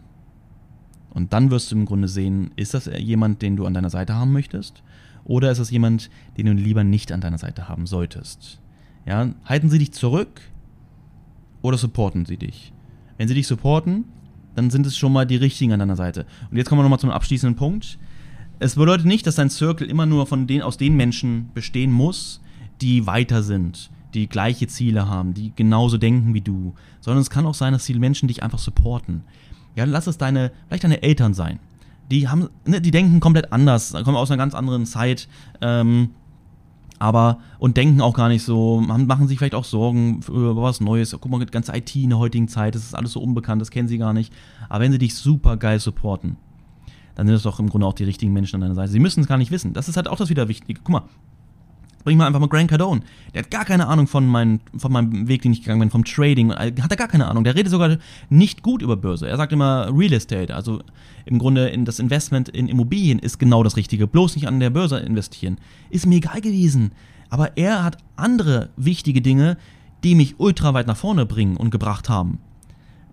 Und 1.09 1.33
dann 1.33 1.49
wirst 1.49 1.71
du 1.71 1.75
im 1.75 1.85
Grunde 1.85 2.07
sehen, 2.07 2.51
ist 2.55 2.73
das 2.73 2.89
jemand, 2.97 3.41
den 3.41 3.55
du 3.55 3.65
an 3.65 3.73
deiner 3.73 3.89
Seite 3.89 4.13
haben 4.15 4.31
möchtest? 4.31 4.83
Oder 5.23 5.51
ist 5.51 5.59
das 5.59 5.71
jemand, 5.71 6.09
den 6.37 6.45
du 6.45 6.53
lieber 6.53 6.83
nicht 6.83 7.11
an 7.11 7.21
deiner 7.21 7.37
Seite 7.37 7.67
haben 7.67 7.87
solltest? 7.87 8.59
Ja, 9.05 9.29
halten 9.45 9.69
sie 9.69 9.79
dich 9.79 9.91
zurück 9.91 10.41
oder 11.61 11.77
supporten 11.77 12.25
sie 12.25 12.37
dich? 12.37 12.73
Wenn 13.17 13.27
sie 13.27 13.33
dich 13.33 13.47
supporten, 13.47 14.05
dann 14.59 14.69
sind 14.69 14.85
es 14.85 14.97
schon 14.97 15.13
mal 15.13 15.25
die 15.25 15.37
richtigen 15.37 15.71
an 15.71 15.79
deiner 15.79 15.95
Seite. 15.95 16.25
Und 16.51 16.57
jetzt 16.57 16.67
kommen 16.67 16.79
wir 16.79 16.83
nochmal 16.83 16.99
zum 16.99 17.11
abschließenden 17.11 17.55
Punkt. 17.55 17.97
Es 18.59 18.75
bedeutet 18.75 19.05
nicht, 19.05 19.25
dass 19.25 19.35
dein 19.35 19.49
Circle 19.49 19.89
immer 19.89 20.05
nur 20.05 20.27
von 20.27 20.45
den, 20.45 20.61
aus 20.61 20.75
den 20.75 20.97
Menschen 20.97 21.49
bestehen 21.53 21.93
muss, 21.93 22.41
die 22.81 23.07
weiter 23.07 23.41
sind, 23.41 23.89
die 24.13 24.27
gleiche 24.27 24.67
Ziele 24.67 25.07
haben, 25.07 25.33
die 25.33 25.53
genauso 25.55 25.97
denken 25.97 26.33
wie 26.33 26.41
du, 26.41 26.73
sondern 26.99 27.21
es 27.21 27.29
kann 27.29 27.45
auch 27.45 27.53
sein, 27.53 27.71
dass 27.71 27.85
die 27.85 27.93
Menschen 27.93 28.27
dich 28.27 28.43
einfach 28.43 28.59
supporten. 28.59 29.23
Ja, 29.75 29.85
lass 29.85 30.07
es 30.07 30.17
deine, 30.17 30.51
vielleicht 30.67 30.83
deine 30.83 31.03
Eltern 31.03 31.33
sein. 31.33 31.59
Die 32.11 32.27
haben, 32.27 32.49
ne, 32.65 32.81
die 32.81 32.91
denken 32.91 33.21
komplett 33.21 33.53
anders, 33.53 33.93
kommen 33.93 34.17
aus 34.17 34.29
einer 34.29 34.37
ganz 34.37 34.55
anderen 34.55 34.85
Zeit, 34.85 35.29
ähm, 35.61 36.09
aber 36.99 37.39
und 37.57 37.77
denken 37.77 38.01
auch 38.01 38.13
gar 38.13 38.27
nicht 38.27 38.43
so, 38.43 38.81
machen 38.81 39.27
sich 39.27 39.37
vielleicht 39.37 39.55
auch 39.55 39.63
Sorgen 39.63 40.21
über 40.27 40.61
was 40.61 40.81
Neues. 40.81 41.15
Guck 41.19 41.31
mal, 41.31 41.43
ganze 41.45 41.75
IT 41.75 41.95
in 41.95 42.09
der 42.09 42.19
heutigen 42.19 42.47
Zeit, 42.47 42.75
das 42.75 42.83
ist 42.83 42.93
alles 42.93 43.13
so 43.13 43.21
unbekannt, 43.21 43.61
das 43.61 43.71
kennen 43.71 43.87
sie 43.87 43.97
gar 43.97 44.13
nicht. 44.13 44.33
Aber 44.67 44.83
wenn 44.83 44.91
sie 44.91 44.97
dich 44.97 45.15
super 45.15 45.57
geil 45.57 45.79
supporten, 45.79 46.37
dann 47.15 47.25
sind 47.25 47.33
das 47.33 47.43
doch 47.43 47.59
im 47.59 47.69
Grunde 47.69 47.87
auch 47.87 47.93
die 47.93 48.03
richtigen 48.03 48.33
Menschen 48.33 48.57
an 48.57 48.61
deiner 48.61 48.75
Seite. 48.75 48.91
Sie 48.91 48.99
müssen 48.99 49.21
es 49.21 49.27
gar 49.27 49.37
nicht 49.37 49.51
wissen. 49.51 49.73
Das 49.73 49.89
ist 49.89 49.97
halt 49.97 50.07
auch 50.07 50.17
das 50.17 50.29
wieder 50.29 50.47
Wichtige. 50.47 50.81
Guck 50.83 50.89
mal, 50.89 51.03
bring 52.03 52.17
mal 52.17 52.27
einfach 52.27 52.39
mal 52.39 52.47
Grant 52.47 52.69
Cardone. 52.69 53.01
Der 53.33 53.43
hat 53.43 53.51
gar 53.51 53.65
keine 53.65 53.87
Ahnung 53.87 54.07
von, 54.07 54.27
mein, 54.27 54.59
von 54.77 54.91
meinem 54.91 55.27
Weg, 55.27 55.41
den 55.41 55.53
ich 55.53 55.61
gegangen 55.61 55.79
bin, 55.79 55.89
vom 55.89 56.05
Trading. 56.05 56.53
Hat 56.53 56.91
er 56.91 56.97
gar 56.97 57.07
keine 57.07 57.27
Ahnung. 57.27 57.43
Der 57.43 57.55
redet 57.55 57.71
sogar 57.71 57.97
nicht 58.29 58.63
gut 58.63 58.81
über 58.81 58.97
Börse. 58.97 59.27
Er 59.27 59.37
sagt 59.37 59.53
immer 59.53 59.89
Real 59.95 60.13
Estate. 60.13 60.55
Also 60.55 60.81
im 61.25 61.39
Grunde 61.39 61.69
in 61.69 61.85
das 61.85 61.99
Investment 61.99 62.49
in 62.49 62.67
Immobilien 62.67 63.19
ist 63.19 63.39
genau 63.39 63.63
das 63.63 63.77
Richtige. 63.77 64.07
Bloß 64.07 64.35
nicht 64.35 64.47
an 64.47 64.59
der 64.59 64.69
Börse 64.69 64.99
investieren. 64.99 65.57
Ist 65.89 66.05
mir 66.05 66.15
egal 66.15 66.41
gewesen. 66.41 66.91
Aber 67.29 67.57
er 67.57 67.83
hat 67.83 67.97
andere 68.15 68.69
wichtige 68.75 69.21
Dinge, 69.21 69.57
die 70.03 70.15
mich 70.15 70.39
ultra 70.39 70.73
weit 70.73 70.87
nach 70.87 70.97
vorne 70.97 71.25
bringen 71.25 71.57
und 71.57 71.69
gebracht 71.69 72.09
haben. 72.09 72.39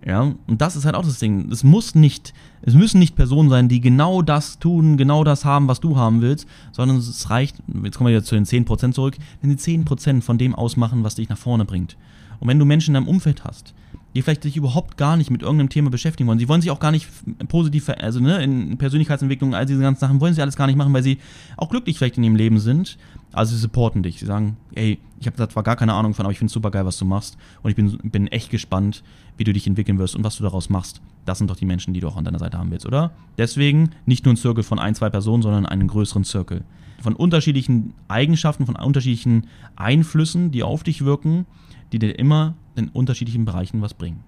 Ja, 0.07 0.21
und 0.21 0.61
das 0.61 0.77
ist 0.77 0.85
halt 0.85 0.95
auch 0.95 1.03
das 1.03 1.19
Ding. 1.19 1.51
Es 1.51 1.65
muss 1.65 1.93
nicht, 1.93 2.33
es 2.61 2.75
müssen 2.75 2.97
nicht 2.97 3.17
Personen 3.17 3.49
sein, 3.49 3.67
die 3.67 3.81
genau 3.81 4.21
das 4.21 4.57
tun, 4.57 4.95
genau 4.95 5.25
das 5.25 5.43
haben, 5.43 5.67
was 5.67 5.81
du 5.81 5.97
haben 5.97 6.21
willst, 6.21 6.47
sondern 6.71 6.95
es 6.95 7.29
reicht, 7.29 7.57
jetzt 7.83 7.97
kommen 7.97 8.07
wir 8.07 8.15
wieder 8.15 8.23
zu 8.23 8.35
den 8.35 8.45
10% 8.45 8.93
zurück, 8.93 9.17
wenn 9.41 9.57
sie 9.57 9.77
10% 9.77 10.21
von 10.21 10.37
dem 10.37 10.55
ausmachen, 10.55 11.03
was 11.03 11.15
dich 11.15 11.27
nach 11.27 11.37
vorne 11.37 11.65
bringt. 11.65 11.97
Und 12.39 12.47
wenn 12.47 12.57
du 12.57 12.63
Menschen 12.63 12.95
in 12.95 13.03
deinem 13.03 13.09
Umfeld 13.09 13.43
hast, 13.43 13.73
die 14.17 14.23
vielleicht 14.23 14.41
sich 14.41 14.57
überhaupt 14.57 14.97
gar 14.97 15.15
nicht 15.15 15.29
mit 15.29 15.43
irgendeinem 15.43 15.69
Thema 15.69 15.91
beschäftigen 15.91 16.27
wollen. 16.27 16.39
Sie 16.39 16.49
wollen 16.49 16.59
sich 16.59 16.71
auch 16.71 16.79
gar 16.79 16.91
nicht 16.91 17.07
positiv, 17.49 17.87
also 17.87 18.19
ne, 18.19 18.43
in 18.43 18.75
Persönlichkeitsentwicklung, 18.79 19.53
all 19.53 19.67
diese 19.67 19.79
ganzen 19.79 19.99
Sachen, 19.99 20.19
wollen 20.19 20.33
sie 20.33 20.41
alles 20.41 20.55
gar 20.55 20.65
nicht 20.65 20.75
machen, 20.75 20.91
weil 20.91 21.03
sie 21.03 21.19
auch 21.55 21.69
glücklich 21.69 21.99
vielleicht 21.99 22.17
in 22.17 22.23
ihrem 22.23 22.35
Leben 22.35 22.57
sind. 22.57 22.97
Also 23.31 23.53
sie 23.53 23.61
supporten 23.61 24.01
dich. 24.01 24.17
Sie 24.17 24.25
sagen, 24.25 24.57
ey, 24.73 24.97
ich 25.19 25.27
habe 25.27 25.37
da 25.37 25.47
zwar 25.47 25.61
gar 25.61 25.75
keine 25.75 25.93
Ahnung 25.93 26.15
von, 26.15 26.25
aber 26.25 26.31
ich 26.31 26.39
finde 26.39 26.47
es 26.47 26.53
super 26.53 26.71
geil, 26.71 26.83
was 26.83 26.97
du 26.97 27.05
machst. 27.05 27.37
Und 27.61 27.69
ich 27.69 27.75
bin, 27.75 27.95
bin 28.09 28.25
echt 28.25 28.49
gespannt, 28.49 29.03
wie 29.37 29.43
du 29.43 29.53
dich 29.53 29.67
entwickeln 29.67 29.99
wirst 29.99 30.15
und 30.15 30.23
was 30.23 30.35
du 30.35 30.41
daraus 30.41 30.67
machst. 30.71 30.99
Das 31.25 31.37
sind 31.37 31.51
doch 31.51 31.55
die 31.55 31.65
Menschen, 31.65 31.93
die 31.93 31.99
du 31.99 32.07
auch 32.07 32.17
an 32.17 32.25
deiner 32.25 32.39
Seite 32.39 32.57
haben 32.57 32.71
willst, 32.71 32.87
oder? 32.87 33.11
Deswegen 33.37 33.91
nicht 34.07 34.25
nur 34.25 34.33
ein 34.33 34.37
Circle 34.37 34.63
von 34.63 34.79
ein, 34.79 34.95
zwei 34.95 35.11
Personen, 35.11 35.43
sondern 35.43 35.67
einen 35.67 35.87
größeren 35.87 36.23
Circle. 36.23 36.63
Von 37.03 37.15
unterschiedlichen 37.15 37.93
Eigenschaften, 38.07 38.65
von 38.65 38.77
unterschiedlichen 38.77 39.45
Einflüssen, 39.75 40.49
die 40.49 40.63
auf 40.63 40.81
dich 40.81 41.05
wirken, 41.05 41.45
die 41.91 41.99
dir 41.99 42.17
immer 42.17 42.55
in 42.77 42.89
unterschiedlichen 42.89 43.45
Bereichen 43.45 43.81
was 43.81 43.93
bringen. 43.93 44.23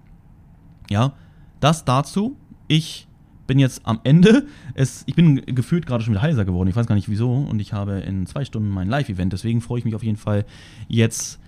Ja, 0.88 1.12
das 1.60 1.84
dazu. 1.84 2.36
Ich 2.68 3.06
bin 3.46 3.58
jetzt 3.58 3.82
am 3.84 4.00
Ende. 4.04 4.46
Es, 4.74 5.02
ich 5.06 5.16
bin 5.16 5.44
gefühlt 5.44 5.86
gerade 5.86 6.04
schon 6.04 6.14
wieder 6.14 6.22
heiser 6.22 6.44
geworden. 6.44 6.68
Ich 6.68 6.76
weiß 6.76 6.86
gar 6.86 6.94
nicht 6.94 7.08
wieso. 7.08 7.32
Und 7.32 7.60
ich 7.60 7.72
habe 7.72 7.98
in 8.00 8.26
zwei 8.26 8.44
Stunden 8.44 8.70
mein 8.70 8.88
Live-Event. 8.88 9.32
Deswegen 9.32 9.60
freue 9.60 9.80
ich 9.80 9.84
mich 9.84 9.94
auf 9.94 10.04
jeden 10.04 10.16
Fall 10.16 10.44
jetzt 10.88 11.40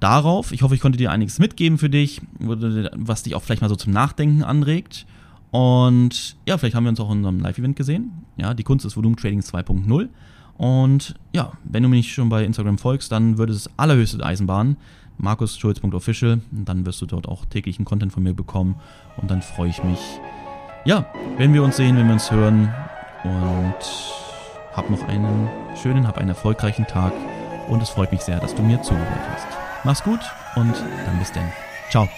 darauf. 0.00 0.52
Ich 0.52 0.62
hoffe, 0.62 0.74
ich 0.74 0.80
konnte 0.80 0.98
dir 0.98 1.10
einiges 1.10 1.38
mitgeben 1.38 1.78
für 1.78 1.88
dich, 1.88 2.20
was 2.38 3.22
dich 3.22 3.34
auch 3.34 3.42
vielleicht 3.42 3.62
mal 3.62 3.68
so 3.68 3.76
zum 3.76 3.92
Nachdenken 3.92 4.42
anregt. 4.42 5.06
Und 5.50 6.36
ja, 6.46 6.58
vielleicht 6.58 6.74
haben 6.74 6.84
wir 6.84 6.90
uns 6.90 7.00
auch 7.00 7.10
in 7.10 7.18
unserem 7.18 7.40
Live-Event 7.40 7.76
gesehen. 7.76 8.10
Ja, 8.36 8.52
die 8.52 8.62
Kunst 8.62 8.84
des 8.84 8.96
Volumen 8.96 9.16
Trading 9.16 9.40
2.0. 9.40 10.08
Und 10.58 11.14
ja, 11.34 11.52
wenn 11.64 11.82
du 11.82 11.88
mir 11.88 11.96
nicht 11.96 12.12
schon 12.12 12.28
bei 12.28 12.44
Instagram 12.44 12.78
folgst, 12.78 13.12
dann 13.12 13.38
würde 13.38 13.52
es 13.52 13.70
allerhöchste 13.78 14.24
Eisenbahn, 14.24 14.76
markusschulz.official. 15.18 16.40
Dann 16.50 16.86
wirst 16.86 17.00
du 17.02 17.06
dort 17.06 17.28
auch 17.28 17.44
täglichen 17.44 17.84
Content 17.84 18.12
von 18.12 18.22
mir 18.22 18.34
bekommen. 18.34 18.76
Und 19.16 19.30
dann 19.30 19.42
freue 19.42 19.70
ich 19.70 19.82
mich, 19.82 20.00
ja, 20.84 21.06
wenn 21.36 21.52
wir 21.52 21.62
uns 21.62 21.76
sehen, 21.76 21.96
wenn 21.96 22.06
wir 22.06 22.14
uns 22.14 22.30
hören. 22.30 22.72
Und 23.24 23.74
hab 24.72 24.90
noch 24.90 25.02
einen 25.08 25.48
schönen, 25.80 26.06
hab 26.06 26.18
einen 26.18 26.28
erfolgreichen 26.30 26.86
Tag. 26.86 27.12
Und 27.68 27.82
es 27.82 27.90
freut 27.90 28.12
mich 28.12 28.20
sehr, 28.20 28.38
dass 28.38 28.54
du 28.54 28.62
mir 28.62 28.80
zugehört 28.82 29.28
hast. 29.32 29.46
Mach's 29.84 30.02
gut 30.02 30.20
und 30.54 30.74
dann 31.04 31.18
bis 31.18 31.32
dann. 31.32 31.50
Ciao. 31.90 32.08